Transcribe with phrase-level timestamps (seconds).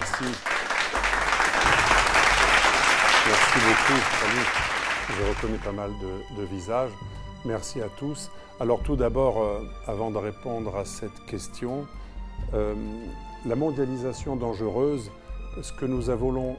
[0.00, 0.24] Merci.
[3.26, 4.00] Merci beaucoup.
[4.18, 4.46] Salut.
[5.10, 5.90] Je reconnais pas mal
[6.38, 6.92] de, visages.
[7.44, 8.30] Merci à tous.
[8.60, 11.86] Alors tout d'abord, euh, avant de répondre à cette question,
[12.54, 12.74] euh,
[13.44, 15.10] la mondialisation dangereuse,
[15.60, 16.56] ce que, nous avons,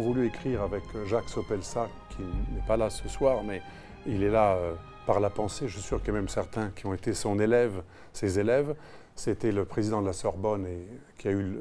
[0.00, 3.60] voulu écrire avec Jacques Sopelsa, qui n'est pas là ce soir, mais
[4.06, 4.74] il est là euh,
[5.04, 7.40] par la pensée, je suis sûr qu'il y a même certains qui ont été son
[7.40, 8.76] élève, ses élèves,
[9.18, 10.86] c'était le président de la Sorbonne et
[11.18, 11.58] qui a eu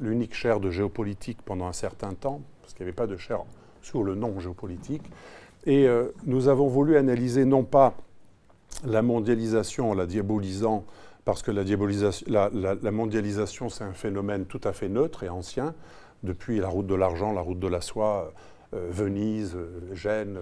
[0.00, 3.44] l'unique chaire de géopolitique pendant un certain temps, parce qu'il n'y avait pas de chaire
[3.82, 5.04] sur le nom géopolitique.
[5.64, 7.94] Et euh, nous avons voulu analyser non pas
[8.84, 10.84] la mondialisation en la diabolisant,
[11.24, 15.74] parce que la, mondialisation, c'est un phénomène tout à fait neutre et ancien,
[16.24, 18.32] depuis la route de l'argent, la route de la soie,
[18.74, 20.36] euh, Venise, euh, Gênes,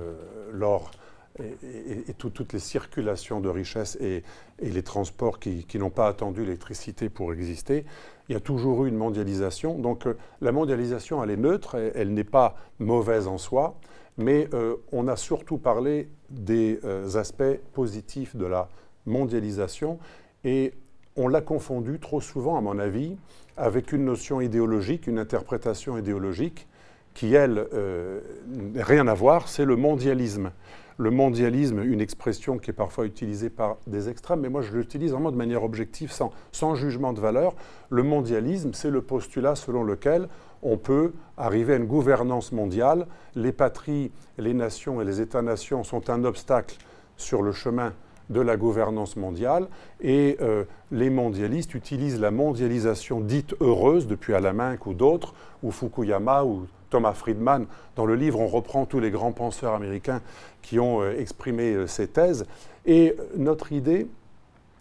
[0.53, 0.91] l'or
[1.41, 4.23] et, toutes les circulations de richesses et,
[4.61, 7.85] les transports qui, n'ont pas attendu l'électricité pour exister,
[8.29, 9.79] il y a toujours eu une mondialisation.
[9.79, 10.05] Donc
[10.41, 13.79] la mondialisation, elle est neutre, elle, n'est pas mauvaise en soi,
[14.17, 14.49] mais
[14.93, 16.81] on a surtout parlé des
[17.17, 18.69] aspects positifs de la
[19.05, 19.99] mondialisation
[20.45, 20.73] et
[21.17, 23.17] on l'a confondu trop souvent, à mon avis,
[23.57, 26.69] avec une notion idéologique, une interprétation idéologique
[27.15, 30.53] qui, elle, euh, n'a rien à voir, c'est le mondialisme.
[30.99, 35.13] Le mondialisme, une expression qui est parfois utilisée par des extrêmes, mais moi je l'utilise
[35.13, 37.55] vraiment de manière objective, sans, sans jugement de valeur.
[37.91, 40.29] Le mondialisme, c'est le postulat selon lequel
[40.63, 43.07] on peut arriver à une gouvernance mondiale.
[43.35, 46.77] Les patries, les nations et les États-nations sont un obstacle
[47.17, 47.93] sur le chemin
[48.31, 49.69] de la gouvernance mondiale
[50.01, 56.45] et euh, les mondialistes utilisent la mondialisation dite heureuse depuis Alain ou d'autres, ou Fukuyama
[56.45, 57.67] ou Thomas Friedman.
[57.95, 60.21] Dans le livre, on reprend tous les grands penseurs américains
[60.63, 62.47] qui ont euh, exprimé euh, ces thèses.
[62.85, 64.07] Et notre idée,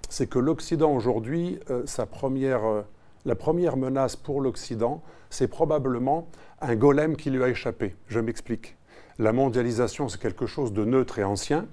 [0.09, 1.59] c'est que l'Occident aujourd'hui,
[1.97, 5.01] la première menace pour l'Occident,
[5.31, 6.27] c'est probablement
[6.61, 7.95] un golem qui lui a échappé.
[8.07, 8.77] Je m'explique.
[9.17, 11.65] La mondialisation, c'est quelque chose de neutre et ancien,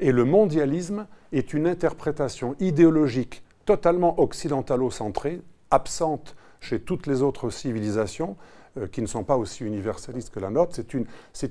[0.00, 8.30] et le mondialisme est une interprétation idéologique totalement occidentalo-centrée, absente chez toutes les autres civilisations,
[8.30, 10.72] euh, qui ne sont pas aussi universalistes que la nôtre.
[10.74, 11.06] C'est une,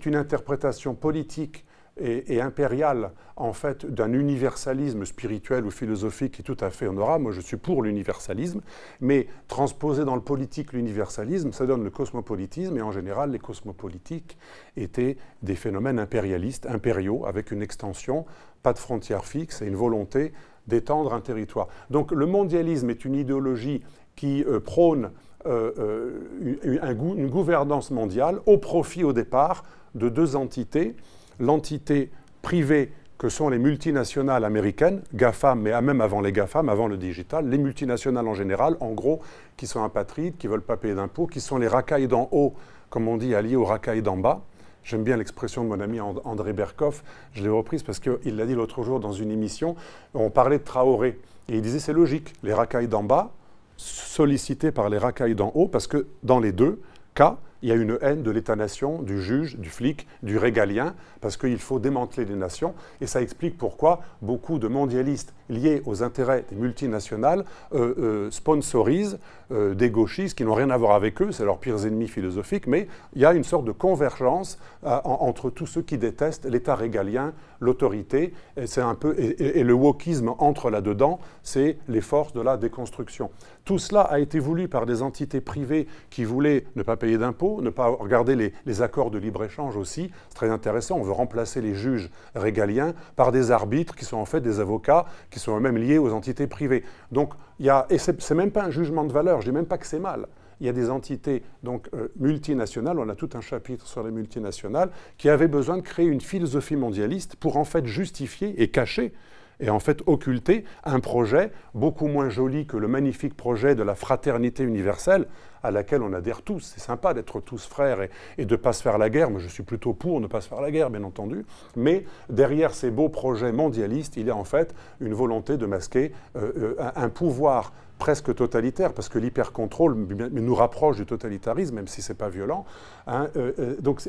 [0.06, 1.66] une, interprétation politique
[2.00, 7.24] et, impériale, en fait, d'un universalisme spirituel ou philosophique qui est tout à fait honorable.
[7.24, 8.62] Moi, je suis pour l'universalisme,
[9.02, 14.38] mais transposer dans le politique l'universalisme, ça donne le cosmopolitisme, et en général, les cosmopolitiques
[14.76, 18.26] étaient des phénomènes impérialistes, impériaux, avec une extension,
[18.64, 20.34] pas de frontières fixes et une volonté
[20.68, 21.68] d'étendre un territoire.
[21.90, 23.84] Donc le mondialisme est une idéologie
[24.16, 25.12] qui euh, prône
[25.48, 29.64] euh, euh, une gouvernance mondiale au profit au départ
[29.96, 30.96] de deux entités
[31.40, 36.98] l'entité privée que sont les multinationales américaines, GAFAM, mais même avant les GAFAM, avant le
[36.98, 39.22] digital, les multinationales en général, en gros,
[39.56, 42.54] qui sont apatrides, qui ne veulent pas payer d'impôts, qui sont les racailles d'en haut,
[42.90, 44.42] comme on dit, alliés aux racailles d'en bas.
[44.84, 47.04] J'aime bien l'expression de mon ami André Berkoff,
[47.34, 49.76] je l'ai reprise parce qu'il l'a dit l'autre jour dans une émission,
[50.14, 51.20] on parlait de Traoré,
[51.50, 53.32] et il disait c'est logique, les racailles d'en bas,
[53.78, 56.82] sollicités par les racailles d'en haut, parce que dans les deux
[57.14, 61.38] cas, il y a une haine de l'État-nation, du juge, du flic, du régalien, parce
[61.38, 62.76] qu'il faut démanteler les nations.
[63.02, 69.18] Et ça explique pourquoi beaucoup de mondialistes liés aux intérêts des multinationales euh, euh, sponsorisent
[69.52, 72.68] euh, des gauchistes qui n'ont rien à voir avec eux, c'est leurs pires ennemis philosophiques,
[72.68, 77.34] mais il y a une sorte de convergence entre tous ceux qui détestent l'État régalien,
[77.60, 83.30] l'autorité, et, le wokisme entre là-dedans, c'est les forces de la déconstruction.
[83.66, 87.62] Tout cela a été voulu par des entités privées qui voulaient ne pas payer d'impôts,
[87.62, 91.62] ne pas regarder les, les accords de libre-échange aussi, c'est très intéressant, on veut remplacer
[91.62, 95.78] les juges régaliens par des arbitres qui sont en fait des avocats qui sont eux-mêmes
[95.78, 96.84] liés aux entités privées.
[97.12, 99.52] Donc, il y a, et ce n'est même pas un jugement de valeur, je ne
[99.52, 100.28] dis même pas que c'est mal.
[100.60, 104.12] Il y a des entités donc, euh, multinationales, on a tout un chapitre sur les
[104.12, 109.14] multinationales, qui avaient besoin de créer une philosophie mondialiste pour en fait justifier et cacher
[109.60, 113.96] et en fait occulter un projet beaucoup moins joli que le magnifique projet de la
[113.96, 115.26] fraternité universelle
[115.64, 116.74] à laquelle on adhère tous.
[116.76, 118.02] C'est sympa d'être tous frères
[118.38, 119.30] et, de ne pas se faire la guerre.
[119.30, 121.46] Moi, je suis plutôt pour ne pas se faire la guerre, bien entendu.
[121.76, 126.12] Mais derrière ces beaux projets mondialistes, il y a en fait une volonté de masquer
[126.36, 129.96] euh, euh, un, pouvoir presque totalitaire, parce que l'hypercontrôle
[130.32, 132.66] nous rapproche du totalitarisme, même si ce n'est pas violent.
[133.08, 134.02] Hein, euh, donc,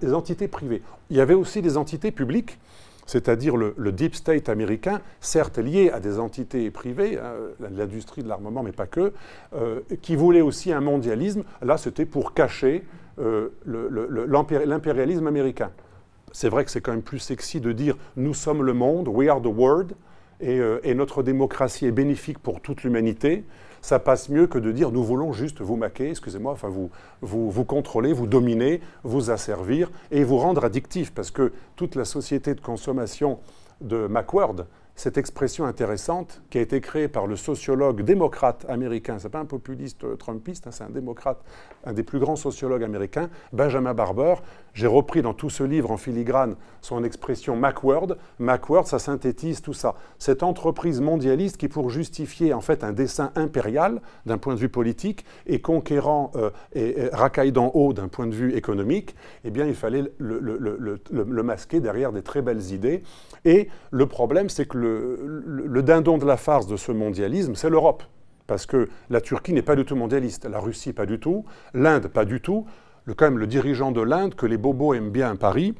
[0.00, 0.82] des entités privées.
[1.10, 2.58] Il y avait aussi des entités publiques
[3.06, 7.32] c'est-à-dire le, deep state américain, certes lié à des entités privées, hein,
[7.72, 9.12] l'industrie de l'armement, mais pas que,
[9.54, 11.42] euh, qui voulait aussi un mondialisme.
[11.62, 12.84] Là, c'était pour cacher
[13.18, 15.70] euh, l'impérialisme américain.
[16.32, 19.28] C'est vrai que c'est quand même plus sexy de dire nous sommes le monde, we
[19.28, 19.94] are the world,
[20.42, 23.44] euh, et notre démocratie est bénéfique pour toute l'humanité.
[23.80, 26.90] Ça passe mieux que de dire nous voulons juste vous maquer, excusez-moi, enfin vous,
[27.22, 32.04] vous, vous contrôler, vous dominer, vous asservir et vous rendre addictif, parce que toute la
[32.04, 33.38] société de consommation
[33.80, 39.28] de Macworld, cette expression intéressante qui a été créée par le sociologue démocrate américain, c'est
[39.28, 41.38] pas un populiste euh, trumpiste, hein, c'est un démocrate,
[41.84, 44.36] un des plus grands sociologues américains, Benjamin Barber.
[44.72, 48.16] J'ai repris dans tout ce livre en filigrane son expression Macworld.
[48.38, 49.96] Macworld, ça synthétise tout ça.
[50.18, 54.68] Cette entreprise mondialiste qui, pour justifier en fait un dessin impérial d'un point de vue
[54.68, 59.14] politique et conquérant euh, et, racaille d'en haut d'un point de vue économique,
[59.44, 63.02] eh bien, il fallait le, le, masquer derrière des très belles idées.
[63.44, 64.85] Et le problème, c'est que le,
[65.82, 68.02] dindon de la farce de ce mondialisme, c'est l'Europe.
[68.46, 71.44] Parce que la Turquie n'est pas du tout mondialiste, la Russie pas du tout,
[71.74, 72.66] l'Inde pas du tout.
[73.04, 75.74] Le, quand même, le dirigeant de l'Inde, que les bobos aiment bien à Paris,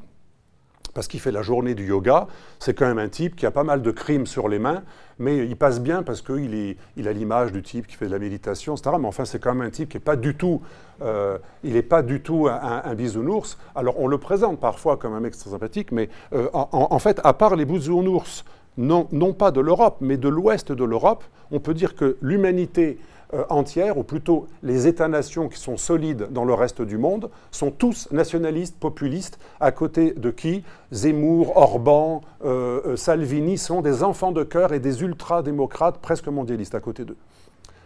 [0.97, 2.25] parce qu'il fait la journée du yoga.
[2.57, 4.81] C'est quand même un type qui a pas mal de crimes sur les mains,
[5.19, 8.17] mais il passe bien parce qu'il il a l'image du type qui fait de la
[8.17, 8.95] méditation, etc.
[8.99, 10.59] Mais enfin, c'est quand même un type qui n'est pas du tout,
[11.03, 13.59] euh, il n'est pas du tout un, bisounours.
[13.75, 17.33] Alors, on le présente parfois comme un mec très sympathique, mais euh, en, fait, à
[17.33, 18.43] part les bisounours,
[18.77, 22.99] non, pas de l'Europe, mais de l'ouest de l'Europe, on peut dire que l'humanité
[23.33, 27.71] euh, entière, ou plutôt les États-nations qui sont solides dans le reste du monde, sont
[27.71, 30.63] tous nationalistes, populistes, à côté de qui?
[30.93, 36.75] Zemmour, Orban, euh, euh, Salvini sont des enfants de cœur et des ultra-démocrates presque mondialistes
[36.75, 37.17] à côté d'eux.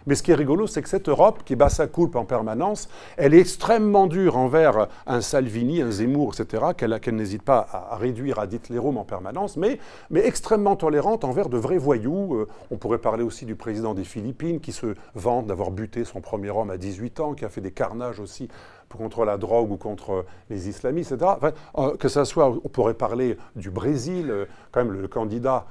[0.07, 2.89] Mais ce qui est rigolo, c'est que cette Europe, qui bat sa coupe en permanence,
[3.17, 8.39] elle est extrêmement dure envers un Salvini, un Zemmour, etc., qu'elle n'hésite pas à, réduire
[8.39, 9.79] à Hitlerum en permanence, mais,
[10.13, 12.35] extrêmement tolérante envers de vrais voyous.
[12.35, 16.21] Euh, on pourrait parler aussi du président des Philippines, qui se vante d'avoir buté son
[16.21, 18.49] premier homme à 18 ans, qui a fait des carnages aussi
[18.97, 21.31] contre la drogue ou contre les islamistes, etc.
[21.77, 25.65] Euh, que ça soit, on pourrait parler du Brésil, euh, quand même le candidat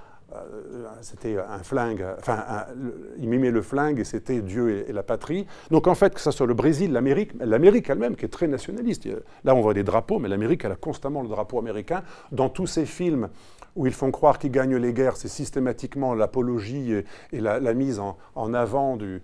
[1.03, 2.45] c'était un flingue, enfin,
[3.19, 5.47] il mimait le flingue et c'était Dieu et, la patrie.
[5.71, 9.09] Donc en fait, que ce soit le Brésil, l'Amérique, l'Amérique elle-même qui est très nationaliste.
[9.45, 12.03] Là, on voit des drapeaux, mais l'Amérique, elle a constamment le drapeau américain.
[12.33, 13.29] Dans tous ces films
[13.77, 16.93] où ils font croire qu'ils gagnent les guerres, c'est systématiquement l'apologie
[17.33, 19.23] et, la, mise en, avant du,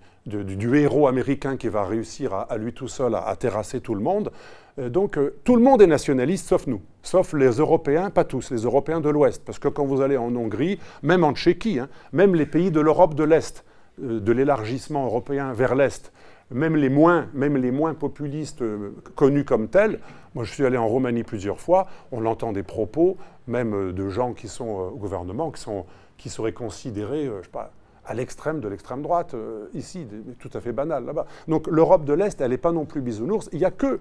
[0.75, 4.31] héros américain qui va réussir à, lui tout seul à terrasser tout le monde.
[4.79, 8.51] Euh, donc euh, tout le monde est nationaliste sauf nous, sauf les Européens, pas tous,
[8.51, 9.43] les Européens de l'Ouest.
[9.45, 12.79] Parce que quand vous allez en Hongrie, même en Tchéquie, hein, même les pays de
[12.79, 13.63] l'Europe de l'Est,
[14.01, 16.11] euh, de l'élargissement européen vers l'Est,
[16.49, 18.63] même les moins, même les moins populistes
[19.15, 19.99] connus comme tels,
[20.33, 24.31] moi je suis allé en Roumanie plusieurs fois, on entend des propos, même de gens
[24.31, 25.85] qui sont au gouvernement, qui, sont,
[26.17, 27.73] qui seraient considérés, je sais pas,
[28.07, 29.35] à l'extrême de l'extrême droite,
[29.73, 30.07] ici,
[30.39, 31.25] tout à fait banal là-bas.
[31.47, 33.49] Donc l'Europe de l'Est, elle n'est pas non plus bisounours.
[33.51, 33.99] Il n'y a que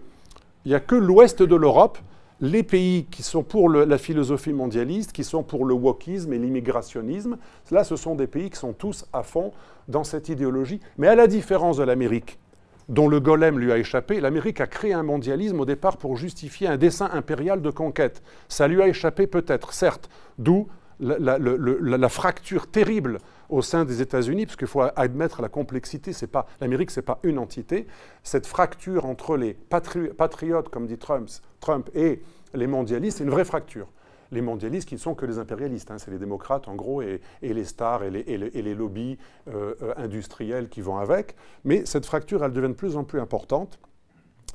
[0.67, 1.97] il n'y a que l'ouest de l'Europe,
[2.41, 7.39] les pays qui sont pour la philosophie mondialiste, qui sont pour le wokisme et l'immigrationnisme.
[7.71, 9.53] Là, ce sont des pays qui sont tous à fond
[9.87, 10.81] dans cette idéologie.
[10.99, 12.41] Mais à la différence de l'Amérique,
[12.89, 16.67] dont le golem lui a échappé, l'Amérique a créé un mondialisme au départ pour justifier
[16.67, 18.21] un dessein impérial de conquête.
[18.49, 20.67] Ça lui a échappé peut-être, certes, d'où
[20.99, 26.47] la, fracture terrible au sein des États-Unis, parce qu'il faut admettre la complexité, c'est pas
[26.61, 27.87] l'Amérique, c'est pas une entité.
[28.23, 31.29] Cette fracture entre les patriotes, comme dit Trump,
[31.61, 32.23] Trump et
[32.55, 33.89] les mondialistes, c'est une vraie fracture.
[34.33, 37.21] Les mondialistes qui ne sont que les impérialistes, hein, c'est les démocrates en gros, et,
[37.43, 41.37] les stars et les, lobbies euh, euh, industriels qui vont avec.
[41.65, 43.79] Mais cette fracture, elle devient de plus en plus importante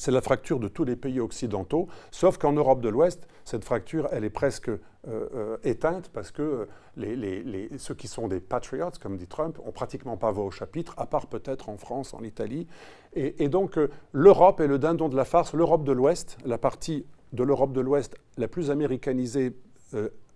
[0.01, 4.09] c'est la fracture de tous les pays occidentaux, sauf qu'en Europe de l'Ouest, cette fracture,
[4.11, 6.67] elle est presque euh, euh, éteinte parce que
[6.97, 10.95] les, ceux qui sont des patriots, comme dit Trump, ont pratiquement pas voix au chapitre,
[10.97, 12.65] à part peut-être en France, en Italie.
[13.13, 17.05] Et, donc euh, l'Europe est le dindon de la farce, l'Europe de l'Ouest, la partie
[17.31, 19.55] de l'Europe de l'Ouest la plus américanisée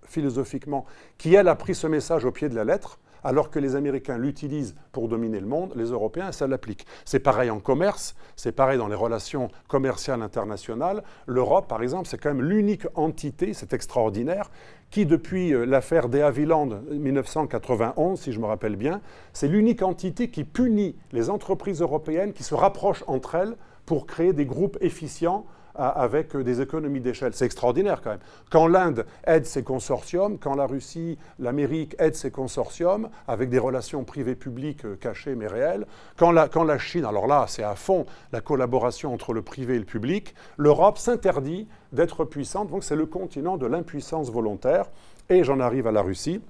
[0.03, 0.85] philosophiquement,
[1.17, 4.17] qui elle a pris ce message au pied de la lettre, alors que les Américains
[4.19, 6.85] l'utilisent pour dominer le monde, les Européens, ça l'applique.
[7.05, 11.03] C'est pareil en commerce, c'est pareil dans les relations commerciales internationales.
[11.25, 14.51] L'Europe, par exemple, c'est quand même l'unique entité, c'est extraordinaire,
[14.91, 19.01] qui, depuis euh, l'affaire des Havilland 1991, si je me rappelle bien,
[19.33, 23.55] c'est l'unique entité qui punit les entreprises européennes qui se rapprochent entre elles
[23.87, 25.45] pour créer des groupes efficients
[25.77, 27.33] avec des économies d'échelle.
[27.33, 28.19] C'est extraordinaire quand même.
[28.49, 34.03] Quand l'Inde aide ses consortiums, quand la Russie, l'Amérique aide ses consortiums avec des relations
[34.03, 35.85] privées-publiques euh, cachées mais réelles,
[36.17, 39.75] quand la, quand la Chine, alors là c'est à fond la collaboration entre le privé
[39.75, 42.69] et le public, l'Europe s'interdit d'être puissante.
[42.69, 44.85] Donc c'est le continent de l'impuissance volontaire.
[45.29, 46.41] Et j'en arrive à la Russie.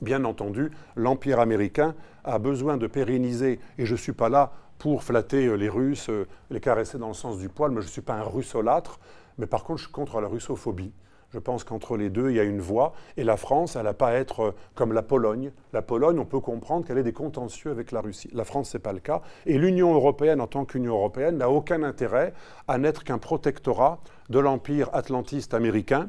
[0.00, 1.94] Bien entendu, l'Empire américain
[2.24, 6.08] a besoin de pérenniser, et je ne suis pas là pour flatter euh, les Russes,
[6.10, 7.70] euh, les caresser dans le sens du poil.
[7.70, 8.98] Mais je ne suis pas un russolâtre,
[9.38, 10.92] mais par contre, je suis contre la russophobie.
[11.30, 12.92] Je pense qu'entre les deux, il y a une voie.
[13.16, 15.52] Et la France, elle n'a pas à être euh, comme la Pologne.
[15.72, 18.28] La Pologne, on peut comprendre qu'elle ait des contentieux avec la Russie.
[18.32, 19.22] La France, ce n'est pas le cas.
[19.46, 22.34] Et l'Union européenne, en tant qu'Union européenne, n'a aucun intérêt
[22.66, 26.08] à n'être qu'un protectorat de l'empire atlantiste américain,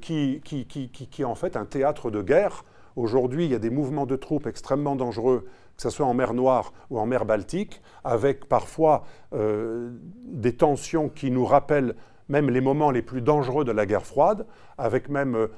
[0.00, 2.64] qui, qui, qui, qui, est en fait un théâtre de guerre.
[2.96, 5.46] Aujourd'hui, il y a des mouvements de troupes extrêmement dangereux
[5.76, 9.90] que ce soit en mer Noire ou en mer Baltique, avec parfois euh,
[10.24, 11.96] des tensions qui nous rappellent
[12.28, 14.46] même les moments les plus dangereux de la guerre froide,
[14.78, 15.48] avec même euh,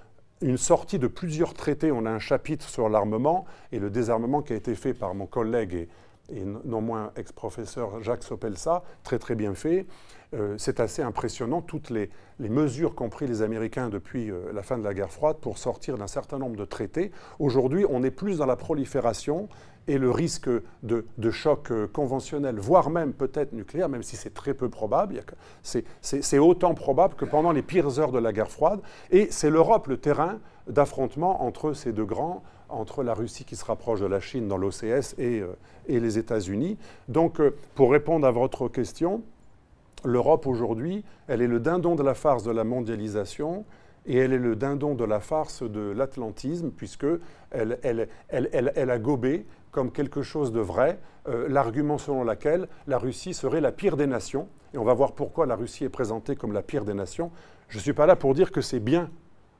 [0.41, 1.91] une sortie de plusieurs traités.
[1.93, 5.27] On a un chapitre sur l'armement et le désarmement qui a été fait par mon
[5.27, 5.89] collègue
[6.29, 9.87] et, non moins ex-professeur Jacques Sopelsa, très très bien fait.
[10.35, 14.85] Euh, c'est assez impressionnant, toutes les, mesures qu'ont pris les Américains depuis la fin de
[14.85, 17.13] la guerre froide pour sortir d'un certain nombre de traités.
[17.39, 19.49] Aujourd'hui, on est plus dans la prolifération
[19.89, 20.49] et le risque
[20.83, 25.21] de, choc euh, conventionnel, voire même peut-être nucléaire, même si c'est très peu probable,
[25.63, 28.81] c'est autant probable que pendant les pires heures de la guerre froide.
[29.11, 33.65] Et c'est l'Europe le terrain d'affrontement entre ces deux grands, entre la Russie qui se
[33.65, 36.79] rapproche de la Chine dans l'OCS et, euh, et, les États-Unis.
[37.09, 39.23] Donc, euh, pour répondre à votre question,
[40.05, 43.65] l'Europe aujourd'hui, elle est le dindon de la farce de la mondialisation
[44.07, 47.21] et elle est le dindon de la farce de l'atlantisme, puisqu'elle
[47.83, 53.35] elle, elle, a gobé comme quelque chose de vrai euh, l'argument selon lequel la Russie
[53.35, 54.49] serait la pire des nations.
[54.75, 57.31] Et on va voir pourquoi la Russie est présentée comme la pire des nations.
[57.69, 59.11] Je ne suis pas là pour dire que c'est bien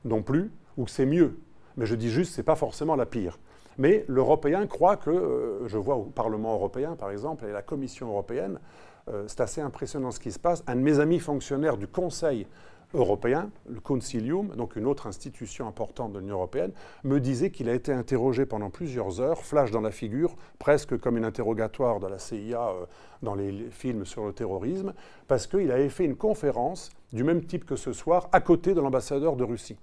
[0.05, 1.39] non plus, ou que c'est mieux.
[1.77, 3.39] Mais je dis juste que ce n'est pas forcément la pire.
[3.77, 8.09] Mais l'Européen croit que, euh, je vois au Parlement européen par exemple, et la Commission
[8.09, 8.59] européenne,
[9.09, 10.63] euh, c'est assez impressionnant ce qui se passe.
[10.67, 12.47] Un de mes amis fonctionnaires du Conseil
[12.93, 16.71] européen, le Concilium, donc une autre institution importante de l'Union européenne,
[17.03, 21.17] me disait qu'il a été interrogé pendant plusieurs heures, flash dans la figure, presque comme
[21.17, 22.85] un interrogatoire de la CIA euh,
[23.21, 24.93] dans les films sur le terrorisme,
[25.27, 28.81] parce qu'il avait fait une conférence du même type que ce soir à côté de
[28.81, 29.77] l'ambassadeur de Russie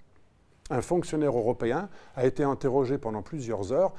[0.71, 3.93] un fonctionnaire européen a été interrogé pendant plusieurs heures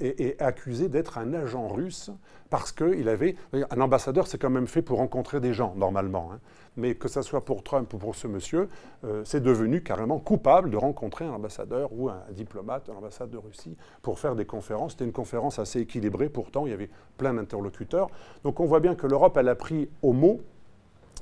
[0.00, 2.10] et, accusé d'être un agent russe
[2.50, 3.36] parce qu'il avait...
[3.70, 6.30] Un ambassadeur, c'est quand même fait pour rencontrer des gens, normalement.
[6.32, 6.40] Hein.
[6.76, 8.68] Mais que ce soit pour Trump ou pour ce monsieur,
[9.04, 13.36] euh, c'est devenu carrément coupable de rencontrer un ambassadeur ou un, diplomate de l'ambassade de
[13.36, 14.92] Russie pour faire des conférences.
[14.92, 18.08] C'était une conférence assez équilibrée, pourtant il y avait plein d'interlocuteurs.
[18.44, 20.40] Donc on voit bien que l'Europe, elle a pris au mot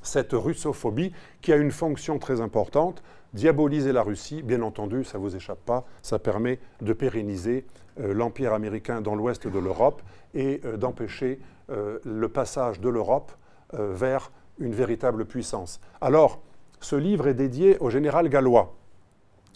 [0.03, 1.11] cette russophobie
[1.41, 5.63] qui a une fonction très importante, diaboliser la Russie, bien entendu, ça ne vous échappe
[5.65, 7.65] pas, ça permet de pérenniser
[7.99, 10.01] euh, l'empire américain dans l'ouest de l'Europe
[10.33, 11.39] et euh, d'empêcher
[11.69, 13.31] euh, le passage de l'Europe
[13.73, 15.81] vers une véritable puissance.
[15.99, 16.41] Alors,
[16.79, 18.77] ce livre est dédié au général gallois,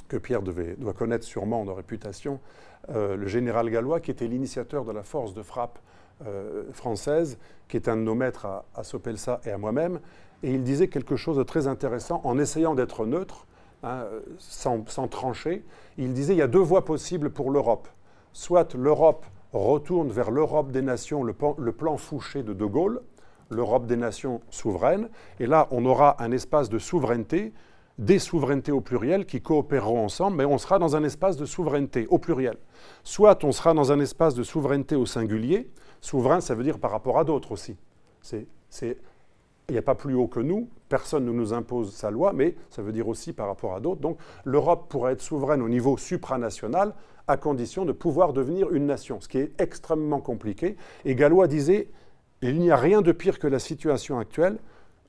[0.09, 2.41] que Pierre doit connaître sûrement de réputation,
[2.89, 5.79] le général gallois qui était l'initiateur de la force de frappe
[6.73, 10.01] française, qui est un de nos maîtres à, à Sopelsa et à moi-même,
[10.43, 13.45] et il disait quelque chose de très intéressant en essayant d'être neutre,
[13.83, 14.05] Hein,
[14.37, 15.65] sans, trancher,
[15.97, 17.87] il disait il y a deux voies possibles pour l'Europe.
[18.31, 23.01] Soit l'Europe retourne vers l'Europe des nations, le plan, le plan Fouché de De Gaulle,
[23.49, 27.53] l'Europe des nations souveraines, et là on aura un espace de souveraineté,
[27.97, 32.05] des souverainetés au pluriel qui coopéreront ensemble, mais on sera dans un espace de souveraineté
[32.07, 32.57] au pluriel.
[33.03, 35.71] Soit on sera dans un espace de souveraineté au singulier,
[36.01, 37.77] souverain ça veut dire par rapport à d'autres aussi.
[38.21, 38.97] C'est
[39.69, 42.55] il n'y a pas plus haut que nous, personne ne nous impose sa loi, mais
[42.69, 44.01] ça veut dire aussi par rapport à d'autres.
[44.01, 46.93] Donc l'Europe pourrait être souveraine au niveau supranational
[47.27, 50.75] à condition de pouvoir devenir une nation, ce qui est extrêmement compliqué.
[51.05, 51.89] Et Gallois disait,
[52.41, 54.57] il n'y a rien de pire que la situation actuelle.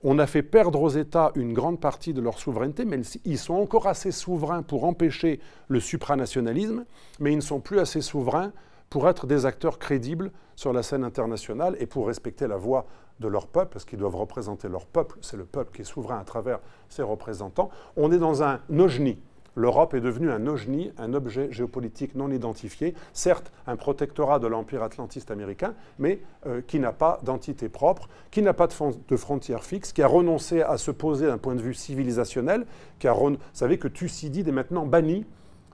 [0.05, 3.55] On a fait perdre aux États une grande partie de leur souveraineté, mais ils sont
[3.55, 6.85] encore assez souverains pour empêcher le supranationalisme,
[7.21, 8.53] mais ils ne sont plus assez souverains
[8.91, 12.87] pour être des acteurs crédibles sur la scène internationale et pour respecter la voix
[13.23, 16.19] de leur peuple, parce qu'ils doivent représenter leur peuple, c'est le peuple qui est souverain
[16.19, 17.71] à travers ses représentants.
[17.97, 19.19] On est dans un nojni.
[19.55, 24.83] L'Europe est devenue un nojni, un objet géopolitique non identifié, certes un protectorat de l'empire
[24.83, 28.75] atlantiste américain, mais euh, qui n'a pas d'entité propre, qui n'a pas de,
[29.09, 32.67] de, frontières fixes, qui a renoncé à se poser d'un point de vue civilisationnel,
[32.99, 35.27] qui a Vous savez que Thucydide est maintenant banni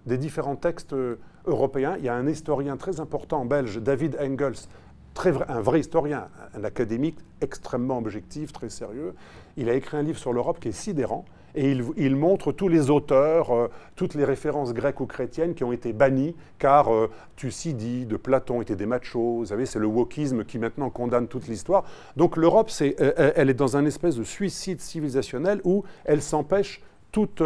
[0.06, 1.96] des différents textes euh, européens.
[1.98, 4.66] Il y a un historien très important belge, David Engels,
[5.26, 9.14] un vrai historien, un académique extrêmement objectif, très sérieux.
[9.56, 11.24] Il a écrit un livre sur l'Europe qui est sidérant.
[11.54, 15.72] Et il, montre tous les auteurs, euh, toutes les références grecques ou chrétiennes qui ont
[15.72, 19.38] été bannies, car euh, Thucydide, Platon étaient des machos.
[19.38, 21.84] Vous savez, c'est le wokisme qui maintenant condamne toute l'histoire.
[22.16, 27.42] Donc l'Europe, elle est dans un espèce de suicide civilisationnel où elle s'empêche toute,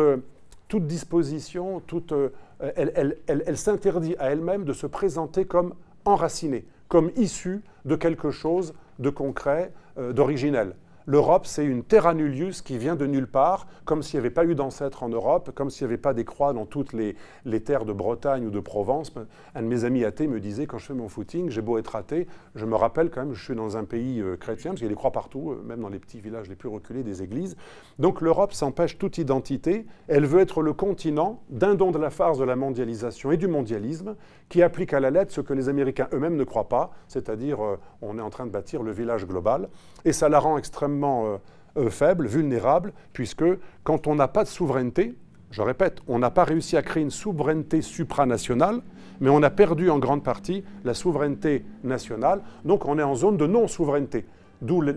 [0.69, 2.13] toute disposition, toute,
[2.59, 5.75] elle, s'interdit à elle-même de se présenter comme
[6.05, 10.75] enracinée, comme issue de quelque chose de concret, euh, d'originel.
[11.07, 14.45] L'Europe, c'est une terra nullius qui vient de nulle part, comme s'il n'y avait pas
[14.45, 17.17] eu d'ancêtres en Europe, comme s'il n'y avait pas des croix dans toutes les,
[17.61, 19.13] terres de Bretagne ou de Provence.
[19.57, 21.97] Un de mes amis athées me disait, quand je fais mon footing, j'ai beau être
[21.97, 24.87] athée, je me rappelle quand même, je suis dans un pays euh, chrétien, parce qu'il
[24.87, 27.23] y a des croix partout, euh, même dans les petits villages les plus reculés des
[27.23, 27.57] églises.
[27.99, 29.87] Donc l'Europe s'empêche toute identité.
[30.07, 33.49] Elle veut être le continent d'un don de la farce de la mondialisation et du
[33.49, 34.15] mondialisme,
[34.49, 37.77] qui applique à la lettre ce que les Américains eux-mêmes ne croient pas, c'est-à-dire euh,
[38.03, 39.69] on est en train de bâtir le village global.
[40.05, 41.39] Et ça la rend extrêmement euh,
[41.79, 43.45] euh, faible, vulnérable, puisque
[43.85, 45.15] quand on n'a pas de souveraineté,
[45.51, 48.81] je répète, on n'a pas réussi à créer une souveraineté supranationale,
[49.21, 53.37] mais on a perdu en grande partie la souveraineté nationale, donc on est en zone
[53.37, 54.27] de non-souveraineté.
[54.63, 54.93] D'où le,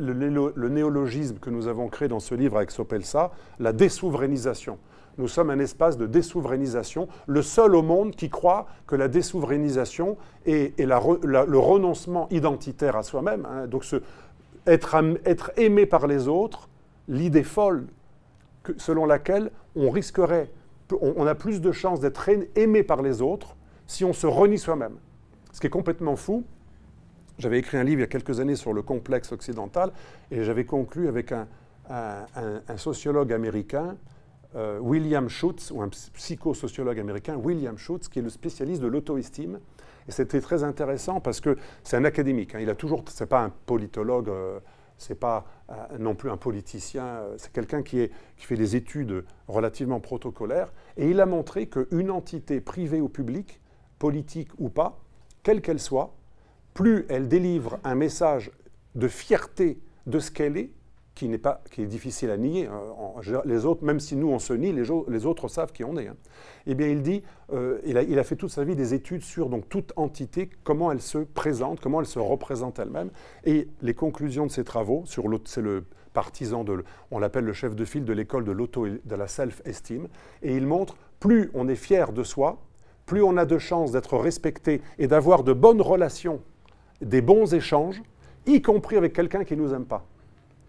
[0.69, 4.77] néologisme que nous avons créé dans ce livre avec Sopelsa, la désouverainisation.
[5.17, 10.17] Nous sommes un espace de désouverainisation, le seul au monde qui croit que la désouverainisation
[10.45, 13.47] est, le renoncement identitaire à soi-même.
[13.49, 13.67] Hein.
[13.67, 13.97] donc ce,
[14.65, 16.69] être, aimé par les autres,
[17.07, 17.88] l'idée folle
[18.77, 20.50] selon laquelle on risquerait,
[21.00, 23.55] on, a plus de chances d'être aimé par les autres
[23.88, 24.98] si on se renie soi-même.
[25.51, 26.43] Ce qui est complètement fou.
[27.38, 29.91] J'avais écrit un livre il y a quelques années sur le complexe occidental
[30.31, 31.48] et j'avais conclu avec un,
[32.77, 33.98] sociologue américain,
[34.55, 39.60] euh, William Schutz, ou un psychosociologue américain, William Schutz, qui est le spécialiste de l'auto-estime
[40.07, 42.55] et c'était très intéressant parce que c'est un académique.
[42.55, 42.59] Hein.
[42.62, 44.59] Il a toujours, c'est pas un politologue, euh,
[44.97, 47.05] c'est pas euh, non plus un politicien.
[47.05, 50.71] Euh, c'est quelqu'un qui, qui fait des études relativement protocolaires.
[50.97, 53.62] Et il a montré qu'une entité privée ou publique,
[53.97, 55.01] politique ou pas,
[55.43, 56.15] quelle qu'elle soit,
[56.74, 58.51] plus elle délivre un message
[58.95, 60.71] de fierté de ce qu'elle est,
[61.15, 62.67] qui, n'est pas, qui est difficile à nier.
[62.67, 63.41] Hein.
[63.45, 66.07] les autres, même si nous on se nie, les, autres savent qui on est.
[66.07, 66.17] Hein.
[66.67, 69.69] Eh bien, il dit, euh, il, a, fait toute sa vie des études sur donc
[69.69, 73.10] toute entité, comment elle se présente, comment elle se représente elle-même,
[73.45, 77.75] et les conclusions de ses travaux sur c'est le partisan de, on l'appelle le chef
[77.75, 80.08] de file de l'école de l'auto, de la self-esteem,
[80.43, 82.62] et il montre plus on est fier de soi,
[83.06, 86.41] plus on a de chances d'être respecté et d'avoir de bonnes relations,
[87.01, 88.01] des bons échanges,
[88.45, 90.06] y compris avec quelqu'un qui nous aime pas.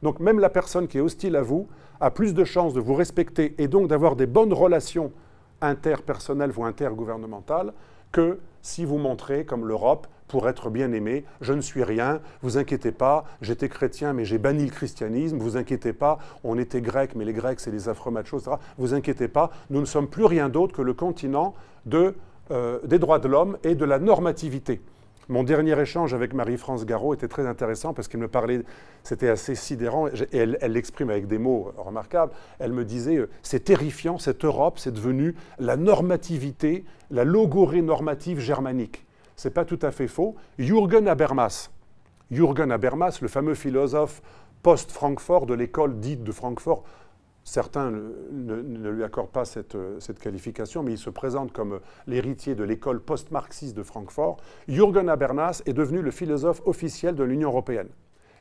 [0.03, 1.69] Donc même la personne qui est hostile à vous
[2.01, 5.13] a plus de chances de vous respecter et donc d'avoir des bonnes relations
[5.61, 7.73] interpersonnelles ou intergouvernementales
[8.13, 12.59] que si vous montrez, comme l'Europe, pour être bien aimé, je ne suis rien, vous
[12.59, 17.15] inquiétez pas, j'étais chrétien mais j'ai banni le christianisme, vous inquiétez pas, on était grec
[17.15, 18.57] mais les grecs c'est les afro-machos, etc.
[18.77, 21.55] Vous inquiétez pas, nous ne sommes plus rien d'autre que le continent
[21.93, 24.81] euh, des droits de l'homme et de la normativité.
[25.29, 28.63] Mon dernier échange avec Marie-France Garot était très intéressant parce qu'elle me parlait,
[29.03, 32.33] c'était assez sidérant, et elle l'exprime avec des mots remarquables.
[32.61, 38.39] Elle me disait euh, C'est terrifiant, cette Europe, c'est devenu la normativité, la logorée normative
[38.39, 39.05] germanique.
[39.35, 40.37] Ce n'est pas tout à fait faux.
[40.61, 41.71] Jürgen Habermas,
[42.31, 44.23] Jürgen Habermas, le fameux philosophe
[44.63, 46.85] post-Francfort de l'école dite de Francfort,
[47.47, 49.77] Certains ne, lui accordent pas cette,
[50.21, 51.79] qualification, mais il se présente comme
[52.09, 54.39] l'héritier de l'école post-marxiste de Francfort.
[54.67, 57.89] Jürgen Habermas est devenu le philosophe officiel de l'Union européenne.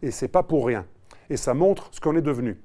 [0.01, 0.87] Et ce n'est pas pour rien.
[1.29, 2.59] Et ça montre ce qu'on est devenu.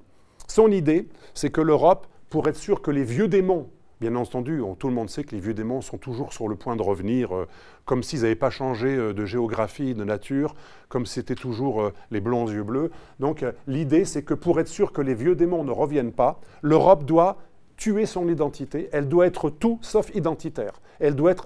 [0.47, 3.69] Son idée, c'est que l'Europe, pour être sûr que les vieux démons
[4.01, 6.75] Bien entendu, tout le monde sait que les vieux démons sont toujours sur le point
[6.75, 7.47] de revenir, euh,
[7.85, 10.55] comme s'ils n'avaient pas changé euh, de géographie, de nature,
[10.89, 12.89] comme c'était toujours euh, les blonds yeux bleus.
[13.19, 17.05] Donc l'idée, c'est que pour être sûr que les vieux démons ne reviennent pas, l'Europe
[17.05, 17.37] doit
[17.77, 20.81] tuer son identité, elle doit être tout sauf identitaire.
[20.99, 21.45] Elle doit être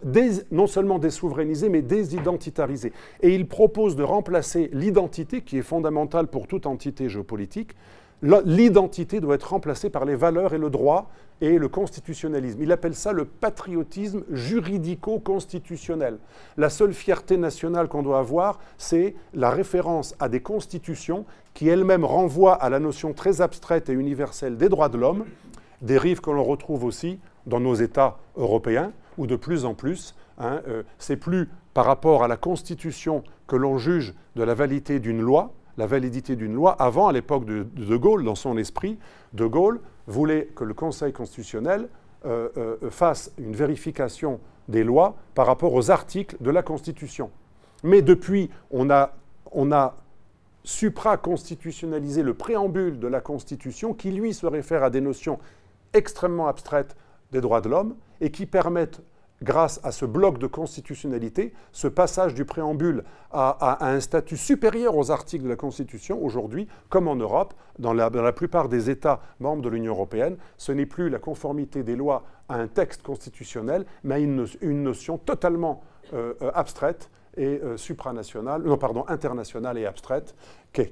[0.51, 2.93] non seulement désouverainisée, mais désidentitarisée.
[3.21, 7.75] Et il propose de remplacer l'identité, qui est fondamentale pour toute entité géopolitique,
[8.21, 11.09] l'identité doit être remplacée par les valeurs et le droit
[11.41, 12.61] et le constitutionnalisme.
[12.61, 16.17] Il appelle ça le patriotisme juridico-constitutionnel.
[16.57, 22.05] La seule fierté nationale qu'on doit avoir, c'est la référence à des constitutions qui elles-mêmes
[22.05, 25.25] renvoient à la notion très abstraite et universelle des droits de l'homme,
[25.81, 30.61] dérive que l'on retrouve aussi dans nos États européens, où de plus en plus, hein,
[30.67, 35.21] euh, c'est plus par rapport à la Constitution que l'on juge de la validité d'une
[35.21, 36.71] loi, la validité d'une loi.
[36.73, 38.97] Avant, à l'époque de, de, Gaulle, dans son esprit,
[39.33, 41.87] De Gaulle voulait que le Conseil constitutionnel
[42.25, 47.29] euh, euh, fasse une vérification des lois par rapport aux articles de la Constitution.
[47.83, 49.13] Mais depuis, on a,
[49.51, 49.95] on a
[50.63, 55.39] supra-constitutionnalisé le préambule de la Constitution qui, lui, se réfère à des notions
[55.93, 56.95] extrêmement abstraites
[57.31, 59.01] des droits de l'homme et qui permettent
[59.45, 65.11] grâce à ce bloc de constitutionnalité, ce passage du préambule à, un statut supérieur aux
[65.11, 69.69] articles de la Constitution, aujourd'hui, comme en Europe, dans la, plupart des États membres de
[69.69, 74.19] l'Union européenne, ce n'est plus la conformité des lois à un texte constitutionnel, mais à
[74.19, 80.35] une, notion totalement euh, abstraite et euh, supranationale, non pardon, internationale et abstraite,
[80.73, 80.91] qu'est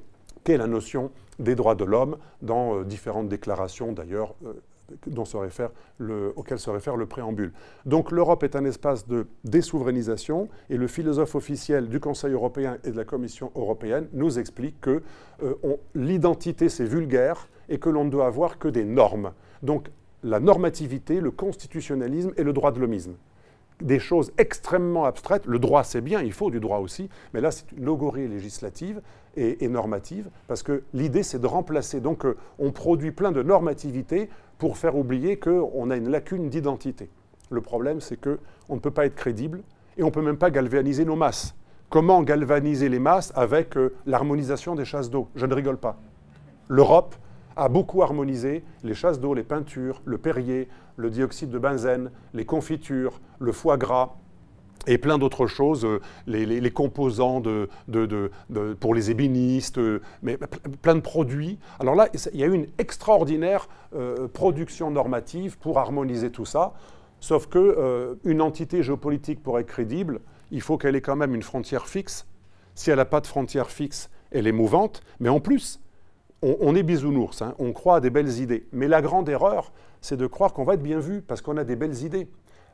[0.58, 4.54] la notion des droits de l'homme dans euh, différentes déclarations d'ailleurs euh,
[5.08, 7.54] dont se réfère le, auquel se réfère le préambule.
[7.86, 12.92] Donc l'Europe est un espace de désouverainisation et le philosophe officiel du Conseil européen et
[12.92, 15.02] de la Commission européenne nous explique que
[15.44, 15.56] euh,
[15.96, 19.34] l'identité c'est vulgaire et que l'on ne doit avoir que des normes.
[19.62, 19.90] Donc
[20.24, 23.16] la normativité, le constitutionnalisme et le droit de l'homisme
[23.82, 25.46] des choses extrêmement abstraites.
[25.46, 29.02] Le droit, c'est bien, il faut du droit aussi, mais là, c'est une logorie législative
[29.36, 32.00] et, normative, parce que l'idée, c'est de remplacer.
[32.00, 37.10] Donc, euh, on produit plein de normativités pour faire oublier qu'on a une lacune d'identité.
[37.50, 39.64] Le problème, c'est qu'on ne peut pas être crédible
[39.98, 41.56] et on ne peut même pas galvaniser nos masses.
[41.90, 45.30] Comment galvaniser les masses avec euh, l'harmonisation des chasses d'eau?
[45.36, 45.98] Je ne rigole pas.
[46.68, 47.16] L'Europe
[47.56, 52.46] a beaucoup harmonisé les chasses d'eau, les peintures, le Perrier, le dioxyde de benzène, les
[52.46, 54.16] confitures, le foie gras
[54.88, 57.70] et plein d'autres choses, euh, les, composants de,
[58.80, 60.38] pour les ébénistes, euh, mais
[60.82, 61.60] plein de produits.
[61.80, 66.74] Alors là, il y a eu une extraordinaire euh, production normative pour harmoniser tout ça,
[67.20, 70.20] sauf que une entité géopolitique pour être crédible,
[70.52, 72.28] il faut qu'elle ait quand même une frontière fixe.
[72.76, 75.80] Si elle n'a pas de frontière fixe, elle est mouvante, mais en plus,
[76.42, 78.68] on, est bisounours, hein, on croit à des belles idées.
[78.74, 81.64] Mais la grande erreur, c'est de croire qu'on va être bien vu parce qu'on a
[81.64, 82.28] des belles idées.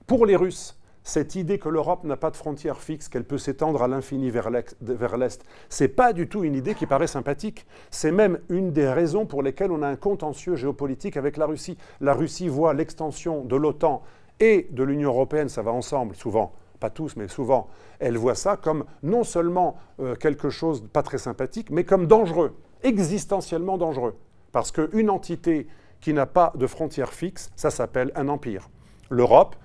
[0.07, 0.78] Pour les Russes,
[1.09, 4.49] cette idée que l'Europe n'a pas de frontières fixes, qu'elle peut s'étendre à l'infini vers
[4.49, 7.65] l'Est, c'est pas du tout une idée qui paraît sympathique.
[7.89, 11.77] C'est même une des raisons pour lesquelles on a un contentieux géopolitique avec la Russie.
[11.99, 14.03] La Russie voit l'extension de l'OTAN
[14.39, 17.67] et de l'Union européenne, ça va ensemble souvent, pas tous, mais souvent,
[17.99, 22.07] elle voit ça comme non seulement euh, quelque chose de pas très sympathique, mais comme
[22.07, 24.15] dangereux, existentiellement dangereux.
[24.51, 25.67] Parce qu'une entité
[25.99, 28.69] qui n'a pas de frontières fixes, ça s'appelle un empire.
[29.09, 29.55] L'Europe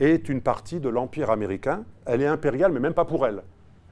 [0.00, 1.84] est une partie de l'empire américain.
[2.04, 3.42] Elle est impériale, mais même pas pour elle.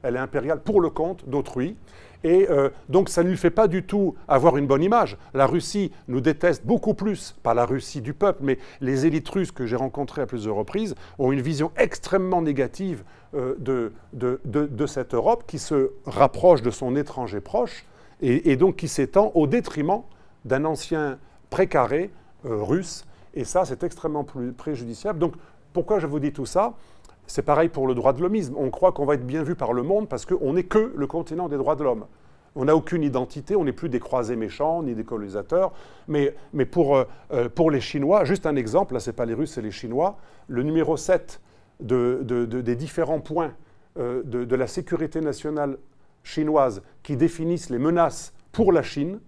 [0.02, 1.76] Elle est impériale pour le compte d'autrui.
[2.24, 5.18] Et euh, donc ça ne lui fait pas du tout avoir une bonne image.
[5.34, 9.52] La Russie nous déteste beaucoup plus, pas la Russie du peuple, mais les élites russes
[9.52, 15.12] que j'ai rencontrées à plusieurs reprises ont une vision extrêmement négative euh, de, de, cette
[15.12, 17.84] Europe qui se rapproche de son étranger proche
[18.22, 20.02] et, et donc qui s'étend au détriment
[20.46, 21.18] d'un ancien
[21.50, 22.10] précaré
[22.46, 23.04] euh, russe.
[23.34, 24.24] Et ça, c'est extrêmement
[24.56, 25.18] préjudiciable.
[25.18, 25.34] Donc,
[25.74, 26.72] pourquoi je vous dis tout ça?
[27.26, 28.54] C'est pareil pour le droit de l'homisme.
[28.56, 31.06] On croit qu'on va être bien vu par le monde parce qu'on n'est que le
[31.06, 32.06] continent des droits de l'homme.
[32.56, 35.72] On n'a aucune identité, on n'est plus des croisés méchants ni des colonisateurs.
[36.08, 39.52] Mais, euh, euh, pour les Chinois, juste un exemple, là, ce n'est pas les Russes,
[39.52, 41.40] c'est les Chinois, le numéro 7
[41.80, 43.52] de, des différents points
[43.96, 45.78] de la sécurité nationale
[46.24, 49.20] chinoise qui définissent les menaces pour la Chine,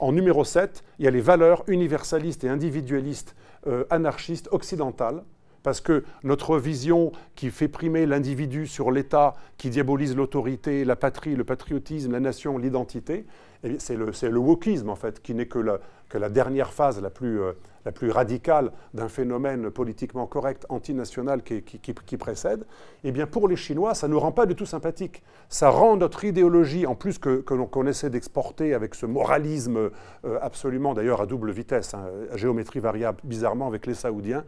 [0.00, 3.34] en numéro 7, il y a les valeurs universalistes et individualistes
[3.66, 5.22] euh, anarchistes occidentales,
[5.64, 11.34] parce que notre vision qui fait primer l'individu sur l'État, qui diabolise l'autorité, la patrie,
[11.34, 13.26] le patriotisme, la nation, l'identité,
[13.64, 17.52] eh c'est le, wokisme en fait, qui n'est que la, dernière phase la plus, euh,
[17.86, 22.66] la plus radicale d'un phénomène politiquement correct, antinational qui, précède,
[23.02, 25.22] eh bien pour les Chinois, ça ne nous rend pas du tout sympathique.
[25.48, 30.92] Ça rend notre idéologie, en plus que, l'on essaie d'exporter avec ce moralisme euh, absolument
[30.92, 34.44] d'ailleurs à double vitesse, hein, à géométrie variable, bizarrement avec les Saoudiens,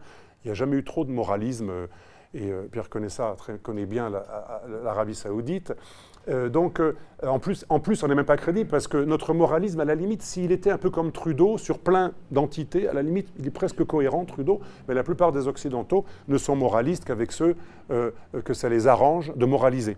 [0.47, 1.69] n'y a jamais eu trop de moralisme.
[1.69, 1.87] Euh,
[2.33, 4.11] et Pierre connaît ça, connaît bien
[4.83, 5.73] l'Arabie saoudite.
[6.29, 9.33] Euh, donc, euh, en, plus, en plus, on n'est même pas crédible parce que notre
[9.33, 13.01] moralisme, à la limite, s'il était un peu comme Trudeau sur plein d'entités, à la
[13.01, 17.31] limite, il est presque cohérent, Trudeau, mais la plupart des Occidentaux ne sont moralistes qu'avec
[17.31, 17.55] ceux
[17.91, 18.11] euh,
[18.43, 19.97] que ça les arrange de moraliser.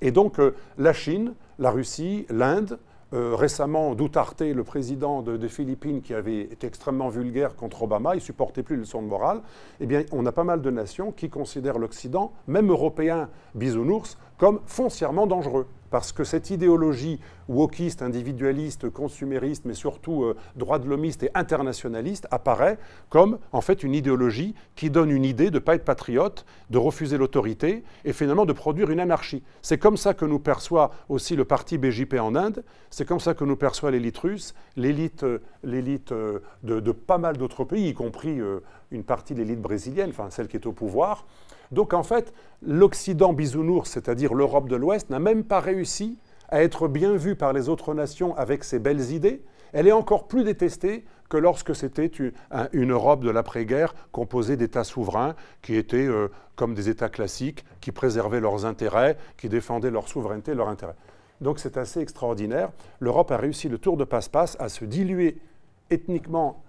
[0.00, 0.36] Et donc,
[0.78, 2.78] la Chine, la Russie, l'Inde,
[3.12, 8.62] récemment, Duterte, le président des Philippines, qui avait été extrêmement vulgaire contre Obama, il supportait
[8.62, 9.40] plus le son de morale.
[9.80, 14.60] Eh bien, on a pas mal de nations qui considèrent l'Occident, même européen bisounours, comme
[14.66, 15.66] foncièrement dangereux.
[15.90, 22.26] Parce que cette idéologie wokiste, individualiste, consumériste, mais surtout euh, droit de l'homiste et internationaliste
[22.30, 26.44] apparaît comme en fait une idéologie qui donne une idée de ne pas être patriote,
[26.68, 29.42] de refuser l'autorité et finalement de produire une anarchie.
[29.62, 33.32] C'est comme ça que nous perçoit aussi le parti BJP en Inde, c'est comme ça
[33.32, 37.94] que nous perçoit l'élite russe, l'élite, euh, euh, de, de, pas mal d'autres pays, y
[37.94, 38.38] compris
[38.90, 41.24] une partie de l'élite brésilienne, enfin celle qui est au pouvoir.
[41.72, 46.88] Donc en fait, l'Occident bisounours, c'est-à-dire l'Europe de l'Ouest, n'a même pas réussi à être
[46.88, 49.42] bien vue par les autres nations avec ses belles idées.
[49.72, 52.10] Elle est encore plus détestée que lorsque c'était
[52.72, 57.92] une Europe de l'après-guerre composée d'États souverains qui étaient euh, comme des États classiques, qui
[57.92, 60.96] préservaient leurs intérêts, qui défendaient leur souveraineté, leurs intérêts.
[61.42, 62.70] Donc c'est assez extraordinaire.
[62.98, 65.38] L'Europe a réussi le tour de passe-passe à se diluer
[65.90, 66.62] ethniquement,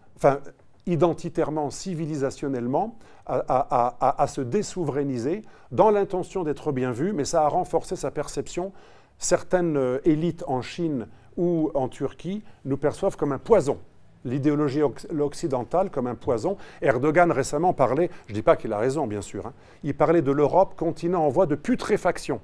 [0.90, 2.98] identitairement, civilisationnellement,
[3.28, 8.72] à, se désouverainiser dans l'intention d'être bien vu, mais ça a renforcé sa perception.
[9.20, 13.78] Certaines euh, élites en Chine ou en Turquie nous perçoivent comme un poison
[14.26, 16.58] l'idéologie occidentale comme un poison.
[16.82, 20.22] Erdogan récemment parlait, je ne dis pas qu'il a raison bien sûr, hein, il parlait
[20.22, 22.42] de l'Europe continent en voie de putréfaction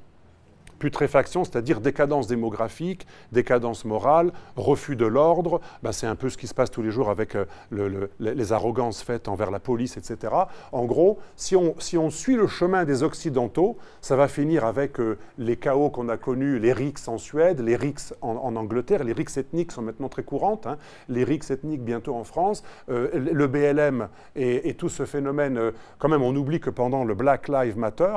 [0.79, 5.61] putréfaction, c'est-à-dire décadence démographique, décadence morale, refus de l'ordre.
[5.83, 9.01] Ben, c'est un peu ce qui se passe tous les jours avec euh, les arrogances
[9.01, 10.33] faites envers la police, etc.
[10.71, 14.99] En gros, si on, si on suit le chemin des Occidentaux, ça va finir avec
[14.99, 19.03] euh, les chaos qu'on a connus, les rixes en Suède, les rixes en, Angleterre.
[19.03, 20.77] Les rixes ethniques sont maintenant très courantes, hein.
[21.09, 22.63] les rixes ethniques bientôt en France.
[22.89, 27.47] Euh, le BLM et, tout ce phénomène, quand même, on oublie que pendant le Black
[27.47, 28.15] Lives Matter,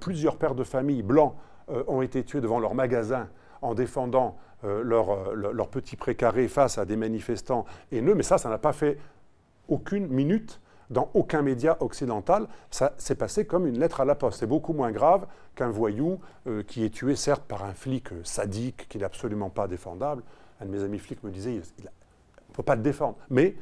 [0.00, 1.34] plusieurs pères de famille blancs
[1.68, 3.28] ont été tués devant leur magasin
[3.62, 8.14] en défendant euh, leur, euh, leur, petit précaré face à des manifestants haineux.
[8.14, 8.98] Mais ça, ça n'a pas fait
[9.68, 12.46] aucune minute dans aucun média occidental.
[12.70, 14.40] Ça s'est passé comme une lettre à la poste.
[14.40, 16.20] C'est beaucoup moins grave qu'un voyou
[16.66, 20.22] qui est tué, certes, par un flic sadique qui n'est absolument pas défendable.
[20.60, 23.16] Un de mes amis flics me disait, il ne peut pas le défendre.
[23.30, 23.56] Mais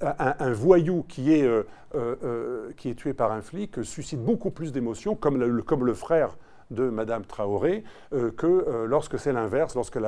[0.00, 1.48] un, voyou qui est,
[2.76, 6.36] qui est tué par un flic suscite beaucoup plus d'émotions, comme comme le frère
[6.70, 9.98] de Madame Traoré euh, que euh, lorsque c'est l'inverse, lorsque,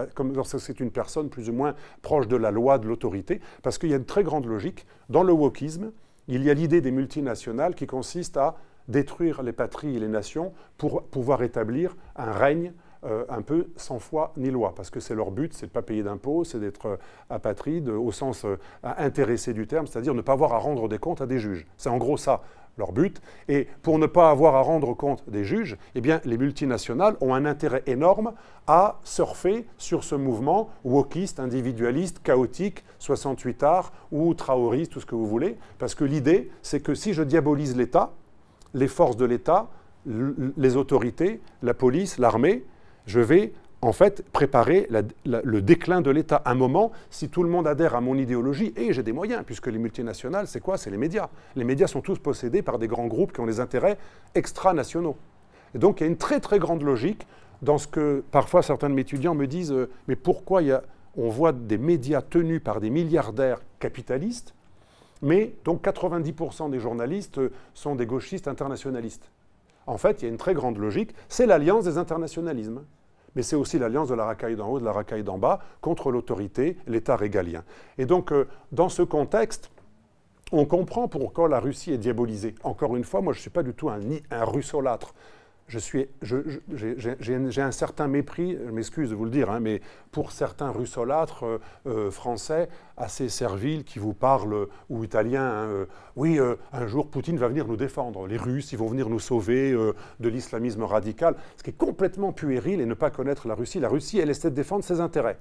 [0.58, 3.94] c'est une personne plus ou moins proche de la loi, de l'autorité, parce qu'il y
[3.94, 4.86] a une très grande logique.
[5.08, 5.92] Dans le wokisme,
[6.28, 8.56] il y a l'idée des multinationales qui consiste à
[8.88, 12.72] détruire les patries et les nations pour pouvoir établir un règne
[13.04, 15.72] euh, un peu sans foi ni loi, parce que c'est leur but, c'est de ne
[15.72, 16.98] pas payer d'impôts, c'est d'être
[17.30, 18.44] apatride au sens
[18.82, 21.66] intéressé du terme, c'est-à-dire ne pas avoir à rendre des comptes à des juges.
[21.78, 22.42] C'est en gros ça
[22.80, 23.22] leur but.
[23.48, 27.44] Et pour ne pas avoir à rendre compte des juges, eh les multinationales ont un
[27.44, 28.32] intérêt énorme
[28.66, 35.14] à surfer sur ce mouvement wokiste, individualiste, chaotique, 68 arts ou traoriste, tout ce que
[35.14, 35.56] vous voulez.
[35.78, 38.10] Parce que l'idée, c'est que si je diabolise l'État,
[38.74, 39.68] les forces de l'État,
[40.06, 42.64] les autorités, la police, l'armée,
[43.06, 44.88] je vais en fait, préparer
[45.24, 46.42] le déclin de l'État.
[46.44, 49.68] Un moment, si tout le monde adhère à mon idéologie, et j'ai des moyens, puisque
[49.68, 50.76] les multinationales, c'est quoi?
[50.76, 51.30] C'est les médias.
[51.56, 53.96] Les médias sont tous possédés par des grands groupes qui ont des intérêts
[54.34, 55.16] extranationaux.
[55.74, 57.26] Et donc, il y a une très, très grande logique
[57.62, 60.60] dans ce que parfois certains de mes étudiants me disent euh, Mais pourquoi
[61.16, 64.54] on voit des médias tenus par des milliardaires capitalistes,
[65.22, 69.30] mais donc 90% des journalistes euh, sont des gauchistes internationalistes?
[69.86, 72.82] En fait, il y a une très grande logique c'est l'alliance des internationalismes
[73.34, 75.60] mais c'est aussi l'alliance de la racaille d'en haut et de la racaille d'en bas
[75.80, 77.64] contre l'autorité, l'État régalien.
[77.98, 79.70] Et donc, euh, dans ce contexte,
[80.52, 82.54] on comprend pourquoi la Russie est diabolisée.
[82.64, 85.14] Encore une fois, moi, je ne suis pas du tout un, un russolâtre
[85.70, 89.80] j'ai un certain mépris, je m'excuse de vous le dire, hein, mais
[90.10, 95.86] pour certains russolâtres euh, euh, français assez serviles qui vous parlent, ou italiens, hein, euh,
[96.16, 96.38] oui,
[96.72, 100.28] un jour Poutine va venir nous défendre, les Russes, ils vont venir nous sauver de
[100.28, 103.80] l'islamisme radical, ce qui est complètement puéril et ne pas connaître la Russie.
[103.80, 105.38] La Russie, elle essaie de défendre ses intérêts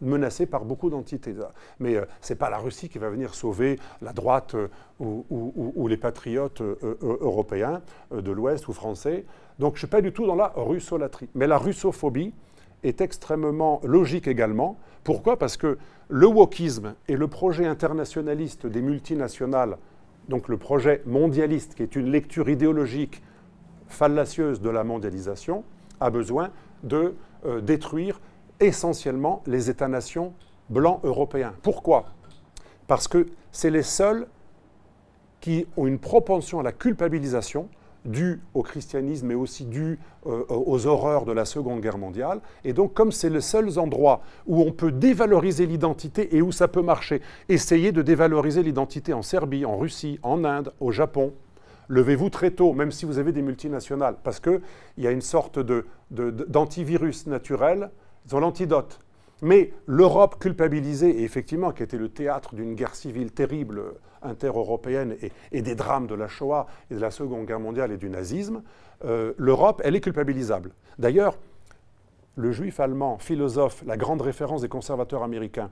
[0.00, 1.34] menacée par beaucoup d'entités.
[1.80, 4.68] Mais euh, ce n'est pas la Russie qui va venir sauver la droite euh,
[5.00, 7.82] ou, les patriotes euh, européens
[8.12, 9.24] de l'Ouest ou français.
[9.58, 11.28] Donc je ne suis pas du tout dans la russolatrie.
[11.34, 12.34] Mais la russophobie
[12.82, 14.78] est extrêmement logique également.
[15.02, 15.38] Pourquoi?
[15.38, 15.78] Parce que
[16.08, 19.78] le wokisme et le projet internationaliste des multinationales,
[20.28, 23.22] donc le projet mondialiste, qui est une lecture idéologique
[23.88, 25.64] fallacieuse de la mondialisation,
[26.00, 26.50] a besoin
[26.82, 27.14] de
[27.62, 28.20] détruire
[28.60, 30.32] essentiellement les États-nations
[30.68, 31.54] blancs européens.
[31.62, 32.06] Pourquoi?
[32.86, 34.26] Parce que c'est les seuls
[35.40, 37.68] qui ont une propension à la culpabilisation
[38.04, 42.40] due au christianisme mais aussi due euh, aux horreurs de la Seconde Guerre mondiale.
[42.64, 46.68] Et donc, comme c'est les seuls endroits où on peut dévaloriser l'identité et où ça
[46.68, 51.32] peut marcher, essayez de dévaloriser l'identité en Serbie, en Russie, en Inde, au Japon.
[51.88, 54.60] Levez-vous très tôt, même si vous avez des multinationales, parce qu'il
[54.98, 55.60] y a une sorte
[56.10, 57.90] d'antivirus naturel
[58.26, 59.00] ils ont l'antidote.
[59.42, 63.82] Mais l'Europe culpabilisée, et effectivement, qui était le théâtre d'une guerre civile terrible
[64.22, 65.16] inter-européenne
[65.52, 68.62] et, des drames de la Shoah et de la Seconde Guerre mondiale et du nazisme,
[69.04, 70.72] euh, l'Europe, elle est culpabilisable.
[70.98, 71.36] D'ailleurs,
[72.36, 75.70] le juif allemand, philosophe, la grande référence des conservateurs américains,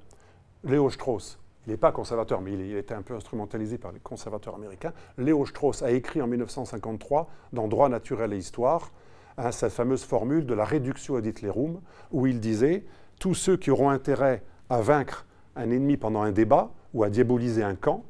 [0.62, 4.00] Léo Strauss, il n'est pas conservateur, mais il, a été un peu instrumentalisé par les
[4.00, 8.92] conservateurs américains, Léo Strauss a écrit en 1953, dans Droit naturel et histoire,
[9.36, 11.80] Hein, cette fameuse formule de la réduction ad Hitlerum,
[12.12, 12.84] où il disait
[13.18, 17.62] tous ceux qui auront intérêt à vaincre un ennemi pendant un débat ou à diaboliser
[17.62, 18.04] un camp,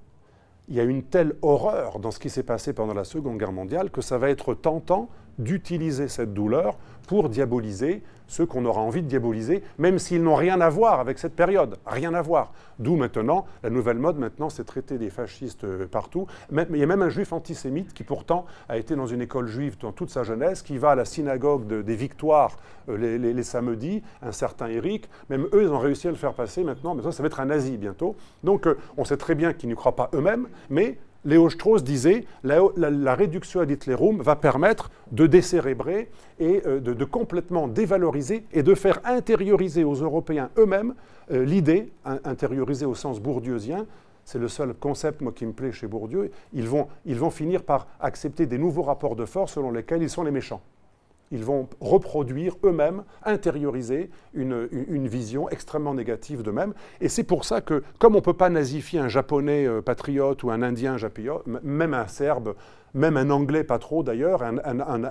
[0.69, 3.53] il y a une telle horreur dans ce qui s'est passé pendant la Seconde Guerre
[3.53, 5.09] mondiale que ça va être tentant
[5.39, 10.61] d'utiliser cette douleur pour diaboliser ceux qu'on aura envie de diaboliser, même s'ils n'ont rien
[10.61, 11.77] à voir avec cette période.
[11.87, 12.53] Rien à voir.
[12.79, 16.27] D'où maintenant, la nouvelle mode, maintenant, c'est traiter des fascistes euh, partout.
[16.51, 19.77] Il y a même un juif antisémite qui pourtant a été dans une école juive
[19.79, 22.57] dans toute sa jeunesse, qui va à la synagogue des victoires
[22.89, 25.09] euh, les, samedis, un certain Eric.
[25.31, 26.95] Même eux, ils ont réussi à le faire passer maintenant.
[26.95, 28.17] Maintenant, ça va être un nazi bientôt.
[28.43, 32.25] Donc, euh, on sait très bien qu'ils ne croient pas eux-mêmes, mais Léo Strauss disait
[32.43, 38.63] la, la, réduction ad Hitlerum va permettre de décérébrer et euh, de, complètement dévaloriser et
[38.63, 40.95] de faire intérioriser aux Européens eux-mêmes
[41.31, 41.93] euh, l'idée,
[42.25, 43.87] intérioriser au sens bourdieusien,
[44.25, 48.47] c'est le seul concept moi, qui me plaît chez Bourdieu, ils vont finir par accepter
[48.47, 50.63] des nouveaux rapports de force selon lesquels ils sont les méchants
[51.35, 54.69] ils vont reproduire eux-mêmes, intérioriser une,
[55.09, 56.73] vision extrêmement négative d'eux-mêmes.
[57.01, 60.43] Et c'est pour ça que, comme on ne peut pas nazifier un japonais patriote patriote
[60.45, 62.55] ou un indien patriote, même un serbe,
[62.95, 64.59] même un anglais pas trop d'ailleurs, un,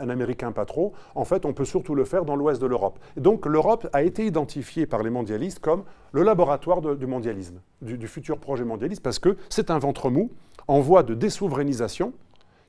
[0.10, 3.00] américain pas trop, en fait on peut surtout le faire dans l'ouest de l'Europe.
[3.18, 5.84] Donc l'Europe a été identifiée par les mondialistes comme
[6.14, 10.32] le laboratoire du mondialisme, du, du futur projet mondialiste, parce que c'est un ventre mou
[10.68, 12.14] en voie de désouverainisation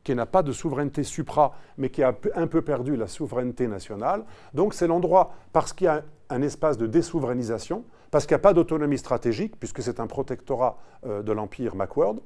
[0.04, 4.24] qui n'a pas de souveraineté supra, mais qui a un peu perdu la souveraineté nationale.
[4.52, 8.42] Donc c'est l'endroit, parce qu'il y a un espace de désouverainisation, parce qu'il n'y a
[8.42, 12.20] pas d'autonomie stratégique, puisque c'est un protectorat euh, de l'Empire Macworld,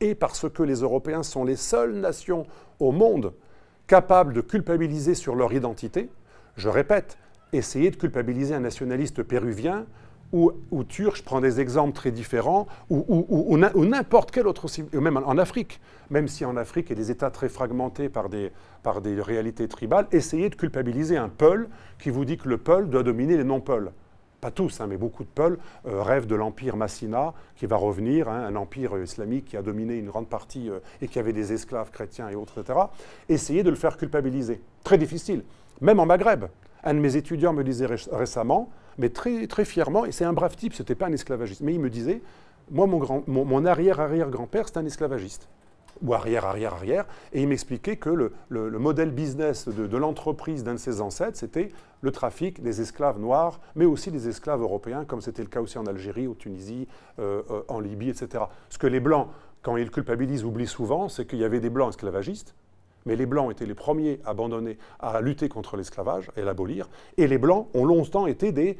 [0.00, 2.46] et parce que les Européens sont les seules nations
[2.78, 3.32] au monde
[3.86, 6.10] capables de culpabiliser sur leur identité.
[6.56, 7.18] Je répète,
[7.52, 9.86] essayer de culpabiliser un nationaliste péruvien
[10.32, 14.66] ou, turc, je prends des exemples très différents, ou, n'importe quel autre,
[14.98, 18.28] même en Afrique, même si en Afrique il y a des États très fragmentés par
[18.28, 18.50] des,
[18.82, 21.68] par des réalités tribales, essayez de culpabiliser un Peul
[21.98, 23.92] qui vous dit que le Peul doit dominer les non-Peuls.
[24.42, 28.28] Pas tous, hein, mais beaucoup de Peuls euh, rêvent de l'empire Massina qui va revenir,
[28.28, 31.32] hein, un empire euh, islamique qui a dominé une grande partie euh, et qui avait
[31.32, 32.76] des esclaves chrétiens et autres, etc.
[33.28, 34.60] Essayez de le faire culpabiliser.
[34.82, 35.44] Très difficile.
[35.80, 36.46] Même en Maghreb.
[36.82, 40.74] Un de mes étudiants me disait récemment, mais très, fièrement, et c'est un brave type,
[40.74, 42.22] ce n'était pas un esclavagiste, mais il me disait,
[42.70, 45.48] moi, mon, arrière-arrière-grand-père, c'est un esclavagiste.
[46.02, 50.74] Ou arrière, arrière, arrière, et il m'expliquait que le, le, modèle business de, l'entreprise d'un
[50.74, 55.20] de ses ancêtres, c'était le trafic des esclaves noirs, mais aussi des esclaves européens, comme
[55.20, 58.44] c'était le cas aussi en Algérie, au Tunisie, euh, euh, en Libye, etc.
[58.68, 59.28] Ce que les Blancs,
[59.62, 62.54] quand ils culpabilisent, oublient souvent, c'est qu'il y avait des Blancs esclavagistes,
[63.06, 67.26] mais les Blancs étaient les premiers à abandonner, à lutter contre l'esclavage et l'abolir, et
[67.26, 68.78] les Blancs ont longtemps été des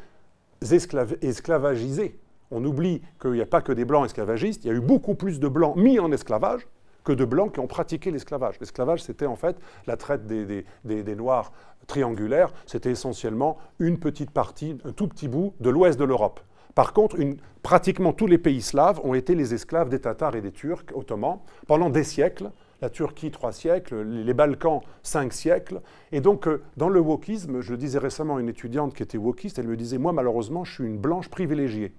[0.70, 2.18] esclavagisés.
[2.50, 5.14] On oublie qu'il n'y a pas que des Blancs esclavagistes, il y a eu beaucoup
[5.14, 6.66] plus de Blancs mis en esclavage
[7.04, 8.60] que de Blancs qui ont pratiqué l'esclavage.
[8.60, 9.56] L'esclavage, c'était en fait
[9.86, 11.52] la traite des, des Noirs
[11.86, 16.40] triangulaires, c'était essentiellement une petite partie, un tout petit bout de l'ouest de l'Europe.
[16.74, 17.18] Par contre,
[17.62, 21.40] pratiquement tous les pays slaves ont été les esclaves des Tatars et des Turcs ottomans
[21.66, 22.50] pendant des siècles
[22.82, 25.80] la Turquie trois siècles, les Balkans cinq siècles.
[26.10, 29.58] Et donc, euh, dans le wokisme, je disais récemment à une étudiante qui était wokiste,
[29.58, 31.94] elle me disait Moi, malheureusement, je suis une blanche privilégiée.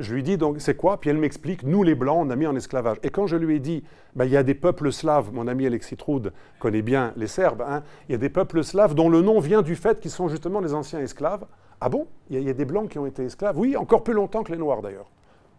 [0.00, 1.00] Je lui dis donc, c'est quoi?
[1.00, 2.98] Puis elle m'explique, nous les Blancs, on a mis en esclavage.
[3.02, 3.82] Et quand je lui ai dit,
[4.14, 7.62] bah, il y a des peuples slaves, mon ami Alexis Troud connaît bien les Serbes,
[7.62, 10.28] hein, il y a des peuples slaves dont le nom vient du fait qu'ils sont
[10.28, 11.46] justement les anciens esclaves.
[11.80, 12.06] Ah bon?
[12.30, 13.58] Il y, a, des Blancs qui ont été esclaves?
[13.58, 15.10] Oui, encore plus longtemps que les Noirs d'ailleurs.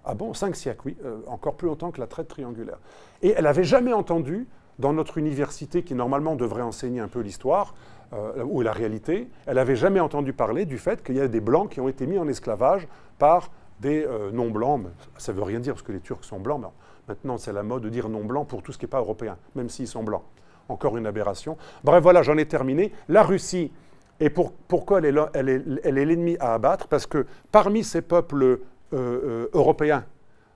[0.05, 2.79] Ah bon, cinq siècles, oui, euh, encore plus longtemps que la traite triangulaire.
[3.21, 4.47] Et elle n'avait jamais entendu,
[4.79, 7.75] dans notre université qui normalement devrait enseigner un peu l'histoire,
[8.13, 11.41] euh, ou la réalité, elle n'avait jamais entendu parler du fait qu'il y a des
[11.41, 12.87] blancs qui ont été mis en esclavage
[13.19, 14.87] par des euh, non-blancs.
[15.17, 16.63] Ça ne veut rien dire parce que les Turcs sont blancs,
[17.07, 19.69] maintenant c'est la mode de dire non-blanc pour tout ce qui n'est pas européen, même
[19.69, 20.23] s'ils sont blancs.
[20.69, 21.57] Encore une aberration.
[21.83, 22.93] Bref, voilà, j'en ai terminé.
[23.09, 23.71] La Russie,
[24.19, 26.87] et pourquoi elle est l'ennemi à abattre?
[26.87, 28.59] Parce que parmi ces peuples
[28.93, 30.05] euh, euh, européen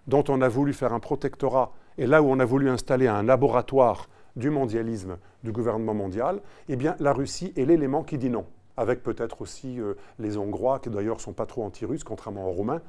[0.07, 3.23] dont on a voulu faire un protectorat et là où on a voulu installer un
[3.23, 8.45] laboratoire du mondialisme du gouvernement mondial, eh bien la Russie est l'élément qui dit non,
[8.75, 12.81] avec peut-être aussi euh, les Hongrois, qui d'ailleurs sont pas trop anti-russes, contrairement aux Roumains.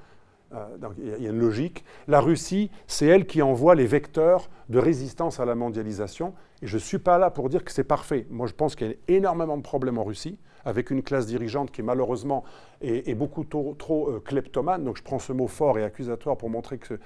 [0.98, 1.84] il y a une logique.
[2.08, 6.32] La Russie, c'est elle qui envoie les vecteurs de résistance à la mondialisation.
[6.62, 8.26] Et je ne suis pas là pour dire que c'est parfait.
[8.30, 11.70] Moi, je pense qu'il y a énormément de problèmes en Russie avec une classe dirigeante
[11.70, 12.44] qui malheureusement
[12.80, 13.76] est, beaucoup trop,
[14.08, 14.84] euh, kleptomane.
[14.84, 16.98] Donc je prends ce mot fort et accusatoire pour montrer que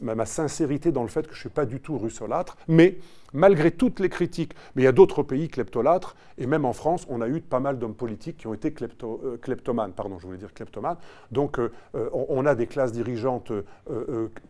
[0.00, 2.56] ma, sincérité dans le fait que je ne suis pas du tout russolâtre.
[2.68, 2.98] Mais
[3.32, 7.06] malgré toutes les critiques, mais il y a d'autres pays kleptolâtres, et même en France,
[7.08, 8.72] on a eu pas mal d'hommes politiques qui ont été
[9.02, 10.96] euh, kleptomanes, pardon, je voulais dire kleptomanes.
[11.32, 11.70] Donc euh,
[12.12, 13.52] on, a des classes dirigeantes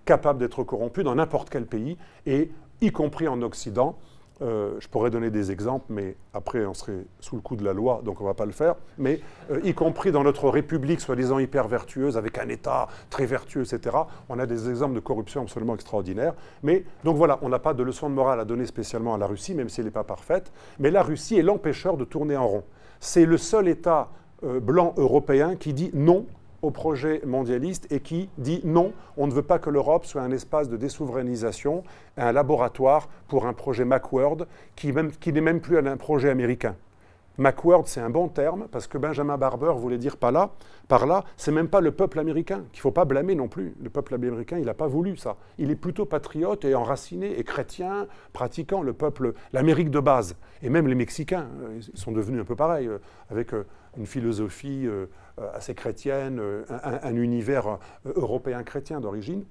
[0.04, 2.50] capables d'être corrompues dans n'importe quel pays, et
[2.80, 3.96] y compris en Occident.
[4.42, 7.72] Euh, je pourrais donner des exemples, mais après on serait sous le coup de la
[7.72, 8.74] loi, donc on ne va pas le faire.
[8.98, 9.20] Mais
[9.52, 13.96] euh, y compris dans notre République, soi-disant hyper vertueuse, avec un État très vertueux, etc.,
[14.28, 16.34] on a des exemples de corruption absolument extraordinaires.
[16.64, 19.26] Mais donc voilà, on n'a pas de leçon de morale à donner spécialement à la
[19.26, 20.50] Russie, même si elle n'est pas parfaite.
[20.80, 22.64] Mais la Russie est l'empêcheur de tourner en rond.
[22.98, 24.08] C'est le seul État
[24.42, 26.26] euh, blanc européen qui dit non
[26.64, 30.30] au projet mondialiste et qui dit non, on ne veut pas que l'Europe soit un
[30.30, 31.84] espace de désouverainisation,
[32.16, 36.74] un laboratoire pour un projet Macworld qui, qui n'est même plus un projet américain.
[37.36, 40.52] Macworld, c'est un bon terme, parce que Benjamin Barber voulait dire par là,
[40.86, 43.74] par là, c'est même pas le peuple américain, qu'il faut pas blâmer non plus.
[43.82, 45.36] Le peuple américain, il n'a pas voulu ça.
[45.58, 50.36] Il est plutôt patriote et enraciné et chrétien, pratiquant le peuple, l'Amérique de base.
[50.62, 52.98] Et même les Mexicains, euh, ils sont devenus un peu pareils, euh,
[53.30, 54.88] avec euh, une philosophie
[55.54, 59.44] assez chrétienne, un, univers européen chrétien d'origine.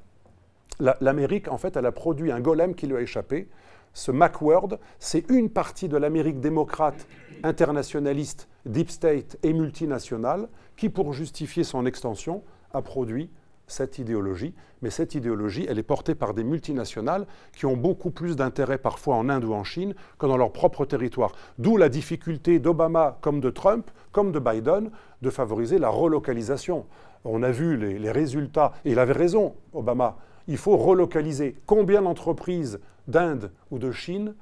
[0.80, 3.48] L'Amérique, en fait, elle a produit un golem qui lui a échappé,
[3.94, 7.08] ce Macworld, c'est une partie de l'Amérique démocrate,
[7.44, 13.30] internationaliste, deep state et multinationale qui, pour justifier son extension, a produit
[13.68, 14.54] cette idéologie.
[14.82, 19.16] Mais cette idéologie, elle est portée par des multinationales qui ont beaucoup plus d'intérêt parfois
[19.16, 21.32] en Inde ou en Chine que dans leur propre territoire.
[21.58, 24.92] D'où la difficulté d'Obama comme de Trump, comme de Biden,
[25.22, 26.86] de favoriser la relocalisation.
[27.24, 31.56] On a vu les, les résultats, et il avait raison, Obama, il faut relocaliser.
[31.66, 34.36] Combien d'entreprises d'Inde ou de Chine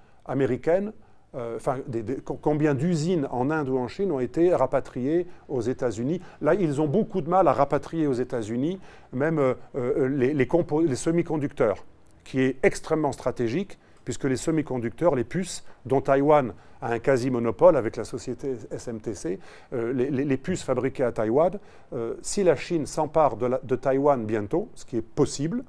[1.33, 1.59] euh,
[2.41, 6.19] combien d'usines en Inde ou en Chine ont été rapatriées aux États-Unis.
[6.41, 8.79] Là, ils ont beaucoup de mal à rapatrier aux États-Unis
[9.13, 11.85] même euh, euh, les, les semi-conducteurs,
[12.25, 17.95] qui est extrêmement stratégique, puisque les semi-conducteurs, les puces, dont Taïwan a un quasi-monopole avec
[17.95, 19.39] la société SMTC,
[19.71, 21.59] les, puces fabriquées à Taïwan,
[22.23, 25.63] si la Chine s'empare de, de Taïwan bientôt, ce qui est possible,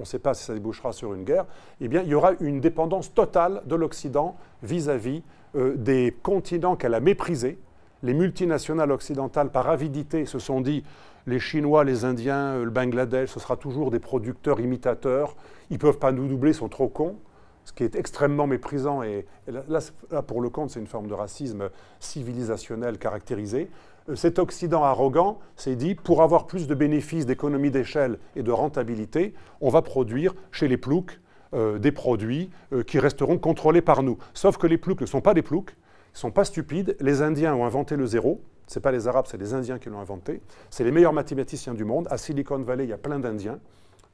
[0.00, 1.44] on ne sait pas si ça débouchera sur une guerre,
[1.80, 5.22] eh bien, il y aura une dépendance totale de l'Occident vis-à-vis
[5.54, 7.58] euh, des continents qu'elle a méprisés.
[8.02, 10.84] Les multinationales occidentales, par avidité, se sont dit
[11.26, 15.36] les Chinois, les Indiens, euh, le Bangladesh, ce sera toujours des producteurs imitateurs,
[15.68, 17.16] ils ne peuvent pas nous doubler, ils sont trop cons
[17.64, 19.02] ce qui est extrêmement méprisant.
[19.02, 21.70] Et, là, pour le compte, c'est une forme de racisme
[22.00, 23.70] civilisationnel caractérisé.
[24.08, 28.52] Euh, cet Occident arrogant s'est dit, pour avoir plus de bénéfices, d'économies d'échelle et de
[28.52, 31.20] rentabilité, on va produire chez les ploucs
[31.52, 34.18] euh, des produits euh, qui resteront contrôlés par nous.
[34.34, 36.96] Sauf que les ploucs ne sont pas des ploucs, ils ne sont pas stupides.
[37.00, 38.40] Les Indiens ont inventé le zéro.
[38.66, 40.42] Ce n'est pas les Arabes, c'est les Indiens qui l'ont inventé.
[40.70, 42.06] C'est les meilleurs mathématiciens du monde.
[42.10, 43.58] À Silicon Valley, il y a plein d'Indiens.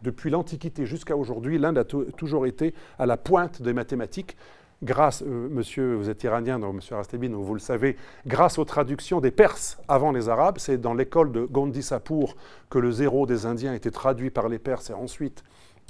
[0.02, 4.36] Depuis l'Antiquité jusqu'à aujourd'hui, l'Inde a toujours été à la pointe des mathématiques
[4.82, 7.96] grâce, euh, monsieur, vous êtes iranien, donc monsieur Rastebin, vous le savez,
[8.26, 12.36] grâce aux traductions des Perses avant les Arabes, c'est dans l'école de Gondisapur
[12.70, 15.42] que le zéro des Indiens a été traduit par les Perses et ensuite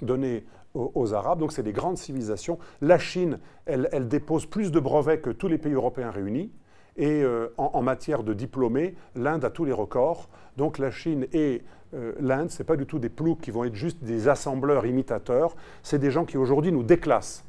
[0.03, 1.39] donné aux, Arabes.
[1.39, 2.59] Donc c'est des grandes civilisations.
[2.83, 6.51] La Chine, elle, dépose plus de brevets que tous les pays européens réunis.
[6.99, 10.29] Et euh, en, matière de diplômés, l'Inde a tous les records.
[10.57, 11.63] Donc la Chine et
[11.95, 14.85] euh, l'Inde, ce n'est pas du tout des ploucs qui vont être juste des assembleurs
[14.85, 15.57] imitateurs.
[15.83, 17.46] C'est des gens qui aujourd'hui nous déclassent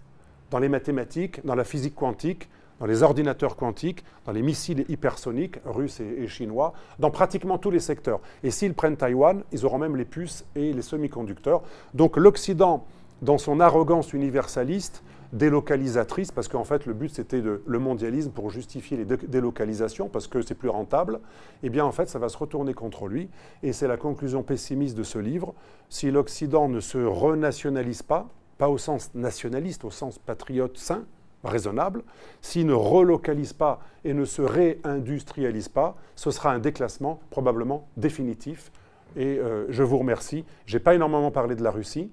[0.51, 5.59] dans les mathématiques, dans la physique quantique, dans les ordinateurs quantiques, dans les missiles hypersoniques
[5.65, 8.19] russes et, chinois, dans pratiquement tous les secteurs.
[8.43, 11.63] Et s'ils prennent Taïwan, ils auront même les puces et les semi-conducteurs.
[11.93, 12.85] Donc l'Occident,
[13.21, 18.95] dans son arrogance universaliste, délocalisatrice, parce qu'en fait le but c'était le mondialisme pour justifier
[18.95, 21.19] les délocalisations, parce que c'est plus rentable,
[21.63, 23.29] eh bien en fait ça va se retourner contre lui.
[23.63, 25.53] Et c'est la conclusion pessimiste de ce livre.
[25.89, 31.05] Si l'Occident ne se renationalise pas, pas au sens nationaliste, au sens patriote sain,
[31.43, 32.03] raisonnable,
[32.41, 38.71] s'il ne relocalise pas et ne se réindustrialise pas, ce sera un déclassement probablement définitif.
[39.15, 40.45] Et euh, je vous remercie.
[40.65, 42.11] Je n'ai pas énormément parlé de la Russie,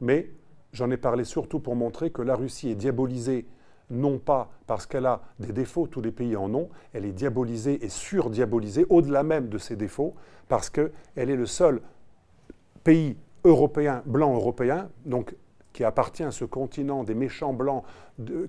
[0.00, 0.30] mais
[0.72, 3.46] j'en ai parlé surtout pour montrer que la Russie est diabolisée
[3.90, 7.82] non pas parce qu'elle a des défauts, tous les pays en ont, elle est diabolisée
[7.84, 10.14] et surdiabolisée, au-delà même de ses défauts,
[10.48, 11.80] parce qu'elle est le seul
[12.84, 15.34] pays européen, blanc européen, donc
[15.78, 17.84] qui appartient à ce continent des méchants blancs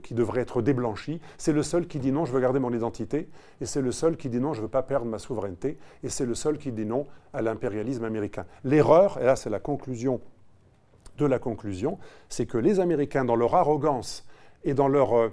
[0.02, 3.30] qui devraient être déblanchis, c'est le seul qui dit non, je veux garder mon identité,
[3.62, 6.10] et c'est le seul qui dit non, je ne veux pas perdre ma souveraineté, et
[6.10, 8.48] c'est le seul qui dit non à l'impérialisme américain.
[8.64, 10.22] L'erreur, et là c'est la conclusion
[11.20, 12.00] de la conclusion,
[12.30, 14.26] c'est que les Américains, dans leur arrogance
[14.64, 15.30] et dans leur, euh,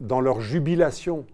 [0.00, 1.26] dans leur jubilation,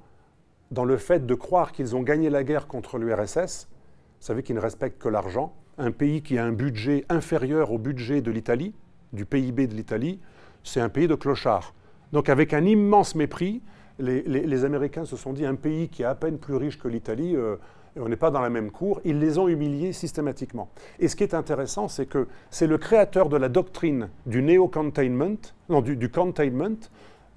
[0.73, 4.57] dans le fait de croire qu'ils ont gagné la guerre contre l'URSS, vous savez qu'ils
[4.57, 8.75] ne respectent que l'argent, un pays qui a un budget inférieur au budget de l'Italie,
[9.13, 10.21] du PIB de l'Italie,
[10.63, 11.75] c'est un pays de clochards.
[12.13, 13.63] Donc avec un immense mépris,
[13.99, 17.35] les, Américains se sont dit un pays qui est à peine plus riche que l'Italie,
[17.35, 17.57] euh,
[17.99, 20.69] on n'est pas dans la même cour, ils les ont humiliés systématiquement.
[20.99, 25.37] Et ce qui est intéressant, c'est que c'est le créateur de la doctrine du néo-containment,
[25.69, 26.77] non, du, containment,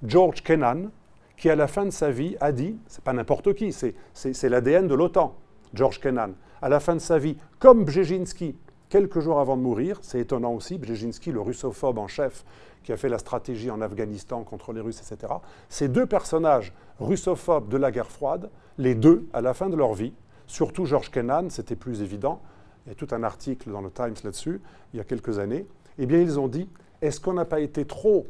[0.04, 0.90] George Kennan,
[1.36, 4.86] qui à la fin de sa vie a dit, c'est pas n'importe qui, c'est l'ADN
[4.86, 5.34] de l'OTAN,
[5.72, 8.56] George Kennan, à la fin de sa vie, comme Brzezinski,
[8.90, 12.44] quelques jours avant de mourir, c'est étonnant aussi, Brzezinski, le russophobe en chef,
[12.82, 15.32] qui a fait la stratégie en Afghanistan contre les Russes, etc.
[15.68, 19.94] Ces deux personnages russophobes de la guerre froide, les deux, à la fin de leur
[19.94, 20.12] vie,
[20.46, 22.42] surtout George Kennan, c'était plus évident,
[22.84, 24.60] il y a tout un article dans le Times là-dessus,
[24.92, 25.66] il y a quelques années,
[25.98, 26.68] eh bien ils ont dit,
[27.00, 28.26] est-ce qu'on n'a pas été trop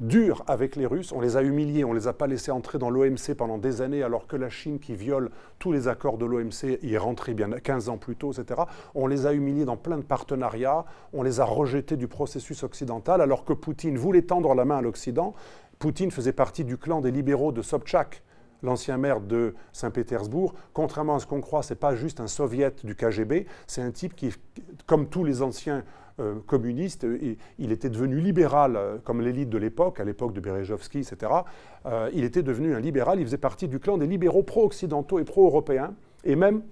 [0.00, 2.78] dur avec les Russes, on les a humiliés, on ne les a pas laissés entrer
[2.78, 6.26] dans l'OMC pendant des années, alors que la Chine, qui viole tous les accords de
[6.26, 8.62] l'OMC, y est rentrée bien 15 ans plus tôt, etc.
[8.94, 13.20] On les a humiliés dans plein de partenariats, on les a rejetés du processus occidental,
[13.20, 15.34] alors que Poutine voulait tendre la main à l'Occident.
[15.78, 18.22] Poutine faisait partie du clan des libéraux de Sobchak,
[18.62, 20.54] l'ancien maire de Saint-Pétersbourg.
[20.72, 23.90] Contrairement à ce qu'on croit, ce n'est pas juste un soviet du KGB, c'est un
[23.90, 24.32] type qui,
[24.86, 25.84] comme tous les anciens
[26.20, 27.06] euh, communiste,
[27.58, 31.32] il était devenu libéral, euh, comme l'élite de l'époque, à l'époque de Berezovski, etc.
[31.86, 35.24] Euh, il était devenu un libéral, il faisait partie du clan des libéraux pro-occidentaux et
[35.24, 35.94] pro-européens,
[36.24, 36.62] et même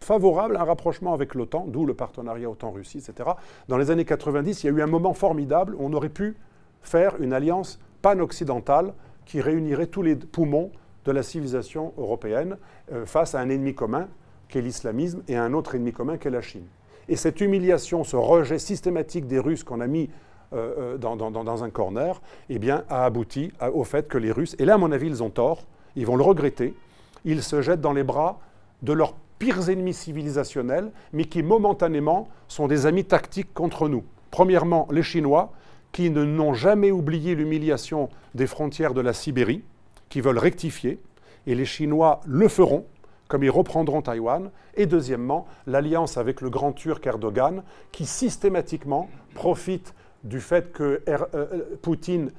[0.00, 3.30] favorable à un rapprochement avec l'OTAN, d'où le partenariat OTAN-Russie, etc.
[3.68, 6.36] Dans les années 90, il y a eu un moment formidable où on aurait pu
[6.82, 8.94] faire une alliance pan-occidentale
[9.24, 10.72] qui réunirait tous les poumons
[11.08, 12.58] de la civilisation européenne
[13.06, 14.08] face à un ennemi commun
[14.48, 16.66] qu'est l'islamisme et à un autre ennemi commun qu'est la Chine.
[17.08, 20.10] Et cette humiliation, ce rejet systématique des Russes qu'on a mis
[20.52, 24.64] euh, euh, dans, un corner, eh bien, a abouti au fait que les Russes, et
[24.64, 26.74] là, à mon avis, ils ont tort, ils vont le regretter,
[27.24, 28.40] ils se jettent dans les bras
[28.82, 34.04] de leurs pires ennemis civilisationnels, mais qui momentanément sont des amis tactiques contre nous.
[34.30, 35.52] Premièrement, les Chinois,
[35.92, 39.64] qui ne n'ont jamais oublié l'humiliation des frontières de la Sibérie,
[40.08, 41.00] qui veulent rectifier,
[41.46, 42.86] et les Chinois le feront,
[43.28, 49.94] comme ils reprendront Taïwan, et deuxièmement, l'alliance avec le grand turc Erdogan, qui systématiquement profite
[50.24, 52.32] du fait que er, euh, euh, Poutine,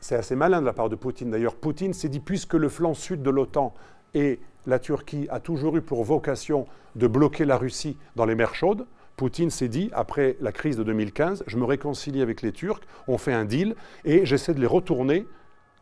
[0.00, 2.94] c'est assez malin de la part de Poutine d'ailleurs, Poutine s'est dit, puisque le flanc
[2.94, 3.74] sud de l'OTAN
[4.14, 8.54] et la Turquie a toujours eu pour vocation de bloquer la Russie dans les mers
[8.54, 8.86] chaudes,
[9.16, 13.18] Poutine s'est dit, après la crise de 2015, je me réconcilie avec les Turcs, on
[13.18, 15.26] fait un deal, et j'essaie de les retourner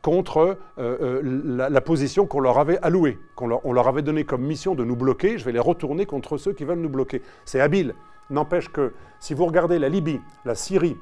[0.02, 4.74] contre euh, euh, la, position qu'on leur avait allouée, qu'on leur, avait donné comme mission
[4.74, 5.38] de nous bloquer.
[5.38, 7.22] Je vais les retourner contre ceux qui veulent nous bloquer.
[7.44, 7.94] C'est habile.
[8.30, 10.96] N'empêche que si vous regardez la Libye, la Syrie,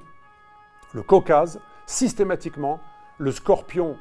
[0.94, 2.80] le Caucase, systématiquement,
[3.18, 3.96] le scorpion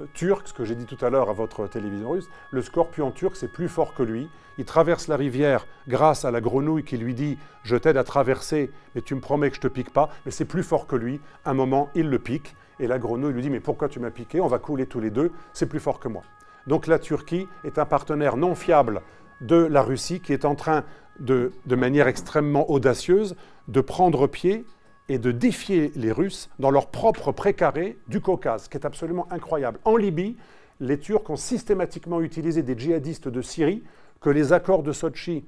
[0.00, 3.10] euh, turc, ce que j'ai dit tout à l'heure à votre télévision russe, le scorpion
[3.10, 4.28] turc, c'est plus fort que lui.
[4.58, 8.70] Il traverse la rivière grâce à la grenouille qui lui dit Je t'aide à traverser,
[8.94, 10.10] mais tu me promets que je ne te pique pas.
[10.26, 11.20] Mais c'est plus fort que lui.
[11.46, 12.54] Un moment, il le pique.
[12.80, 14.40] Et la grenouille lui dit, mais pourquoi tu m'as piqué?
[14.40, 16.22] On va couler tous les deux, c'est plus fort que moi.
[16.66, 19.02] Donc la Turquie est un partenaire non fiable
[19.40, 20.84] de la Russie qui est en train
[21.18, 23.36] de, manière extrêmement audacieuse,
[23.68, 24.64] de prendre pied
[25.08, 29.78] et de défier les Russes dans leur propre précaré du Caucase, qui est absolument incroyable.
[29.84, 30.36] En Libye,
[30.80, 33.82] les Turcs ont systématiquement utilisé des djihadistes de Syrie
[34.20, 35.44] que les accords de Sochi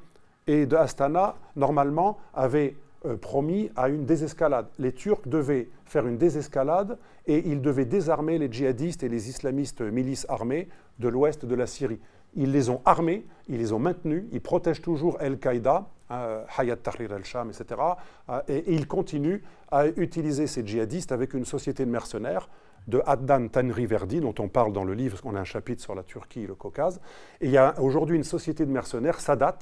[0.47, 4.67] et de Astana, normalement, avaient euh, promis à une désescalade.
[4.79, 9.81] Les Turcs devaient faire une désescalade et ils devaient désarmer les djihadistes et les islamistes
[9.81, 12.01] milices armées de l'ouest de la Syrie.
[12.37, 17.13] Ils les ont armés, ils les ont maintenus, ils protègent toujours Al-Qaïda, euh, Hayat Tahrir
[17.13, 17.81] al-Sham, etc.
[18.29, 19.41] Euh, et, ils continuent
[19.71, 22.49] à utiliser ces djihadistes avec une société de mercenaires
[22.87, 25.95] de Adnan Tanriverdi, dont on parle dans le livre, parce qu'on a un chapitre sur
[25.95, 27.01] la Turquie et le Caucase.
[27.41, 29.59] Et il y a aujourd'hui une société de mercenaires, Sadat,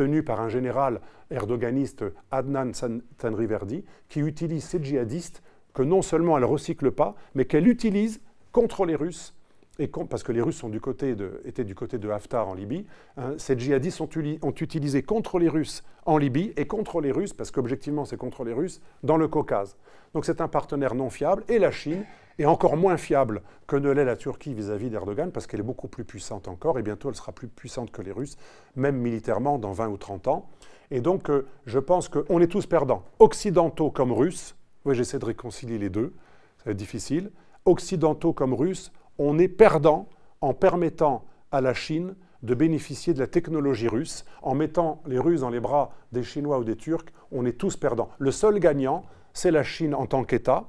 [0.00, 2.72] tenue par un général erdoganiste, Adnan
[3.18, 5.42] Tanriverdi, qui utilise ces djihadistes
[5.74, 9.34] que non seulement elle ne recycle pas, mais qu'elle utilise contre les Russes,
[9.80, 10.62] et parce que les Russes
[11.44, 12.84] étaient du côté de Haftar en Libye,
[13.16, 14.08] hein, ces djihadistes ont,
[14.42, 18.44] ont, utilisé contre les Russes en Libye et contre les Russes, parce qu'objectivement c'est contre
[18.44, 19.76] les Russes, dans le Caucase.
[20.12, 22.04] Donc c'est un partenaire non fiable, et la Chine
[22.38, 25.88] est encore moins fiable que ne l'est la Turquie vis-à-vis d'Erdogan, parce qu'elle est beaucoup
[25.88, 28.36] plus puissante encore, et bientôt elle sera plus puissante que les Russes,
[28.76, 30.50] même militairement dans 20 ou 30 ans.
[30.90, 35.24] Et donc euh, je pense qu'on est tous perdants, occidentaux comme russes, oui, j'essaie de
[35.24, 36.12] réconcilier les deux,
[36.58, 37.30] ça va être difficile.
[37.66, 40.08] Occidentaux comme Russes, on est perdant
[40.40, 44.24] en permettant à la Chine de bénéficier de la technologie russe.
[44.42, 47.76] En mettant les Russes dans les bras des Chinois ou des Turcs, on est tous
[47.76, 48.10] perdants.
[48.18, 49.04] Le seul gagnant,
[49.34, 50.66] c'est la Chine en tant qu'État.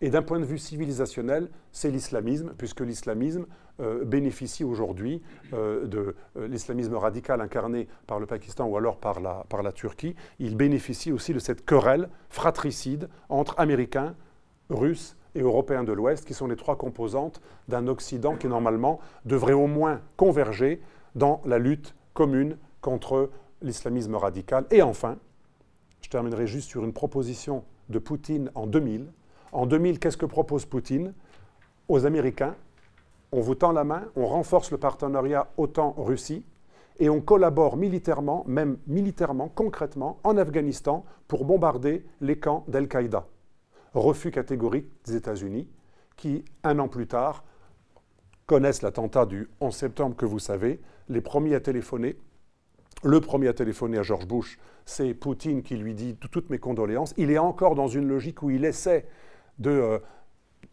[0.00, 3.46] Et d'un point de vue civilisationnel, c'est l'islamisme, puisque l'islamisme
[3.80, 5.22] euh, bénéficie aujourd'hui
[5.52, 9.70] euh, de euh, l'islamisme radical incarné par le Pakistan ou alors par la, par la
[9.70, 10.16] Turquie.
[10.40, 14.16] Il bénéficie aussi de cette querelle fratricide entre Américains,
[14.70, 19.52] Russes et Européens de l'Ouest, qui sont les trois composantes d'un Occident qui, normalement, devrait
[19.52, 20.80] au moins converger
[21.14, 23.30] dans la lutte commune contre
[23.62, 24.66] l'islamisme radical.
[24.70, 25.16] Et enfin,
[26.00, 29.06] je terminerai juste sur une proposition de Poutine en 2000
[29.52, 31.12] en 2000, qu'est-ce que propose Poutine?
[31.88, 32.56] Aux Américains
[33.34, 36.44] on vous tend la main, on renforce le partenariat OTAN-Russie
[36.98, 43.24] et on collabore militairement, même militairement, concrètement, en Afghanistan pour bombarder les camps d'Al-Qaïda.
[43.94, 45.68] Refus catégorique des États-Unis
[46.16, 47.44] qui, un an plus tard,
[48.46, 52.16] connaissent l'attentat du 11 septembre que vous savez, les premiers à téléphoner.
[53.02, 57.14] Le premier à téléphoner à George Bush, c'est Poutine qui lui dit toutes mes condoléances.
[57.16, 59.06] Il est encore dans une logique où il essaie
[59.58, 59.98] de, euh,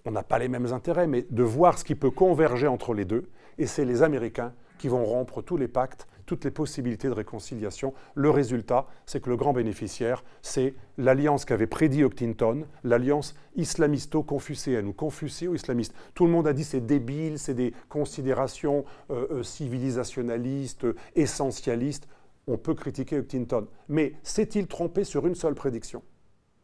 [0.06, 3.06] on n'a pas les mêmes intérêts, mais de voir ce qui peut converger entre les
[3.06, 3.30] deux.
[3.58, 7.94] Et c'est les Américains qui vont rompre tous les pactes, toutes les possibilités de réconciliation.
[8.16, 14.94] Le résultat, c'est que le grand bénéficiaire, c'est l'alliance qu'avait prédit Huntington, l'alliance islamisto-confucéenne ou
[14.94, 15.94] confucéo-islamiste.
[16.14, 22.08] Tout le monde a dit c'est débile, c'est des considérations euh, euh, civilisationalistes, essentialistes.
[22.48, 23.68] On peut critiquer Huntington.
[23.88, 26.02] Mais s'est-il trompé sur une seule prédiction?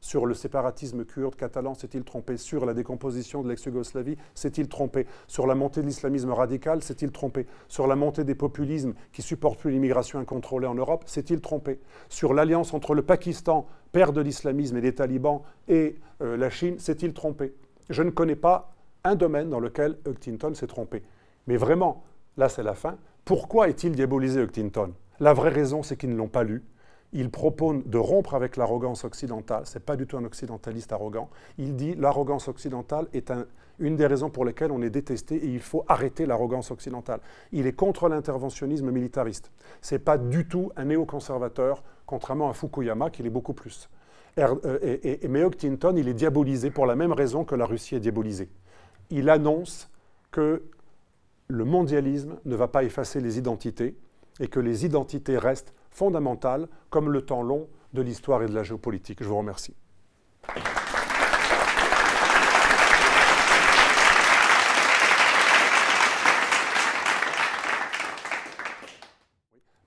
[0.06, 5.48] Sur le séparatisme kurde catalan S'est-il trompé Sur la décomposition de l'ex-Yougoslavie S'est-il trompé Sur
[5.48, 9.72] la montée de l'islamisme radical S'est-il trompé Sur la montée des populismes qui supportent plus
[9.72, 14.82] l'immigration incontrôlée en Europe S'est-il trompé Sur l'alliance entre le Pakistan, père de l'islamisme et
[14.82, 17.56] des talibans, et euh, la Chine S'est-il trompé?
[17.90, 18.76] Je ne connais pas
[19.06, 21.02] un domaine dans lequel Huntington s'est trompé.
[21.48, 22.04] Mais vraiment,
[22.38, 23.00] là c'est la fin.
[23.26, 26.64] Pourquoi est-il diabolisé Huntington La vraie raison, c'est qu'ils ne l'ont pas lu
[27.14, 29.66] il propose de rompre avec l'arrogance occidentale.
[29.66, 31.30] Ce n'est pas du tout un occidentaliste arrogant.
[31.58, 33.32] Il dit l'arrogance occidentale est
[33.80, 37.20] une des raisons pour lesquelles on est détesté et il faut arrêter l'arrogance occidentale.
[37.52, 39.52] Il est contre l'interventionnisme militariste.
[39.82, 43.90] Ce n'est pas du tout un néoconservateur, contrairement à Fukuyama, qui l'est beaucoup plus.
[44.38, 48.00] Euh, et, mais Huntington, il est diabolisé pour la même raison que la Russie est
[48.02, 48.50] diabolisée.
[49.10, 49.90] Il annonce
[50.32, 50.64] que
[51.48, 53.96] le mondialisme ne va pas effacer les identités
[54.40, 58.64] et que les identités restent fondamentale, comme le temps long de l'histoire et de la
[58.64, 59.24] géopolitique.
[59.24, 59.74] Je vous remercie.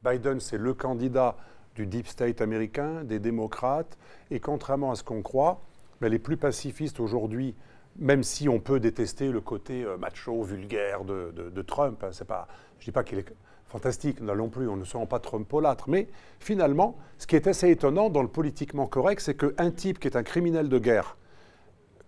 [0.02, 1.36] Biden, c'est le candidat
[1.74, 3.98] du deep state américain, des démocrates,
[4.30, 5.60] et contrairement à ce qu'on croit,
[6.00, 7.54] ben, les plus pacifistes aujourd'hui,
[7.96, 12.48] même si on peut détester le côté euh, macho, vulgaire de, Trump, hein, pas,
[12.78, 13.34] je ne dis pas qu'il est
[13.68, 15.88] fantastique, n'allons plus, on ne sera pas Trumpolâtre.
[15.88, 16.08] Mais
[16.40, 20.16] finalement, ce qui est assez étonnant dans le politiquement correct, c'est qu'un type qui est
[20.16, 21.16] un criminel de guerre,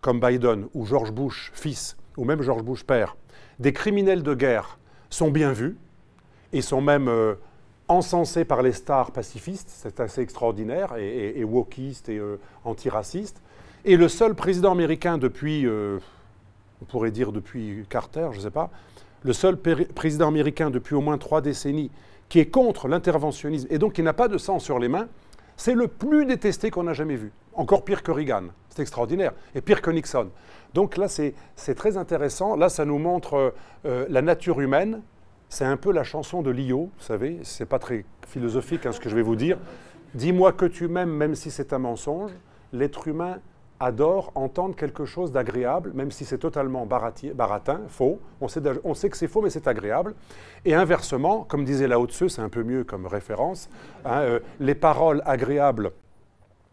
[0.00, 3.16] comme Biden ou George Bush fils, ou même George Bush père,
[3.58, 4.78] des criminels de guerre
[5.10, 5.76] sont bien vus
[6.52, 7.34] et sont même euh,
[7.88, 12.36] encensés par les stars pacifistes, c'est assez extraordinaire, et, et, wokistes et euh.
[13.84, 15.98] Et le seul président américain depuis, euh,
[16.80, 18.70] on pourrait dire depuis Carter, je ne sais pas,
[19.22, 21.90] le seul président américain depuis au moins trois décennies
[22.28, 25.08] qui est contre l'interventionnisme et donc qui n'a pas de sang sur les mains,
[25.56, 27.32] c'est le plus détesté qu'on a jamais vu.
[27.52, 30.30] Encore pire que Reagan, c'est extraordinaire, et pire que Nixon.
[30.72, 31.34] Donc là, c'est
[31.74, 32.56] très intéressant.
[32.56, 33.52] Là, ça nous montre
[33.84, 35.02] euh, la nature humaine.
[35.48, 39.00] C'est un peu la chanson de Lio, vous savez, c'est pas très philosophique hein, ce
[39.00, 39.58] que je vais vous dire.
[40.14, 42.30] Dis-moi que tu m'aimes même si c'est un mensonge.
[42.72, 43.40] L'être humain
[43.80, 48.20] adore entendre quelque chose d'agréable, même si c'est totalement baratin, faux.
[48.40, 48.60] On sait,
[49.10, 50.14] que c'est faux, mais c'est agréable.
[50.66, 53.70] Et inversement, comme disait Lao Tzu, c'est un peu mieux comme référence,
[54.04, 55.92] hein, euh, les paroles agréables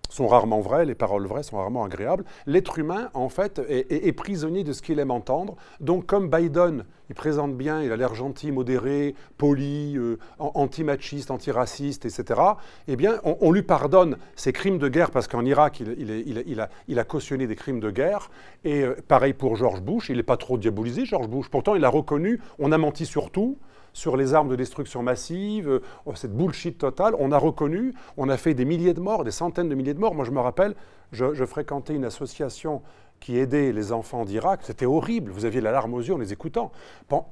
[0.10, 2.24] sont rarement vraies, les paroles vraies sont rarement agréables.
[2.45, 5.55] L'être humain, en fait, est, prisonnier de ce qu'il aime entendre.
[5.80, 12.05] Donc, comme Biden, il présente bien, il a l'air gentil, modéré, poli, euh, anti-machiste, anti-raciste,
[12.05, 12.41] etc.,
[12.88, 17.47] eh bien, on, lui pardonne ses crimes de guerre, parce qu'en Irak, il, a, cautionné
[17.47, 18.30] des crimes de guerre.
[18.64, 21.49] Et euh, pareil pour George Bush, il n'est pas trop diabolisé, George Bush.
[21.49, 23.58] Pourtant, il a reconnu, on a menti sur tout
[23.97, 27.16] sur les armes de destruction massive, euh, cette bullshit totale.
[27.18, 29.99] On a reconnu, on a fait des milliers de morts, des centaines de milliers de
[29.99, 30.14] morts.
[30.14, 30.76] Moi, je me rappelle,
[31.12, 32.84] je, fréquentais une association
[33.20, 34.61] qui aidait les enfants d'Irak.
[34.63, 35.32] C'était horrible.
[35.32, 36.72] Vous aviez la larme aux yeux en les écoutant.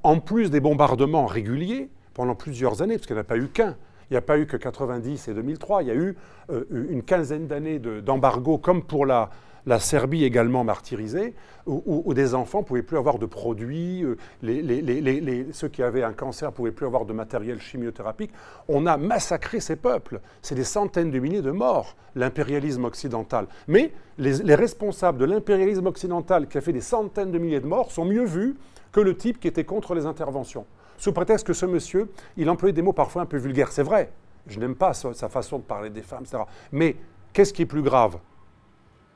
[0.04, 3.48] En plus des bombardements réguliers pendant plusieurs années, parce qu'il n'y en a pas eu
[3.48, 3.76] qu'un.
[4.10, 5.84] Il n'y a pas eu que 90 et 2003.
[5.84, 6.16] Il y a eu
[6.52, 9.30] euh, une quinzaine d'années d'embargo, comme pour la,
[9.66, 11.34] la Serbie également martyrisée,
[11.66, 14.16] où, des enfants ne pouvaient plus avoir de produits, euh,
[15.52, 18.32] ceux qui avaient un cancer ne pouvaient plus avoir de matériel chimiothérapique.
[18.68, 20.22] On a massacré ces peuples.
[20.44, 23.48] C'est des centaines de milliers de morts, l'impérialisme occidental.
[23.68, 27.92] Mais les, responsables de l'impérialisme occidental qui a fait des centaines de milliers de morts
[27.92, 28.56] sont mieux vus
[28.92, 30.66] que le type qui était contre les interventions.
[30.98, 33.72] Sous prétexte que ce monsieur, il employait des mots parfois un peu vulgaires.
[33.72, 34.12] C'est vrai,
[34.48, 36.44] je n'aime pas sa façon de parler des femmes, etc.
[36.72, 36.96] Mais
[37.34, 38.18] qu'est-ce qui est plus grave?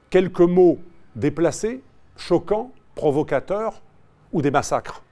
[0.10, 0.80] Quelques mots
[1.16, 1.82] déplacés,
[2.18, 3.82] choquants, provocateurs
[4.34, 5.04] ou des massacres.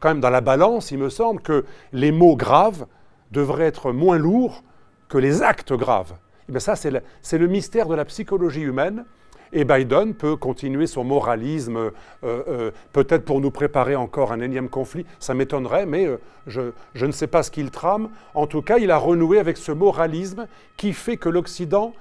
[0.00, 2.86] Quand même, dans la balance, il me semble que les mots graves
[3.32, 4.62] devraient être moins lourds
[5.08, 6.14] que les actes graves.
[6.52, 6.90] Eh ça, c'est
[7.38, 9.04] le, mystère de la psychologie humaine.
[9.52, 11.90] Et Biden peut continuer son moralisme, euh,
[12.22, 15.04] euh, peut-être pour nous préparer encore un énième conflit.
[15.18, 18.10] Ça m'étonnerait, mais euh, je ne sais pas ce qu'il trame.
[18.34, 20.46] En tout cas, il a renoué avec ce moralisme
[20.76, 21.94] qui fait que l'Occident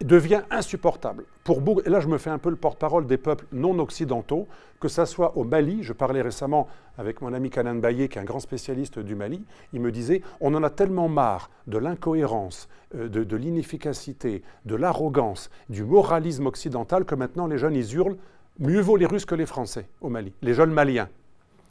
[0.00, 1.24] devient insupportable.
[1.50, 4.46] Pour et là je me fais un peu le porte-parole des peuples non occidentaux,
[4.78, 8.20] que ce soit au Mali, je parlais récemment avec mon ami Kanan Baye, qui est
[8.20, 9.42] un grand spécialiste du Mali,
[9.72, 14.76] il me disait, on en a tellement marre de l'incohérence, euh, de, de l'inefficacité, de
[14.76, 18.16] l'arrogance, du moralisme occidental, que maintenant les jeunes, ils hurlent,
[18.60, 21.08] mieux vaut les Russes que les Français au Mali, les jeunes maliens.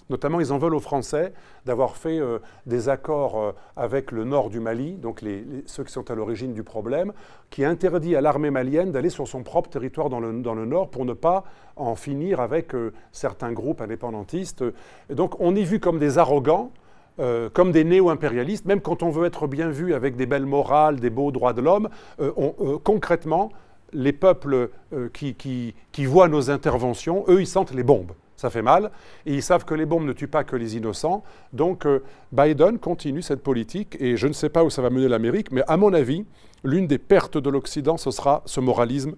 [0.09, 1.33] Notamment, ils en veulent aux Français
[1.65, 5.23] d'avoir fait euh, des accords euh, avec le nord du Mali, donc
[5.67, 7.13] ceux qui sont à l'origine du problème,
[7.51, 11.13] qui interdit à l'armée malienne d'aller sur son propre territoire dans le, nord pour ne
[11.13, 11.43] pas
[11.75, 14.63] en finir avec euh, certains groupes indépendantistes.
[15.11, 16.71] donc, on est vu comme des arrogants.
[17.53, 21.09] comme des néo-impérialistes, même quand on veut être bien vu avec des belles morales, des
[21.09, 21.89] beaux droits de l'homme,
[22.85, 23.49] concrètement,
[23.91, 24.69] les peuples
[25.11, 28.91] qui, qui voient nos interventions, eux, ils sentent les bombes ça fait mal.
[29.25, 31.23] Et ils savent que les bombes ne tuent pas que les innocents.
[31.51, 31.99] Donc euh,
[32.31, 35.63] Biden continue cette politique et je ne sais pas où ça va mener l'Amérique, mais
[35.67, 36.25] à mon avis,
[36.63, 39.15] l'une des pertes de l'Occident, ce sera ce moralisme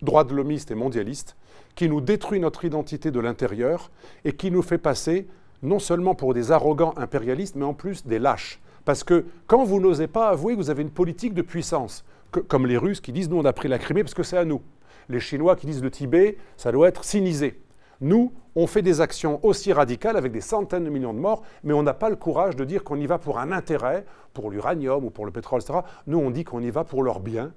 [0.00, 1.36] droit de l'homiste et mondialiste
[1.74, 3.90] qui nous détruit notre identité de l'intérieur
[4.24, 5.28] et qui nous fait passer
[5.62, 8.60] non seulement pour des arrogants impérialistes, mais en plus des lâches.
[8.86, 12.04] Parce que quand vous n'osez pas avouer que vous avez une politique de puissance,
[12.48, 14.46] comme les Russes qui disent nous on a pris la Crimée parce que c'est à
[14.46, 14.62] nous,
[15.10, 17.60] les Chinois qui disent le Tibet, ça doit être sinisé.
[18.00, 21.74] Nous, on fait des actions aussi radicales avec des centaines de millions de morts, mais
[21.74, 25.04] on n'a pas le courage de dire qu'on y va pour un intérêt, pour l'uranium
[25.04, 25.80] ou pour le pétrole, etc.
[26.06, 27.52] Nous, on dit qu'on y va pour leur bien,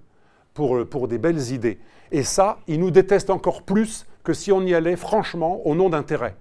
[0.53, 1.79] pour, euh, pour des belles idées.
[2.11, 5.89] Et ça, ils nous détestent encore plus que si on y allait franchement au nom
[5.89, 6.35] d'intérêt.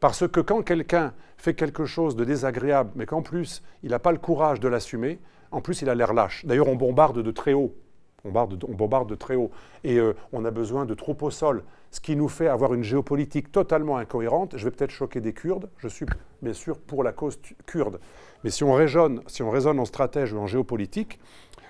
[0.00, 4.12] Parce que quand quelqu'un fait quelque chose de désagréable, mais qu'en plus, il n'a pas
[4.12, 5.18] le courage de l'assumer,
[5.50, 6.46] en plus, il a l'air lâche.
[6.46, 7.74] D'ailleurs, on bombarde de très haut.
[8.24, 9.50] On bombarde, de très haut.
[9.84, 12.84] Et euh, on a besoin de troupes au sol, ce qui nous fait avoir une
[12.84, 14.54] géopolitique totalement incohérente.
[14.56, 15.68] Je vais peut-être choquer des Kurdes.
[15.78, 16.06] Je suis
[16.40, 17.98] bien sûr pour la cause kurde.
[18.44, 21.18] Mais si on raisonne, si on en stratège ou en géopolitique,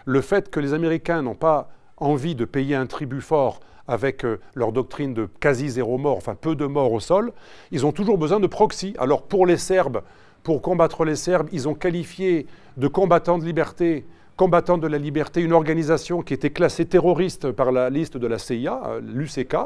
[0.04, 4.40] le fait que les Américains n'ont pas envie de payer un tribut fort avec euh,
[4.54, 7.32] leur doctrine de quasi zéro mort, enfin peu de morts au sol,
[7.70, 8.94] ils ont toujours besoin de proxy.
[8.98, 10.02] Alors pour les Serbes,
[10.42, 12.46] pour combattre les Serbes, ils ont qualifié
[12.76, 14.06] de combattants de liberté
[14.36, 18.38] combattants de la liberté, une organisation qui était classée terroriste par la liste de la
[18.38, 19.56] CIA, euh, l'UCK.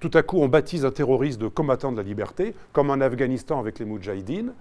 [0.00, 3.58] Tout à coup, on baptise un terroriste de combattant de la liberté, comme en Afghanistan
[3.58, 4.52] avec les Moudjahidines.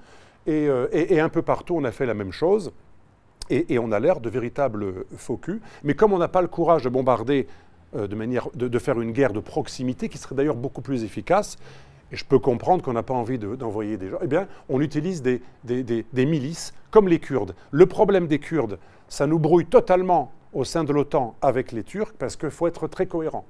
[0.47, 0.87] Et, euh,
[1.23, 2.71] un peu partout, on a fait la même chose.
[3.49, 5.61] Et, on a l'air de véritables faux culs.
[5.83, 7.47] Mais comme on n'a pas le courage de bombarder
[7.95, 11.57] euh, de, manière, de, faire une guerre de proximité, qui serait d'ailleurs beaucoup plus efficace,
[12.11, 15.21] et je peux comprendre qu'on n'a pas envie d'envoyer des gens, eh bien, on utilise
[15.21, 15.41] des,
[16.13, 17.53] milices comme les Kurdes.
[17.71, 22.13] Le problème des Kurdes, ça nous brouille totalement au sein de l'OTAN avec les Turcs
[22.17, 23.45] parce qu'il faut être très cohérent.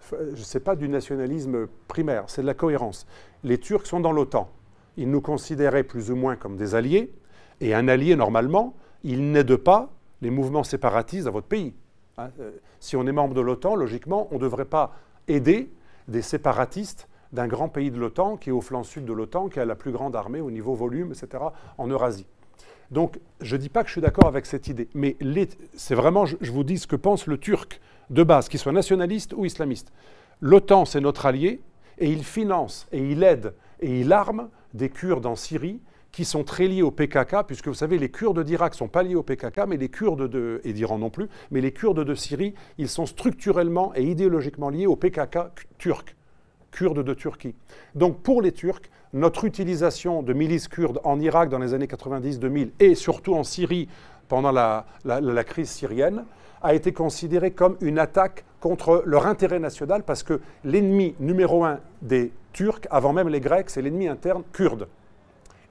[0.00, 3.06] Ce n'est pas du nationalisme primaire, c'est de la cohérence.
[3.44, 4.48] Les Turcs sont dans l'OTAN.
[4.96, 7.12] Ils nous considéraient plus ou moins comme des alliés.
[7.60, 9.90] Et un allié, normalement, il n'aide pas
[10.22, 11.74] les mouvements séparatistes dans votre pays.
[12.16, 12.50] Hein, euh,
[12.80, 14.94] si on est membre de l'OTAN, logiquement, on ne devrait pas
[15.28, 15.70] aider
[16.08, 19.60] des séparatistes d'un grand pays de l'OTAN qui est au flanc sud de l'OTAN, qui
[19.60, 21.44] a la plus grande armée au niveau volume, etc.,
[21.76, 22.26] en Eurasie.
[22.90, 25.16] Donc, je ne dis pas que je suis d'accord avec cette idée, mais
[25.74, 29.34] c'est vraiment, je, vous dis ce que pense le Turc de base, qu'il soit nationaliste
[29.36, 29.92] ou islamiste.
[30.40, 31.60] L'OTAN, c'est notre allié,
[31.98, 35.80] et il finance, et il aide, et il arme des Kurdes en Syrie
[36.12, 39.02] qui sont très liés au PKK, puisque vous savez, les Kurdes d'Irak ne sont pas
[39.02, 42.14] liés au PKK, mais les Kurdes de, et d'Iran non plus, mais les Kurdes de
[42.14, 45.38] Syrie, ils sont structurellement et idéologiquement liés au PKK
[45.76, 46.16] turc,
[46.78, 47.56] Kurdes de Turquie.
[47.96, 52.70] Donc pour les Turcs, notre utilisation de milices kurdes en Irak dans les années 90-2000
[52.78, 53.88] et surtout en Syrie
[54.28, 54.84] pendant la,
[55.44, 56.24] crise syrienne
[56.62, 61.80] a été considérée comme une attaque contre leur intérêt national parce que l'ennemi numéro un
[62.00, 64.86] des Turcs, avant même les Grecs, c'est l'ennemi interne kurde.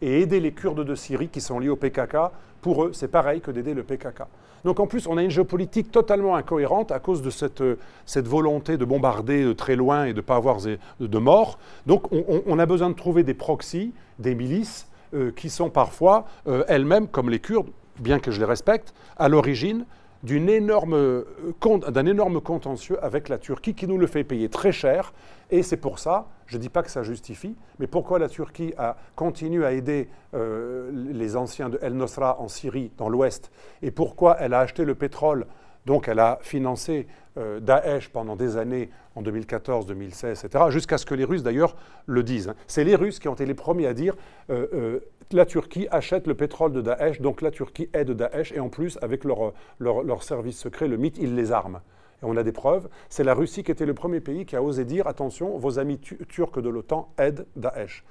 [0.02, 2.18] Et aider les Kurdes de Syrie qui sont liés au PKK,
[2.62, 4.24] pour eux, c'est pareil que d'aider le PKK.
[4.64, 8.28] Donc en plus, on a une géopolitique totalement incohérente à cause de cette, euh, cette
[8.28, 11.60] volonté de bombarder de très loin et de ne pas avoir de, morts.
[11.86, 16.64] Donc on, a besoin de trouver des proxys, des milices, euh, qui sont parfois euh,
[16.68, 19.86] elles-mêmes, comme les Kurdes, bien que je les respecte, à l'origine
[20.24, 25.14] d'un énorme contentieux avec la Turquie qui nous le fait payer très cher.
[25.50, 28.74] Et c'est pour ça, je ne dis pas que ça justifie, mais pourquoi la Turquie
[28.78, 33.92] a continué à aider euh, les anciens de El Nosra en Syrie, dans l'Ouest, et
[33.92, 35.46] pourquoi elle a acheté le pétrole,
[35.86, 41.06] donc elle a financé euh, Daesh pendant des années, en 2014, 2016, etc., jusqu'à ce
[41.06, 41.76] que les Russes d'ailleurs
[42.06, 42.50] le disent.
[42.50, 42.56] Hein.
[42.68, 44.16] C'est les Russes qui ont été les premiers à dire
[44.50, 45.00] euh,
[45.32, 48.98] la Turquie achète le pétrole de Daesh, donc la Turquie aide Daesh, et en plus,
[49.02, 51.82] avec leur, leur, service secret, le mythe, ils les arment.
[52.22, 54.64] Et on a des preuves, c'est la Russie qui était le premier pays qui a
[54.64, 58.04] osé dire attention, vos amis turcs de l'OTAN aident Daesh.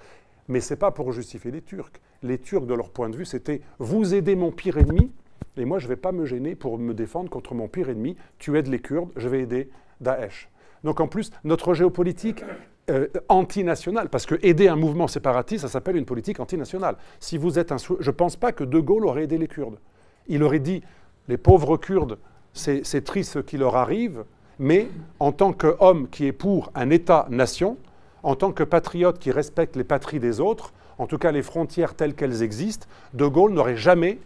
[0.48, 1.92] Mais ce n'est pas pour justifier les Turcs.
[2.22, 5.12] Les Turcs, de leur point de vue, c'était vous aidez mon pire ennemi,
[5.56, 8.16] et moi je ne vais pas me gêner pour me défendre contre mon pire ennemi.
[8.38, 10.48] Tu aides les Kurdes, je vais aider Daesh.
[10.84, 12.44] Donc en plus, notre géopolitique
[12.90, 16.96] euh, antinationale, parce que aider un mouvement séparatiste, ça s'appelle une politique antinationale.
[17.18, 19.80] Si vous êtes un, je ne pense pas que De Gaulle aurait aidé les Kurdes.
[20.28, 20.82] Il aurait dit
[21.26, 22.18] les pauvres Kurdes
[22.56, 24.24] c'est triste ce qui leur arrive,
[24.58, 24.88] mais
[25.20, 27.76] en tant qu'homme qui est pour un État-nation,
[28.22, 31.94] en tant que patriote qui respecte les patries des autres, en tout cas les frontières
[31.94, 34.18] telles qu'elles existent, De Gaulle n'aurait jamais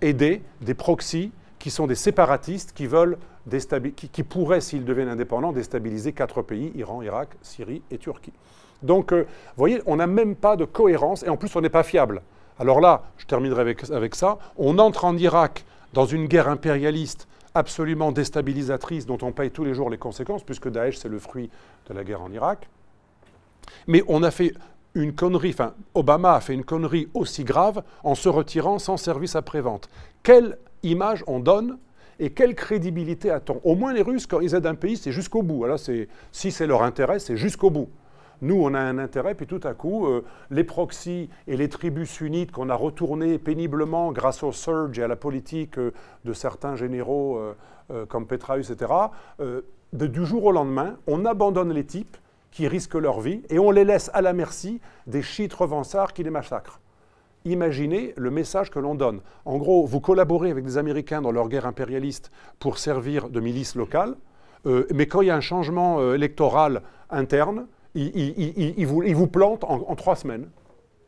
[0.00, 3.18] aidé des proxys qui sont des séparatistes qui veulent
[4.28, 8.32] pourraient, s'ils deviennent indépendants, déstabiliser quatre pays, Iran, Irak, Syrie et Turquie.
[8.82, 11.68] Donc, euh, vous voyez, on n'a même pas de cohérence et en plus, on n'est
[11.68, 12.22] pas fiable.
[12.58, 15.64] Alors là, je terminerai avec, avec ça, on entre en Irak
[15.94, 17.26] dans une guerre impérialiste
[17.58, 21.50] absolument déstabilisatrice dont on paye tous les jours les conséquences, puisque Daesh, c'est le fruit
[21.88, 22.68] de la guerre en Irak.
[23.86, 24.54] Mais on a fait
[24.94, 29.36] une connerie, enfin, Obama a fait une connerie aussi grave en se retirant sans service
[29.36, 29.90] après-vente.
[30.22, 31.78] Quelle image on donne
[32.18, 33.60] et quelle crédibilité a-t-on?
[33.64, 35.64] Au moins les Russes, quand ils aident un pays, c'est jusqu'au bout.
[35.64, 37.88] Alors, si c'est leur intérêt, c'est jusqu'au bout.
[38.40, 42.08] Nous, on a un intérêt, puis tout à coup, euh, les proxys et les tribus
[42.08, 45.92] sunnites qu'on a retournés péniblement grâce au surge et à la politique euh,
[46.24, 48.92] de certains généraux euh, comme Petraeus, etc.,
[49.92, 52.18] du jour au lendemain, on abandonne les types
[52.50, 56.22] qui risquent leur vie et on les laisse à la merci des chiites revançards qui
[56.22, 56.80] les massacrent.
[57.46, 59.20] Imaginez le message que l'on donne.
[59.46, 63.74] En gros, vous collaborez avec des Américains dans leur guerre impérialiste pour servir de milice
[63.74, 64.16] locale,
[64.66, 67.66] mais quand il y a un changement électoral interne,
[67.98, 70.48] il, vous, plante en, trois semaines.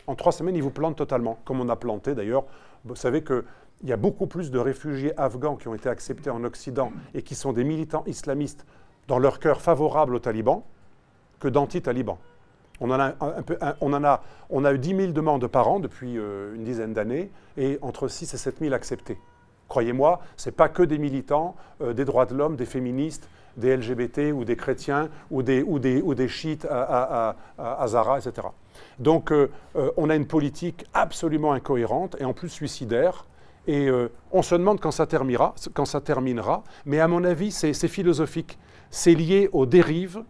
[0.07, 2.45] En trois semaines, il vous plante totalement, comme on a planté d'ailleurs.
[2.85, 3.45] Vous savez qu'il
[3.85, 7.35] y a beaucoup plus de réfugiés afghans qui ont été acceptés en Occident et qui
[7.35, 8.67] sont des militants islamistes
[9.09, 10.63] dans leur cœur favorable aux talibans
[11.39, 12.19] que d'anti-talibans.
[12.81, 13.15] On, en a
[13.81, 16.95] on, en a, on a eu 10 000 demandes par an depuis euh, une dizaine
[16.95, 19.19] d'années et entre 6 et 7 000 acceptées.
[19.69, 23.29] Croyez-moi, ce n'est pas que des militants euh, des droits de l'homme, des féministes,
[23.61, 28.49] des LGBT ou des chrétiens ou des, chiites à, à, Zara, etc.
[28.99, 33.27] Donc euh, euh, on a une politique absolument incohérente et en plus suicidaire.
[33.67, 37.51] Et euh, on se demande quand ça terminera, quand ça terminera mais à mon avis,
[37.51, 38.59] c'est philosophique.
[38.91, 40.23] C'est lié aux dérives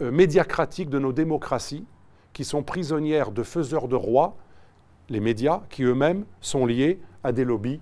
[0.00, 1.86] médiacratiques de nos démocraties
[2.34, 4.36] qui sont prisonnières de faiseurs de rois,
[5.08, 7.80] les médias, qui eux-mêmes sont liés à des lobbies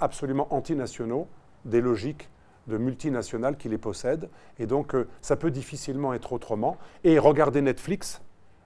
[0.00, 1.28] absolument antinationaux,
[1.64, 2.28] des logiques
[2.68, 4.28] de multinationales qui les possèdent.
[4.58, 6.76] Et donc, euh, ça peut difficilement être autrement.
[7.04, 8.20] Et regardez Netflix.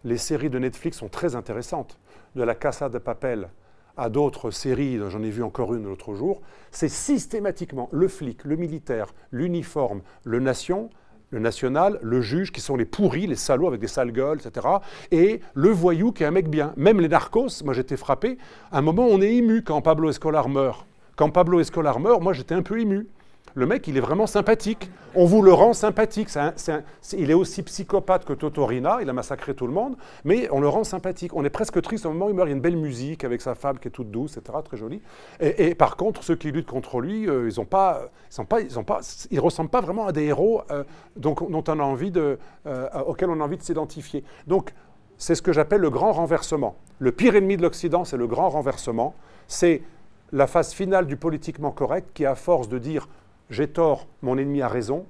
[0.05, 1.99] Les séries de Netflix sont très intéressantes.
[2.35, 3.49] De la Casa de Papel
[3.97, 6.41] à d'autres séries, j'en ai vu encore une l'autre jour,
[6.71, 10.89] c'est systématiquement le flic, le militaire, l'uniforme, le nation,
[11.31, 14.67] le national, le juge, qui sont les pourris, les salauds avec des sales gueules, etc.
[15.11, 16.75] Et le voyou qui est un mec bien.
[16.77, 18.39] Même les narcos, moi j'étais frappé,
[18.71, 20.87] à un moment on est ému quand Pablo Escolar meurt.
[21.17, 23.09] Quand Pablo Escolar meurt, moi j'étais un peu ému.
[23.55, 24.91] Le mec, il est vraiment sympathique.
[25.15, 26.29] On vous le rend sympathique.
[27.13, 30.69] il est aussi psychopathe que Totorina, il a massacré tout le monde, mais on le
[30.69, 31.35] rend sympathique.
[31.35, 32.49] On est presque triste au moment où il meurt.
[32.49, 34.77] Il y a une belle musique avec sa femme qui est toute douce, etc., très
[34.77, 35.03] jolie.
[35.41, 38.85] Et, par contre, ceux qui luttent contre lui, euh, ils ne pas, ils pas, ils
[38.85, 39.01] pas,
[39.31, 40.85] ils ressemblent pas vraiment à des héros euh,
[41.17, 44.25] dont on a envie de, euh, auxquels on a envie de s'identifier.
[44.47, 44.73] Donc,
[45.19, 46.77] c'est ce que j'appelle le grand renversement.
[46.99, 49.15] Le pire ennemi de l'Occident, c'est le grand renversement.
[49.47, 49.83] C'est
[50.33, 53.09] la phase finale du politiquement correct qui, à force de dire
[53.53, 55.05] j'ai tort, mon ennemi a raison,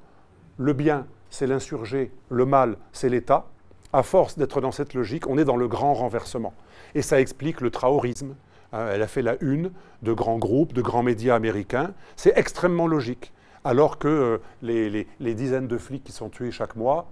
[0.59, 3.47] le bien, c'est l'insurgé, le mal, c'est l'État.
[3.93, 6.53] À force d'être dans cette logique, on est dans le grand renversement.
[6.95, 8.35] Et ça explique le traorisme.
[8.73, 9.71] Hein, elle a fait la une
[10.03, 11.93] de grands groupes, de grands médias américains.
[12.17, 13.33] C'est extrêmement logique.
[13.65, 17.07] Alors que euh, les, dizaines de flics qui sont tués chaque mois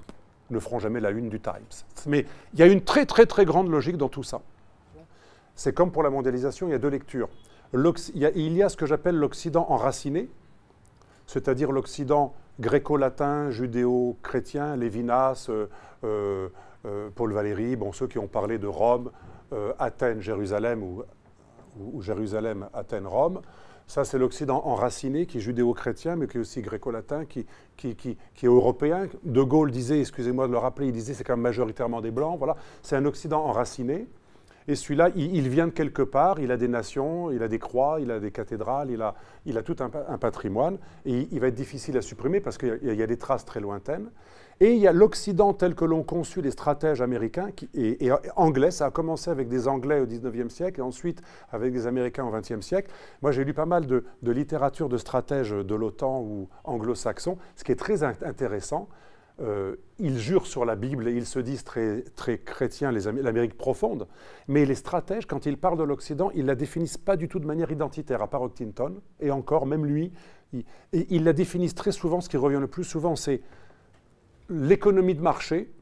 [0.51, 1.85] ne feront jamais la une du Times.
[2.07, 4.41] Mais il y a une très très très grande logique dans tout ça.
[5.55, 7.29] C'est comme pour la mondialisation, il y a deux lectures.
[7.73, 10.29] Il y a ce que j'appelle l'Occident enraciné,
[11.31, 15.69] c'est-à-dire l'Occident gréco-latin, judéo-chrétien, Lévinas, euh,
[16.03, 16.49] euh,
[16.87, 19.13] euh, Paul Valéry, bon, ceux qui ont parlé de Rome,
[19.79, 23.43] Athènes, Jérusalem ou, Jérusalem, Athènes, Rome.
[23.87, 27.47] Ça, c'est l'Occident enraciné, qui est judéo-chrétien, mais qui est aussi gréco-latin, qui,
[27.85, 29.07] est européen.
[29.23, 32.41] De Gaulle disait, excusez-moi de le rappeler, il disait c'est quand même majoritairement des Blancs.
[32.83, 34.09] C'est un Occident enraciné.
[34.69, 37.99] Et celui-là, il, vient de quelque part, il a des nations, il a des croix,
[38.01, 39.15] il a des cathédrales, il a,
[39.47, 40.79] il a tout un, patrimoine.
[41.07, 44.11] Et il, va être difficile à supprimer parce qu'il y, a des traces très lointaines.
[44.63, 48.71] Et il y a l'Occident tel que l'ont conçu les stratèges américains et, anglais.
[48.71, 52.31] Ça a commencé avec des Anglais au 19e siècle et ensuite avec des Américains au
[52.31, 52.91] 20e siècle.
[53.23, 57.73] Moi, j'ai lu pas mal de, littérature de stratèges de l'OTAN ou anglo-saxons, ce qui
[57.73, 58.89] est très intéressant.
[59.41, 64.07] Euh, ils jurent sur la Bible et ils se disent très, très chrétiens, l'Amérique profonde,
[64.49, 67.39] mais les stratèges, quand ils parlent de l'Occident, ils ne la définissent pas du tout
[67.39, 70.13] de manière identitaire, à part Octinton, et encore, même lui,
[70.93, 73.41] ils la définissent très souvent, ce qui revient le plus souvent, c'est
[74.51, 75.73] l'économie de marché,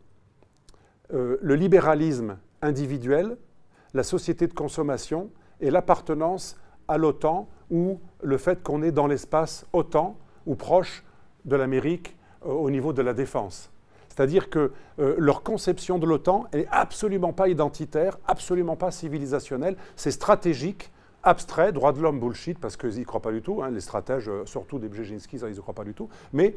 [1.14, 3.38] euh, le libéralisme individuel,
[3.94, 5.30] la société de consommation
[5.60, 6.56] et l'appartenance
[6.86, 11.04] à l'OTAN ou le fait qu'on est dans l'espace OTAN ou proche
[11.44, 13.70] de l'Amérique au niveau de la défense.
[14.18, 20.10] C'est-à-dire que euh, leur conception de l'OTAN est absolument pas identitaire, absolument pas civilisationnelle, c'est
[20.10, 20.90] stratégique,
[21.22, 24.28] abstrait, droit de l'homme bullshit, parce qu'ils n'y croient pas du tout, hein, les stratèges,
[24.28, 26.56] euh, surtout des Brzezinski, ils n'y croient pas du tout, mais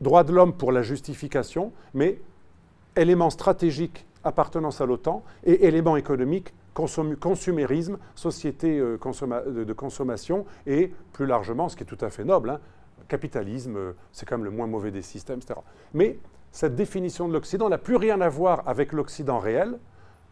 [0.00, 2.20] droit de l'homme pour la justification, mais
[2.94, 11.68] élément stratégique, appartenance à l'OTAN, et élément économique, consumérisme, société de consommation, et plus largement,
[11.68, 12.60] ce qui est tout à fait noble, hein,
[13.08, 15.60] capitalisme, c'est quand même le moins mauvais des systèmes, etc.
[15.92, 16.18] Mais
[16.54, 19.76] cette définition de l'Occident n'a plus rien à voir avec l'Occident réel.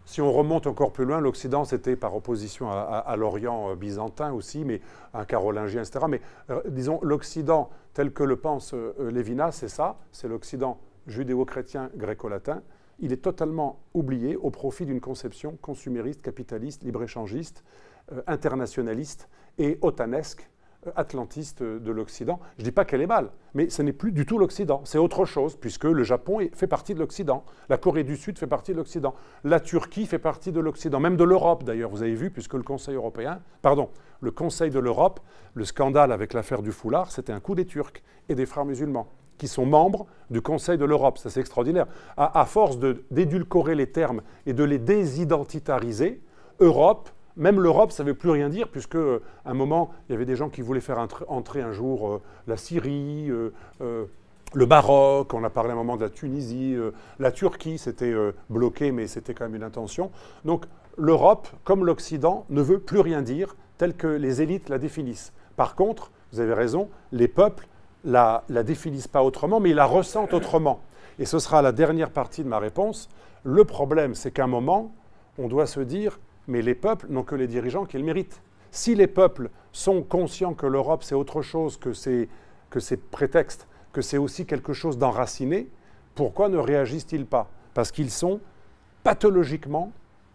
[0.04, 4.64] Si on remonte encore plus loin, l'Occident, c'était par opposition à, l'Orient euh, byzantin aussi,
[4.64, 4.80] mais
[5.14, 6.06] un carolingien, etc.
[6.08, 6.20] Mais
[6.50, 12.62] euh, disons, l'Occident tel que le pense euh, c'est ça, c'est l'Occident judéo-chrétien gréco-latin.
[13.00, 17.64] Il est totalement oublié au profit d'une conception consumériste, capitaliste, libre-échangiste,
[18.28, 20.48] internationaliste et otanesque
[20.96, 22.40] atlantiste de l'Occident.
[22.56, 24.98] Je ne dis pas qu'elle est mal, mais ce n'est plus du tout l'Occident, c'est
[24.98, 28.72] autre chose, puisque le Japon fait partie de l'Occident, la Corée du Sud fait partie
[28.72, 29.14] de l'Occident,
[29.44, 32.62] la Turquie fait partie de l'Occident, même de l'Europe d'ailleurs, vous avez vu, puisque le
[32.62, 35.20] Conseil européen, pardon, le Conseil de l'Europe,
[35.54, 39.08] le scandale avec l'affaire du foulard, c'était un coup des Turcs et des frères musulmans
[39.38, 41.18] qui sont membres du Conseil de l'Europe.
[41.18, 41.86] Ça, c'est extraordinaire.
[42.16, 42.78] À, à force
[43.10, 46.22] d'édulcorer les termes et de les désidentitariser,
[46.60, 50.14] Europe, même l'Europe, ça ne veut plus rien dire, puisque euh, un moment, il y
[50.14, 54.06] avait des gens qui voulaient faire entrer un jour euh, la Syrie, euh,
[54.54, 56.76] le Maroc, on a parlé un moment de la Tunisie,
[57.18, 58.14] la Turquie, c'était
[58.50, 60.10] bloqué, mais c'était quand même une intention.
[60.44, 60.66] Donc
[60.98, 65.32] l'Europe, comme l'Occident, ne veut plus rien dire tel que les élites la définissent.
[65.56, 67.66] Par contre, vous avez raison, les peuples
[68.04, 70.80] la, la définissent pas autrement, mais ils la ressentent autrement.
[71.18, 73.08] Et ce sera la dernière partie de ma réponse.
[73.44, 74.92] Le problème, c'est qu'à un moment,
[75.38, 76.18] on doit se dire,
[76.48, 78.42] mais les peuples n'ont que les dirigeants qu'ils méritent.
[78.70, 82.28] Si les peuples sont conscients que l'Europe, c'est autre chose que ces,
[82.70, 85.68] que ces prétextes, que c'est aussi quelque chose d'enraciné,
[86.14, 87.50] pourquoi ne réagissent-ils pas?
[87.74, 88.40] Parce qu'ils sont
[89.02, 89.92] pathologiquement,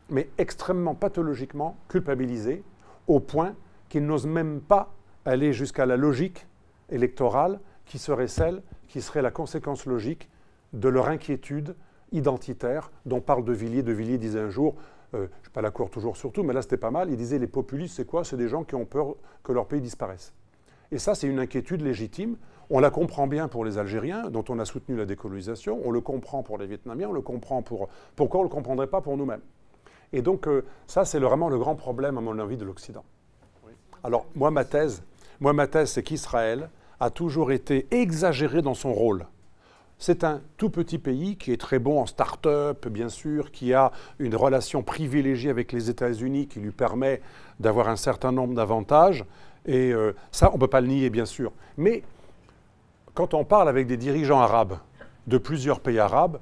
[0.09, 2.63] mais extrêmement pathologiquement culpabilisés,
[3.07, 3.55] au point
[3.89, 4.93] qu'ils n'osent même pas
[5.25, 6.47] aller jusqu'à la logique
[6.89, 10.29] électorale qui serait celle qui serait la conséquence logique
[10.73, 11.75] de leur inquiétude
[12.11, 13.83] identitaire dont parle De Villiers.
[13.83, 14.75] De Villiers disait un jour
[15.13, 17.39] je ne suis pas d'accord toujours sur tout, mais là c'était pas mal, il disait
[17.39, 18.23] les populistes c'est quoi?
[18.23, 20.33] C'est des gens qui ont peur que leur pays disparaisse.
[20.91, 22.37] Et ça c'est une inquiétude légitime.
[22.69, 26.01] On la comprend bien pour les Algériens, dont on a soutenu la décolonisation, on le
[26.01, 27.87] comprend pour les Vietnamiens, on le comprend pour...
[28.17, 29.41] Pourquoi on ne le comprendrait pas pour nous-mêmes
[30.11, 33.05] Et donc euh, ça c'est vraiment le grand problème à mon avis de l'Occident.
[34.03, 35.03] Alors moi ma thèse,
[35.39, 39.25] moi ma thèse c'est qu'Israël a toujours été exagéré dans son rôle.
[39.99, 43.91] C'est un tout petit pays qui est très bon en start-up, bien sûr, qui a
[44.19, 47.21] une relation privilégiée avec les États-Unis qui lui permet
[47.59, 49.25] d'avoir un certain nombre d'avantages.
[49.65, 51.51] Et euh, ça, on ne peut pas le nier, bien sûr.
[51.77, 52.03] Mais
[53.15, 54.77] quand on parle avec des dirigeants arabes
[55.25, 56.39] de plusieurs pays arabes,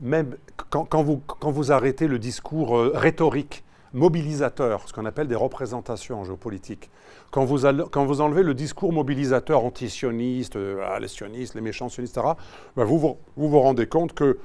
[0.00, 0.36] même
[0.70, 6.90] quand, vous, arrêtez le discours euh, rhétorique mobilisateur, ce qu'on appelle des représentations en géopolitique.
[7.30, 12.34] Quand vous, enlevez le discours mobilisateur anti-sioniste, euh, ah, les sionistes, les méchants sionistes, etc.,
[12.76, 14.38] vous, vous, vous, rendez compte que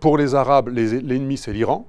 [0.00, 1.88] pour les Arabes, l'ennemi c'est l'Iran,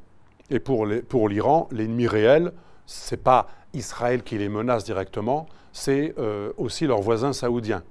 [0.49, 2.53] et pour l'Iran, l'ennemi réel,
[2.87, 7.83] c'est pas Israël qui les menace directement, c'est euh, aussi leurs voisins saoudiens.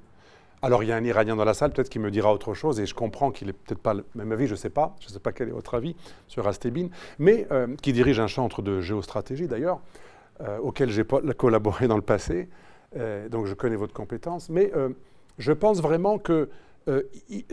[0.60, 2.80] Alors il y a un Iranien dans la salle, peut-être qu'il me dira autre chose,
[2.80, 5.06] et je comprends qu'il n'est peut-être pas le même avis, je ne sais pas, je
[5.06, 5.94] ne sais pas quel est votre avis
[6.26, 9.80] sur Astébine, mais euh, qui dirige un centre de géostratégie d'ailleurs,
[10.40, 12.48] euh, auquel j'ai collaboré dans le passé,
[12.96, 14.72] euh, donc je connais votre compétence, mais
[15.38, 16.48] je pense vraiment que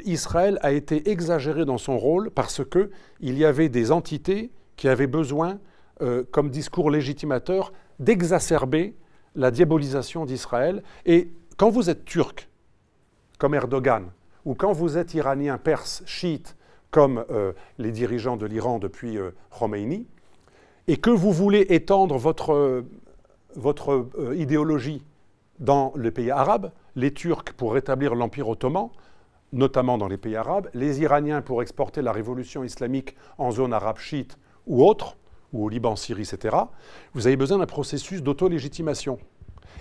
[0.05, 5.07] Israël a été exagéré dans son rôle parce qu'il y avait des entités qui avaient
[5.07, 5.59] besoin,
[6.31, 8.95] comme discours légitimateur, d'exacerber
[9.35, 10.83] la diabolisation d'Israël.
[11.05, 12.49] Et quand vous êtes turc,
[13.37, 14.11] comme Erdogan,
[14.45, 16.55] ou quand vous êtes iranien, perse, chiite,
[16.91, 20.07] comme euh, les dirigeants de l'Iran depuis euh, Khomeini,
[20.87, 22.85] et que vous voulez étendre votre, euh,
[23.55, 25.03] votre idéologie
[25.59, 28.91] dans les pays arabes, les Turcs pour rétablir l'Empire ottoman,
[29.51, 33.97] notamment dans les pays arabes, les Iraniens pour exporter la révolution islamique en zone arabe
[33.97, 35.17] chiite ou autre,
[35.53, 36.55] ou au Liban, Syrie, etc.,
[37.13, 39.17] vous avez besoin d'un processus d'auto-légitimation.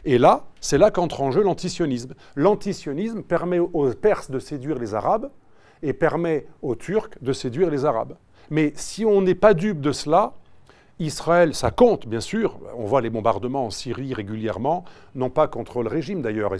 [0.04, 2.14] Et là, c'est là qu'entre en jeu l'antisionisme.
[2.36, 5.30] L'antisionisme permet aux Perses de séduire les Arabes
[5.82, 8.16] et permet aux Turcs de séduire les Arabes.
[8.50, 10.34] Mais si on n'est pas dupe de cela,
[11.00, 12.60] Israël, ça compte, bien sûr.
[12.76, 14.84] On voit les bombardements en Syrie régulièrement,
[15.14, 16.52] non pas contre le régime d'ailleurs.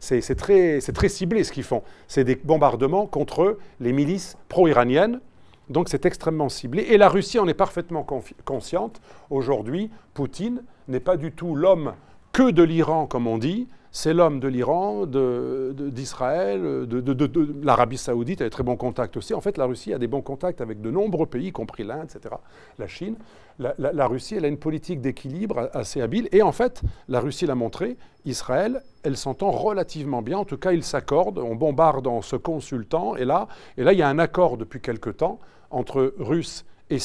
[0.00, 1.82] C'est très, très ciblé ce qu'ils font.
[2.08, 5.20] C'est des bombardements contre les milices pro-iraniennes.
[5.68, 6.82] Donc c'est extrêmement ciblé.
[6.82, 8.04] Et la Russie en est parfaitement
[8.44, 9.00] consciente.
[9.30, 11.94] Aujourd'hui, Poutine n'est pas du tout l'homme
[12.36, 18.50] que de l'Iran, comme on dit, c'est l'homme de l'Iran, d'Israël, de, l'Arabie saoudite, a
[18.50, 19.32] très bons contacts aussi.
[19.32, 22.04] En fait, la Russie a des bons contacts avec de nombreux pays, y compris l'Inde,
[22.14, 22.34] etc.,
[22.78, 23.16] la Chine.
[23.58, 26.28] La, Russie, elle a une politique d'équilibre assez habile.
[26.30, 30.36] Et en fait, la Russie l'a montré, Israël, elle s'entend relativement bien.
[30.36, 33.16] En tout cas, ils s'accordent, on bombarde en se consultant.
[33.16, 35.38] Et là, et là, il y a un accord depuis quelque temps
[35.70, 36.98] entre Russes et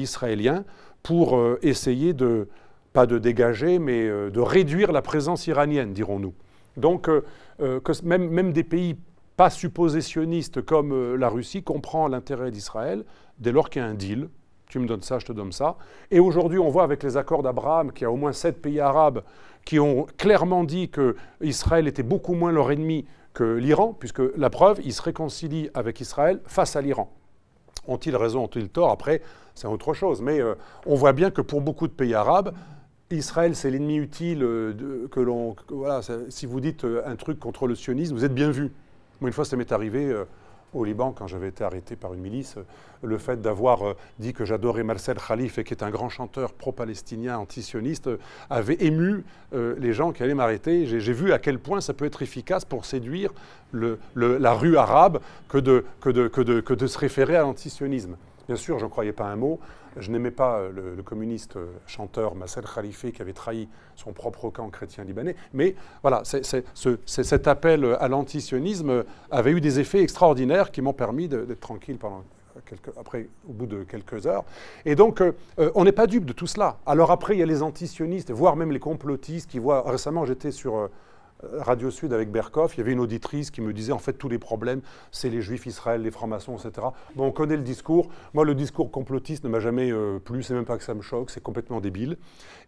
[0.00, 0.64] Israéliens
[1.04, 2.48] pour euh, essayer de
[2.96, 6.32] pas de dégager, mais euh, de réduire la présence iranienne, dirons-nous.
[6.78, 7.26] Donc, euh,
[7.60, 8.96] euh, même, même, des pays
[9.36, 13.04] pas suppositionnistes comme la Russie comprend l'intérêt d'Israël
[13.38, 14.30] dès lors qu'il y a un deal.
[14.70, 15.76] Tu me donnes ça, je te donne ça.
[16.10, 18.80] Et aujourd'hui, on voit avec les accords d'Abraham qu'il y a au moins sept pays
[18.80, 19.20] arabes
[19.66, 24.48] qui ont clairement dit que Israël était beaucoup moins leur ennemi que l'Iran, puisque la
[24.48, 27.12] preuve, ils se réconcilient avec Israël face à l'Iran.
[27.88, 28.90] Ont-ils raison, ont-ils tort?
[28.90, 29.20] Après,
[29.54, 30.22] c'est autre chose.
[30.22, 30.40] Mais
[30.86, 32.54] on voit bien que pour beaucoup de pays arabes,
[33.10, 35.54] Israël, c'est l'ennemi utile euh, que l'on.
[35.68, 38.72] Voilà, si vous dites euh, un truc contre le sionisme, vous êtes bien vu.
[39.20, 40.24] Moi, une fois, ça m'est arrivé euh,
[40.74, 42.56] au Liban, quand j'avais été arrêté par une milice,
[43.02, 47.38] le fait d'avoir dit que j'adorais Marcel Khalif, et qui est un grand chanteur pro-palestinien,
[47.38, 48.10] anti-sioniste,
[48.50, 50.84] avait ému les gens qui allaient m'arrêter.
[50.86, 53.32] J'ai vu à quel point ça peut être efficace pour séduire
[53.72, 58.16] la rue arabe que de, que de se référer à l'antisionisme.
[58.46, 59.60] Bien sûr, je ne croyais pas un mot.
[59.98, 64.50] Je n'aimais pas euh, le, communiste euh, chanteur Massel Khalife qui avait trahi son propre
[64.50, 65.36] camp chrétien libanais.
[65.54, 71.60] Mais voilà, cet appel à l'antisionisme avait eu des effets extraordinaires qui m'ont permis d'être
[71.60, 72.24] tranquille pendant
[72.64, 74.44] Quelques, après, au bout de quelques heures.
[74.86, 75.32] Et donc, euh,
[75.74, 76.78] on n'est pas dupe de tout cela.
[76.86, 79.82] Alors après, il y a les antisionistes, voire même les complotistes qui voient.
[79.86, 80.88] Récemment, j'étais sur
[81.42, 84.28] Radio Sud avec Berkoff, il y avait une auditrice qui me disait en fait tous
[84.28, 84.80] les problèmes,
[85.10, 86.88] c'est les juifs Israël, les francs-maçons, etc.
[87.14, 88.08] Bon, on connaît le discours.
[88.34, 91.02] Moi, le discours complotiste ne m'a jamais euh, plu, c'est même pas que ça me
[91.02, 92.16] choque, c'est complètement débile.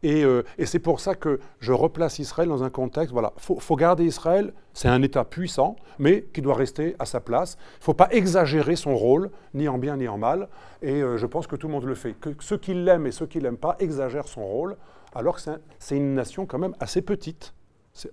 [0.05, 3.77] Euh, et, c'est pour ça que je replace Israël dans un contexte, voilà, il faut,
[3.77, 7.57] garder Israël, c'est un État puissant, mais qui doit rester à sa place.
[7.77, 10.49] Il ne faut pas exagérer son rôle, ni en bien ni en mal.
[10.83, 12.13] Et euh, je pense que tout le monde le fait.
[12.13, 14.77] Que ceux qui l'aiment et ceux qui l'aiment pas exagèrent son rôle,
[15.15, 15.43] alors que
[15.79, 17.55] c'est une nation quand même assez petite.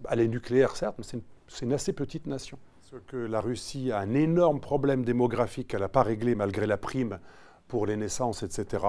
[0.10, 1.04] Elle est nucléaire, certes, mais
[1.48, 2.58] c'est une, assez petite nation.
[3.08, 7.20] Que la Russie a un énorme problème démographique qu'elle n'a pas réglé malgré la prime
[7.68, 8.86] pour les naissances, etc.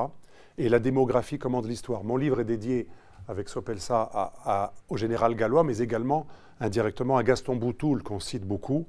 [0.58, 2.04] Et la démographie commande l'histoire.
[2.04, 2.86] Mon livre est dédié
[3.26, 6.26] avec Sopelsa à, au général gallois, mais également
[6.60, 8.86] indirectement à Gaston Boutoul, qu'on cite beaucoup.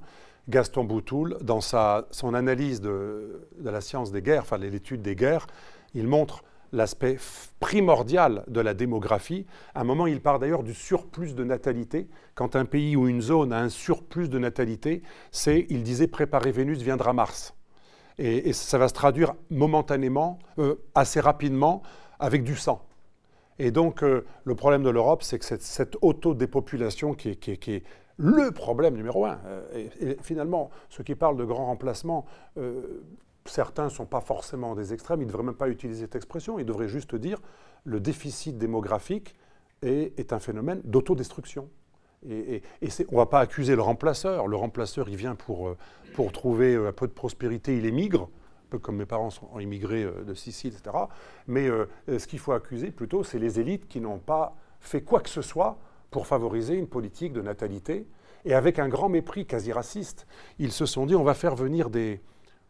[0.50, 5.48] Gaston Boutoul, dans sa, son analyse de la science des guerres, enfin l'étude des guerres,
[5.96, 7.18] il montre l'aspect
[7.60, 9.46] primordial de la démographie.
[9.74, 12.08] À un moment, il part d'ailleurs du surplus de natalité.
[12.36, 15.02] Quand un pays ou une zone a un surplus de natalité,
[15.32, 17.56] c'est, il disait, préparer Vénus viendra Mars.
[18.20, 21.84] Et, ça va se traduire momentanément, euh, assez rapidement,
[22.20, 22.84] avec du sang.
[23.60, 27.84] Et donc, euh, le problème de l'Europe, c'est que cette, cette auto-dépopulation qui est,
[28.20, 29.40] le problème numéro un.
[29.46, 32.26] Euh, et, finalement, ceux qui parlent de grand remplacement,
[33.50, 36.60] certains ne sont pas forcément des extrêmes, ils ne devraient même pas utiliser cette expression,
[36.60, 37.40] ils devraient juste dire
[37.84, 39.36] le déficit démographique
[39.82, 41.70] est, un phénomène d'autodestruction.
[42.28, 42.62] Et,
[43.10, 44.48] on ne va pas accuser le remplaceur.
[44.48, 45.78] Le remplaceur, il vient pour, euh,
[46.34, 50.04] trouver euh, un peu de prospérité, il émigre, un peu comme mes parents ont immigré
[50.04, 50.98] euh, de Sicile, etc.
[51.48, 51.70] Mais
[52.08, 55.42] ce qu'il faut accuser plutôt, c'est les élites qui n'ont pas fait quoi que ce
[55.42, 55.78] soit
[56.12, 58.08] pour favoriser une politique de natalité.
[58.46, 60.28] Et avec un grand mépris quasi raciste,
[60.60, 62.22] ils se sont dit on va faire venir des,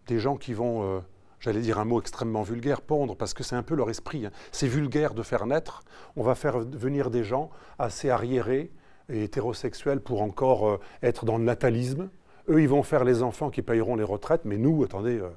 [0.08, 1.00] des gens qui vont, euh,
[1.40, 4.26] j'allais dire un mot extrêmement vulgaire, pondre, parce que c'est un peu leur esprit.
[4.26, 4.32] Hein.
[4.52, 5.84] C'est vulgaire de faire naître.
[6.16, 8.72] On va faire venir des gens assez arriérés
[9.10, 12.10] et hétérosexuels pour encore euh, être dans le natalisme.
[12.50, 15.30] Eux, ils vont faire les enfants qui payeront les retraites, mais nous, attendez, euh,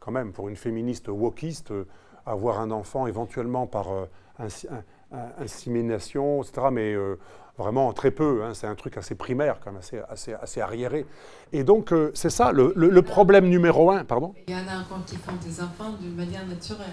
[0.00, 1.72] quand même, pour une féministe wokiste,
[2.24, 3.88] avoir un enfant éventuellement par
[5.38, 6.94] insémination, etc., mais
[7.58, 8.42] vraiment très peu.
[8.44, 11.06] Hein, c'est un truc assez primaire, quand même, assez, assez, assez arriéré.
[11.52, 14.04] Et donc, euh, c'est ça le, le, problème numéro un.
[14.04, 16.86] Pardon Il y en a encore qui font des enfants d'une manière naturelle.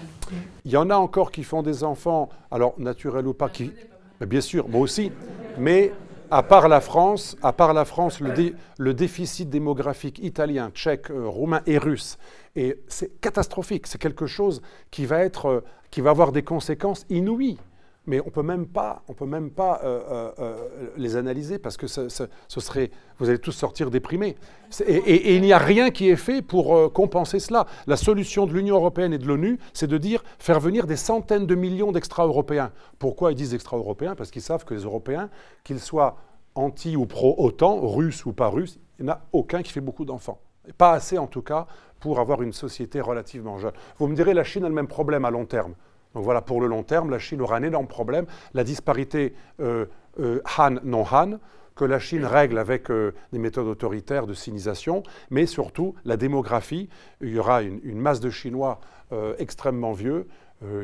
[0.64, 3.72] Il y en a encore qui font des enfants, alors naturels ou pas, qui,
[4.20, 5.12] bien sûr, moi aussi,
[5.58, 5.92] mais
[6.30, 11.60] à part la France, à part la France le, déficit démographique italien, tchèque, euh, roumain
[11.66, 12.18] et russe,
[12.56, 13.86] et c'est catastrophique.
[13.86, 17.58] C'est quelque chose qui va, être, euh, qui va avoir des conséquences inouïes
[18.06, 21.76] mais on peut même pas, on peut même pas euh, euh, euh, les analyser parce
[21.76, 22.08] que ce,
[22.48, 24.36] serait, vous allez tous sortir déprimés.
[24.86, 27.66] Et, il n'y a rien qui est fait pour compenser cela.
[27.86, 31.46] La solution de l'Union européenne et de l'ONU, c'est de dire faire venir des centaines
[31.46, 32.72] de millions d'extra-européens.
[32.98, 34.14] Pourquoi ils disent extra-européens?
[34.14, 35.30] Parce qu'ils savent que les Européens,
[35.62, 36.16] qu'ils soient
[36.54, 40.04] anti ou pro-OTAN, russes ou pas russes, il n'y en a aucun qui fait beaucoup
[40.04, 40.40] d'enfants.
[40.76, 41.66] Pas assez en tout cas
[42.00, 43.72] pour avoir une société relativement jeune.
[43.98, 45.74] Vous me direz, la Chine a le même problème à long terme.
[46.14, 48.26] Donc voilà, pour le long terme, la Chine aura un énorme problème.
[48.54, 49.86] La disparité euh,
[50.20, 51.38] euh, Han-non-Han,
[51.74, 56.88] que la Chine règle avec euh, des méthodes autoritaires de sinisation, mais surtout la démographie.
[57.20, 58.80] Il y aura une, masse de Chinois
[59.38, 60.26] extrêmement vieux.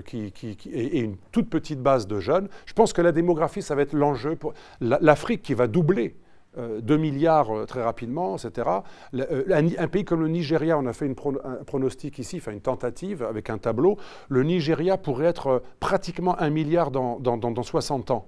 [0.05, 0.31] Qui,
[0.71, 2.49] et, une toute petite base de jeunes.
[2.67, 6.17] Je pense que la démographie, ça va être l'enjeu pour l'Afrique qui va doubler
[6.57, 8.69] 2 euh, milliards euh, très rapidement, etc.
[9.15, 11.15] Euh, un, pays comme le Nigeria, on a fait une
[11.45, 13.99] un pronostic ici, enfin une tentative avec un tableau,
[14.29, 18.27] le Nigeria pourrait être pratiquement un milliard dans, 60 ans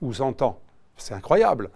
[0.00, 0.60] ou 100 ans.
[0.96, 1.70] C'est incroyable.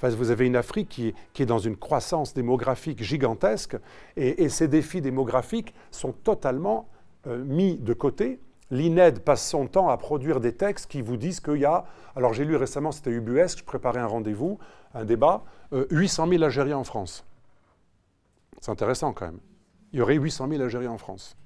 [0.00, 3.76] vous avez une Afrique qui, est dans une croissance démographique gigantesque
[4.16, 6.88] et, ces défis démographiques sont totalement
[7.26, 8.40] mis de côté
[8.74, 11.84] L'INED passe son temps à produire des textes qui vous disent qu'il y a,
[12.16, 14.58] alors j'ai lu récemment, c'était UBS, je préparais un rendez-vous,
[14.94, 17.24] un débat, 800 euh, 000 Algériens en France.
[18.60, 19.38] C'est intéressant quand même.
[19.92, 21.36] Il y aurait 800 000 Algériens en France.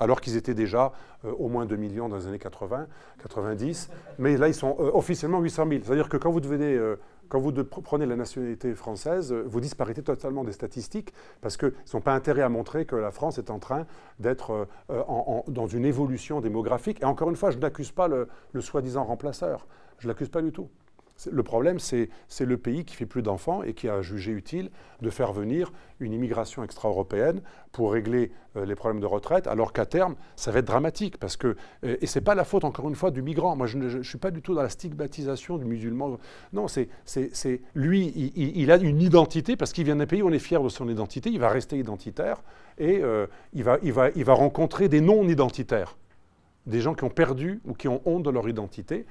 [0.00, 0.92] Alors qu'ils étaient déjà
[1.26, 2.86] euh, au moins 2 millions dans les années 80,
[3.22, 3.90] 90.
[4.18, 5.80] Mais là, ils sont euh, officiellement 800 000.
[5.84, 6.74] C'est-à-dire que quand vous devenez
[7.32, 12.12] quand vous prenez la nationalité française, vous disparaissez totalement des statistiques parce qu'ils n'ont pas
[12.12, 13.86] intérêt à montrer que la France est en train
[14.18, 14.68] d'être
[15.48, 17.00] dans une évolution démographique.
[17.00, 19.66] Et encore une fois, je n'accuse pas le, le soi-disant remplaceur.
[19.98, 20.68] Je ne l'accuse pas du tout.
[21.30, 22.08] Le problème, c'est
[22.40, 24.70] le pays qui fait plus d'enfants et qui a jugé utile
[25.00, 29.86] de faire venir une immigration extra-européenne pour régler euh, les problèmes de retraite, alors qu'à
[29.86, 31.16] terme, ça va être dramatique.
[31.18, 33.56] Parce que, euh, et ce n'est pas la faute, encore une fois, du migrant.
[33.56, 36.18] Moi, je ne suis pas du tout dans la stigmatisation du musulman.
[36.52, 36.88] Non, c'est
[37.74, 40.68] lui, il, a une identité parce qu'il vient d'un pays où on est fier de
[40.68, 42.42] son identité, il va rester identitaire
[42.78, 45.96] et euh, il, va, il, va, il va rencontrer des non-identitaires,
[46.66, 49.06] des gens qui ont perdu ou qui ont honte de leur identité.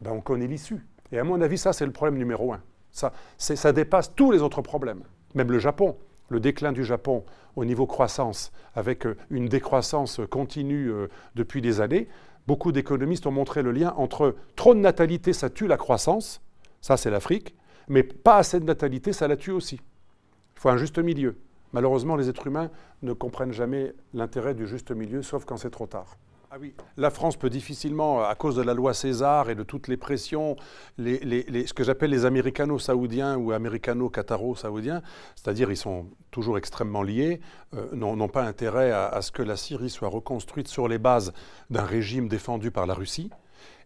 [0.00, 0.84] Ben, on connaît l'issue.
[1.14, 2.60] Et à mon avis, ça, c'est le problème numéro un.
[2.90, 5.04] Ça, dépasse tous les autres problèmes.
[5.36, 5.96] Même le Japon,
[6.28, 7.24] le déclin du Japon
[7.54, 12.08] au niveau croissance, avec euh, une décroissance continue euh, depuis des années,
[12.48, 16.42] beaucoup d'économistes ont montré le lien entre trop de natalité, ça tue la croissance,
[16.80, 17.54] ça c'est l'Afrique,
[17.86, 19.76] mais pas assez de natalité, ça la tue aussi.
[19.76, 21.36] Il faut un juste milieu.
[21.72, 22.70] Malheureusement, les êtres humains
[23.02, 26.16] ne comprennent jamais l'intérêt du juste milieu, sauf quand c'est trop tard.
[26.54, 26.58] Ah.
[26.96, 30.56] La France peut difficilement, à cause de la loi César et de toutes les pressions,
[30.98, 35.02] ce que j'appelle les américano-saoudiens ou américano-qataro-saoudiens,
[35.34, 37.40] c'est-à-dire ils sont toujours extrêmement liés,
[37.74, 41.32] euh, n'ont pas intérêt à, ce que la Syrie soit reconstruite sur les bases
[41.70, 43.30] d'un régime défendu par la Russie.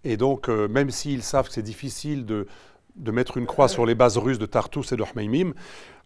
[0.05, 2.47] Et donc, euh, même s'ils savent que c'est difficile de,
[2.97, 5.05] mettre une croix sur les bases russes de Tartus et de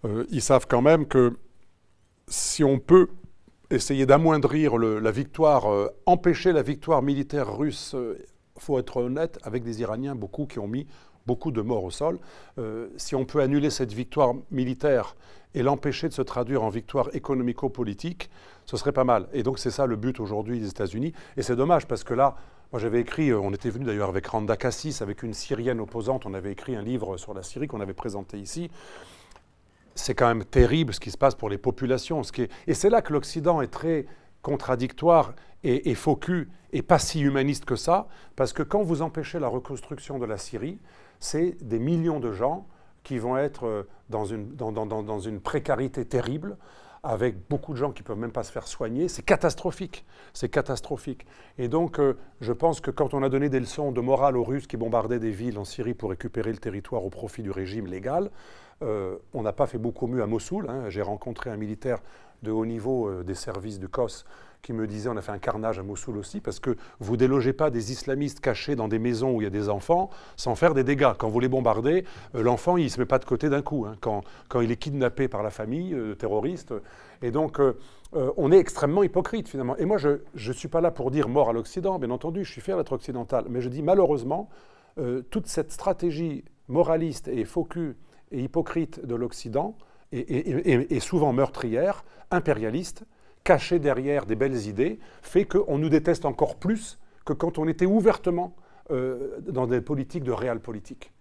[0.05, 1.37] euh, ils savent quand même que
[2.29, 3.09] si on peut
[3.75, 8.15] essayer d'amoindrir la victoire, euh, empêcher la victoire militaire russe, il euh,
[8.59, 10.87] faut être honnête, avec des Iraniens, beaucoup qui ont mis
[11.27, 12.19] beaucoup de morts au sol.
[12.59, 15.17] Euh, si on peut annuler cette victoire militaire
[15.55, 18.31] et l'empêcher de se traduire en victoire économico-politique,
[18.67, 19.29] ce serait pas mal.
[19.33, 21.13] Et donc c'est ça le but aujourd'hui des États-Unis.
[21.37, 22.37] Et c'est dommage parce que là,
[22.73, 26.35] moi j'avais écrit, on était venu d'ailleurs avec Randa Kassis, avec une Syrienne opposante, on
[26.35, 28.71] avait écrit un livre sur la Syrie qu'on avait présenté ici
[29.95, 32.23] c'est quand même terrible ce qui se passe pour les populations.
[32.67, 34.07] Et c'est là que l'Occident est très
[34.43, 35.97] contradictoire et, et
[36.73, 40.39] et pas si humaniste que ça, parce que quand vous empêchez la reconstruction de la
[40.39, 40.79] Syrie,
[41.21, 42.67] c'est des millions de gens
[43.05, 46.57] qui vont être euh, dans une, dans, une précarité terrible,
[47.03, 49.09] avec beaucoup de gens qui ne peuvent même pas se faire soigner.
[49.09, 50.05] C'est catastrophique.
[50.33, 51.27] C'est catastrophique.
[51.59, 54.45] Et donc, euh, je pense que quand on a donné des leçons de morale aux
[54.45, 57.87] Russes qui bombardaient des villes en Syrie pour récupérer le territoire au profit du régime
[57.87, 58.31] légal,
[58.83, 60.67] euh, on n'a pas fait beaucoup mieux à Mossoul.
[60.69, 60.89] Hein.
[60.89, 61.99] J'ai rencontré un militaire
[62.43, 64.25] de haut niveau euh, des services de COS
[64.61, 67.53] qui me disait on a fait un carnage à Mossoul aussi parce que vous délogez
[67.53, 70.75] pas des islamistes cachés dans des maisons où il y a des enfants sans faire
[70.75, 71.13] des dégâts.
[71.19, 72.05] Quand vous les bombardez,
[72.35, 73.87] euh, l'enfant il se met pas de côté d'un coup.
[73.87, 73.97] Hein.
[74.01, 74.23] Quand,
[74.61, 76.75] il est kidnappé par la famille terroriste,
[77.23, 77.61] et donc
[78.13, 79.77] on est extrêmement hypocrite finalement.
[79.79, 82.53] Et moi je ne suis pas là pour dire mort à l'Occident, bien entendu, je
[82.53, 84.49] suis fier d'être occidental, mais je dis malheureusement
[85.31, 87.95] toute cette stratégie moraliste et focus
[88.33, 89.77] et hypocrite de l'Occident,
[90.13, 93.05] et, souvent meurtrière, impérialiste,
[93.45, 97.87] cachée derrière des belles idées, fait qu'on nous déteste encore plus que quand on était
[97.87, 98.55] ouvertement
[98.91, 101.13] euh, dans des politiques de réel politique.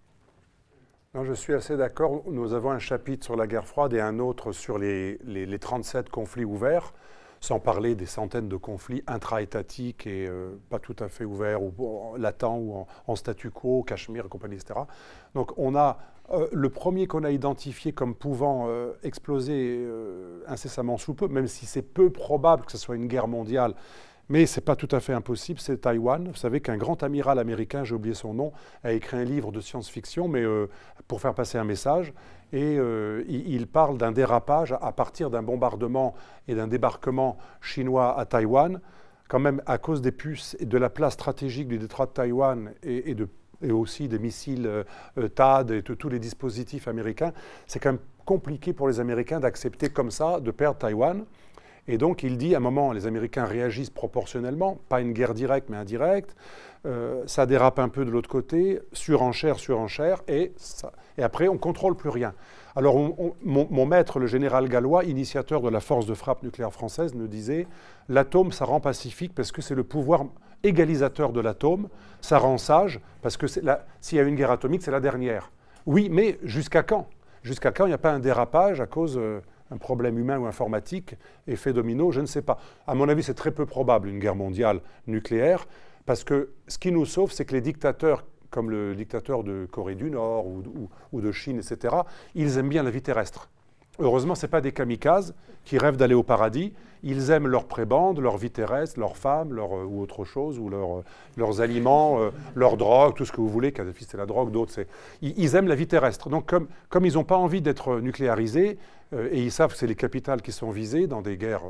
[1.14, 2.22] Je suis assez d'accord.
[2.26, 6.08] Nous avons un chapitre sur la guerre froide et un autre sur les, les, 37
[6.08, 6.94] conflits ouverts,
[7.40, 12.16] sans parler des centaines de conflits intra-étatiques et euh, pas tout à fait ouverts, ou
[12.16, 14.80] latents, ou en, statu quo, Cachemire etc.
[15.34, 15.98] Donc on a
[16.32, 19.86] euh, le premier qu'on a identifié comme pouvant euh, exploser
[20.46, 23.74] incessamment sous peu, même si c'est peu probable que ce soit une guerre mondiale,
[24.28, 26.28] mais ce n'est pas tout à fait impossible, c'est Taïwan.
[26.28, 28.52] Vous savez qu'un grand amiral américain, j'ai oublié son nom,
[28.82, 30.68] a écrit un livre de science-fiction, mais euh,
[31.06, 32.14] pour faire passer un message.
[32.52, 36.14] Et euh, il, parle d'un dérapage à partir d'un bombardement
[36.48, 38.80] et d'un débarquement chinois à Taïwan,
[39.28, 42.72] quand même à cause des puces et de la place stratégique du détroit de Taïwan
[42.82, 43.14] et,
[43.70, 47.32] aussi des missiles euh, TAD et tous les dispositifs américains.
[47.66, 51.24] C'est quand même compliqué pour les Américains d'accepter comme ça de perdre Taïwan.
[51.88, 55.68] Et donc il dit à un moment, les Américains réagissent proportionnellement, pas une guerre directe
[55.68, 56.36] mais indirecte,
[56.84, 60.52] euh, ça dérape un peu de l'autre côté, surenchère, surenchère, et,
[61.18, 62.34] et après on contrôle plus rien.
[62.74, 62.96] Alors
[63.42, 67.66] mon, maître, le général gallois, initiateur de la force de frappe nucléaire française, nous disait,
[68.08, 70.24] l'atome, ça rend pacifique parce que c'est le pouvoir
[70.62, 71.88] égalisateur de l'atome,
[72.20, 75.50] ça rend sage parce que s'il y a une guerre atomique, c'est la dernière.
[75.86, 77.08] Oui, mais jusqu'à quand?
[77.42, 79.18] Jusqu'à quand il n'y a pas un dérapage à cause...
[79.18, 79.40] Euh,
[79.72, 81.16] un problème humain ou informatique,
[81.46, 82.58] effet domino, je ne sais pas.
[82.86, 85.66] À mon avis, c'est très peu probable une guerre mondiale nucléaire,
[86.04, 89.94] parce que ce qui nous sauve, c'est que les dictateurs, comme le dictateur de Corée
[89.94, 91.96] du Nord ou, de Chine, etc.,
[92.34, 93.48] ils aiment bien la vie terrestre.
[93.98, 95.34] Heureusement, ce pas des kamikazes
[95.64, 96.72] qui rêvent d'aller au paradis.
[97.02, 100.68] Ils aiment leur prébande, leur vie terrestre, leurs femmes, leur, euh, ou autre chose, ou
[100.68, 101.04] leur, euh,
[101.36, 103.72] leurs aliments, euh, leur drogue, tout ce que vous voulez.
[103.72, 104.86] Kadhafi, c'est la drogue, d'autres, c'est...
[105.20, 106.28] Ils, aiment la vie terrestre.
[106.28, 108.78] Donc, comme, comme ils n'ont pas envie d'être nucléarisés,
[109.30, 111.64] et ils savent que c'est les capitales qui sont visées dans des guerres,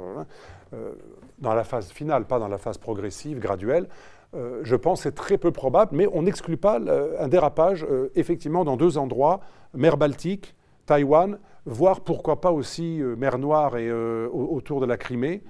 [1.41, 3.89] dans la phase finale, pas dans la phase progressive, graduelle,
[4.33, 6.79] je pense que c'est très peu probable, mais on n'exclut pas
[7.19, 7.85] un dérapage,
[8.15, 9.41] effectivement, dans deux endroits,
[9.75, 10.55] mer Baltique,
[10.87, 15.43] Taïwan, voire pourquoi pas aussi euh, mer Noire et euh, autour de la Crimée.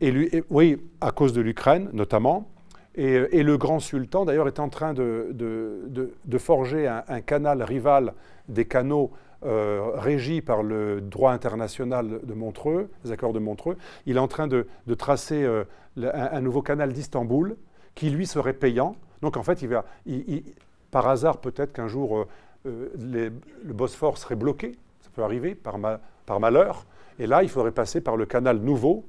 [0.00, 2.48] Et, lui, oui, à cause de l'Ukraine notamment.
[2.94, 5.34] Et, euh, le grand sultan, d'ailleurs, est en train de,
[6.38, 8.14] forger un, canal rival
[8.48, 9.10] des canaux
[9.42, 13.78] régis par le droit international de Montreux, les accords de Montreux.
[14.04, 14.66] Il est en train de,
[14.98, 15.46] tracer
[15.96, 17.56] un, nouveau canal d'Istanbul
[17.94, 18.96] qui, lui, serait payant.
[19.22, 19.84] Donc, en fait, il va,
[20.90, 22.26] par hasard, peut-être qu'un jour,
[22.64, 23.30] le
[23.72, 24.76] Bosphore serait bloqué
[25.10, 26.86] peut arriver par, malheur.
[27.18, 29.04] Et là, il faudrait passer par le canal nouveau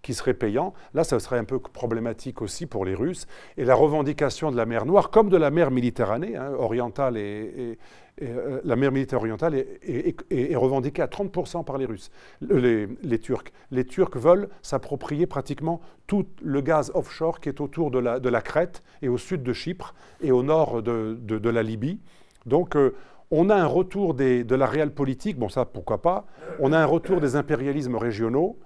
[0.00, 0.74] qui serait payant.
[0.94, 3.26] Là, ça serait un peu problématique aussi pour les Russes.
[3.56, 7.78] Et la revendication de la mer Noire, comme de la mer Méditerranée, hein, orientale et,
[8.20, 12.10] euh, la mer Méditerranée orientale est, revendiquée à 30% par les Russes,
[12.40, 13.52] les, Turcs.
[13.70, 18.82] Les Turcs veulent s'approprier pratiquement tout le gaz offshore qui est autour de la, Crète
[19.02, 22.00] et au sud de Chypre et au nord de, la Libye.
[22.46, 22.94] Donc, euh,
[23.30, 26.26] on a un retour de la réelle politique, bon ça pourquoi pas,
[26.58, 28.58] on a un retour des impérialismes régionaux,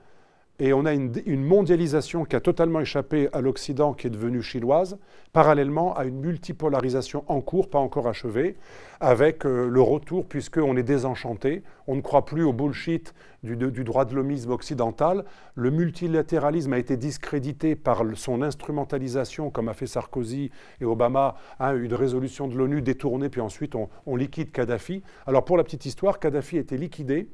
[0.58, 4.98] et on a une, mondialisation qui a totalement échappé à l'Occident, qui est devenue chinoise,
[5.32, 8.56] parallèlement à une multipolarisation en cours, pas encore achevée,
[9.00, 13.12] avec euh, le retour, puisqu'on est désenchanté, on ne croit plus au bullshit
[13.42, 15.24] du, droit de l'homisme occidental,
[15.54, 20.50] le multilatéralisme a été discrédité par son instrumentalisation, comme a fait Sarkozy
[20.80, 25.02] et Obama, hein, une résolution de l'ONU détournée, puis ensuite on, on liquide Kadhafi.
[25.26, 27.28] Alors pour la petite histoire, Kadhafi a été liquidé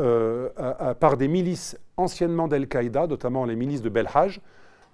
[0.00, 0.48] euh,
[1.00, 4.40] par des milices anciennement d'Al-Qaïda, notamment les milices de Belhaj,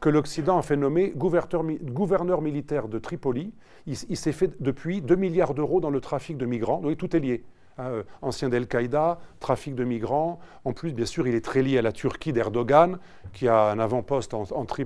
[0.00, 3.52] que l'Occident a fait nommer gouverneur, militaire de Tripoli.
[3.86, 6.80] Il, s'est fait depuis 2 milliards d'euros dans le trafic de migrants.
[6.80, 7.44] Donc tout est lié.
[7.76, 10.38] Hein, euh, ancien d'Al-Qaïda, trafic de migrants.
[10.64, 12.98] En plus, bien sûr, il est très lié à la Turquie d'Erdogan,
[13.32, 14.34] qui a un avant-poste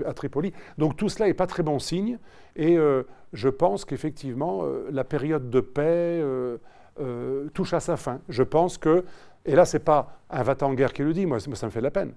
[0.06, 0.52] à Tripoli.
[0.78, 2.18] Donc tout cela n'est pas très bon signe.
[2.56, 6.24] Et euh, je pense qu'effectivement, la période de paix
[7.54, 8.20] touche à sa fin.
[8.28, 9.04] Je pense que
[9.48, 11.90] et là, ce n'est pas un va-t-en-guerre qui le dit, moi, ça me fait la
[11.90, 12.12] peine.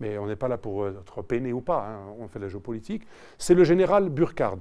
[0.00, 2.48] Mais on n'est pas là pour euh, être peiné ou pas, hein, on fait la
[2.48, 3.06] géopolitique.
[3.36, 4.56] C'est le général Burkhard,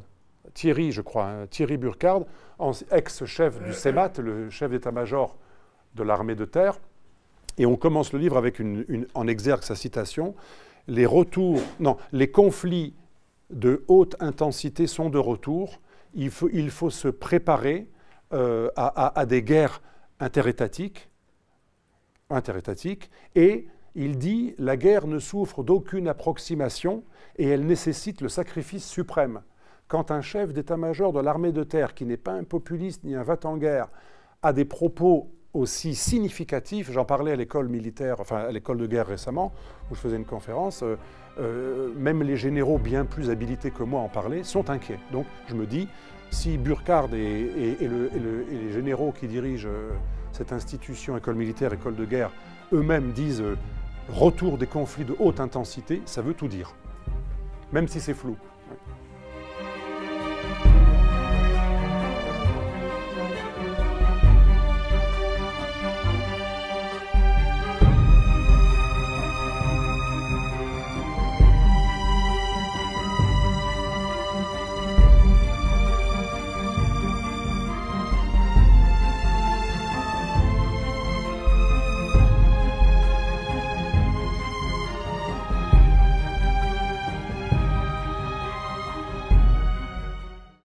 [0.53, 2.25] Thierry, je crois, hein, Thierry Burkhard,
[2.91, 5.37] ex-chef du CEMAT, le chef d'état-major
[5.95, 6.79] de l'armée de terre.
[7.57, 8.61] Et on commence le livre avec
[9.13, 10.35] en exergue sa citation
[10.87, 12.93] Les retours, non, les conflits
[13.51, 15.79] de haute intensité sont de retour.
[16.13, 17.87] Il faut, il faut se préparer
[18.33, 19.81] euh, à, des guerres
[20.19, 21.09] interétatiques
[22.33, 27.03] interétatique, et il dit la guerre ne souffre d'aucune approximation
[27.37, 29.41] et elle nécessite le sacrifice suprême.
[29.87, 33.23] Quand un chef d'état-major de l'armée de terre, qui n'est pas un populiste ni un
[33.23, 33.89] va-t-en-guerre,
[34.41, 36.91] a des propos aussi significatif.
[36.91, 39.51] J'en parlais à l'école militaire, enfin à l'école de guerre récemment,
[39.89, 40.83] où je faisais une conférence.
[40.83, 40.95] Euh,
[41.39, 44.99] euh, même les généraux bien plus habilités que moi en parler sont inquiets.
[45.11, 45.87] Donc je me dis,
[46.29, 49.91] si Burkhardt et, les généraux qui dirigent euh,
[50.41, 52.31] cette institution, école militaire, école de guerre,
[52.73, 53.43] eux-mêmes disent
[54.11, 56.73] retour des conflits de haute intensité, ça veut tout dire,
[57.71, 58.35] même si c'est flou.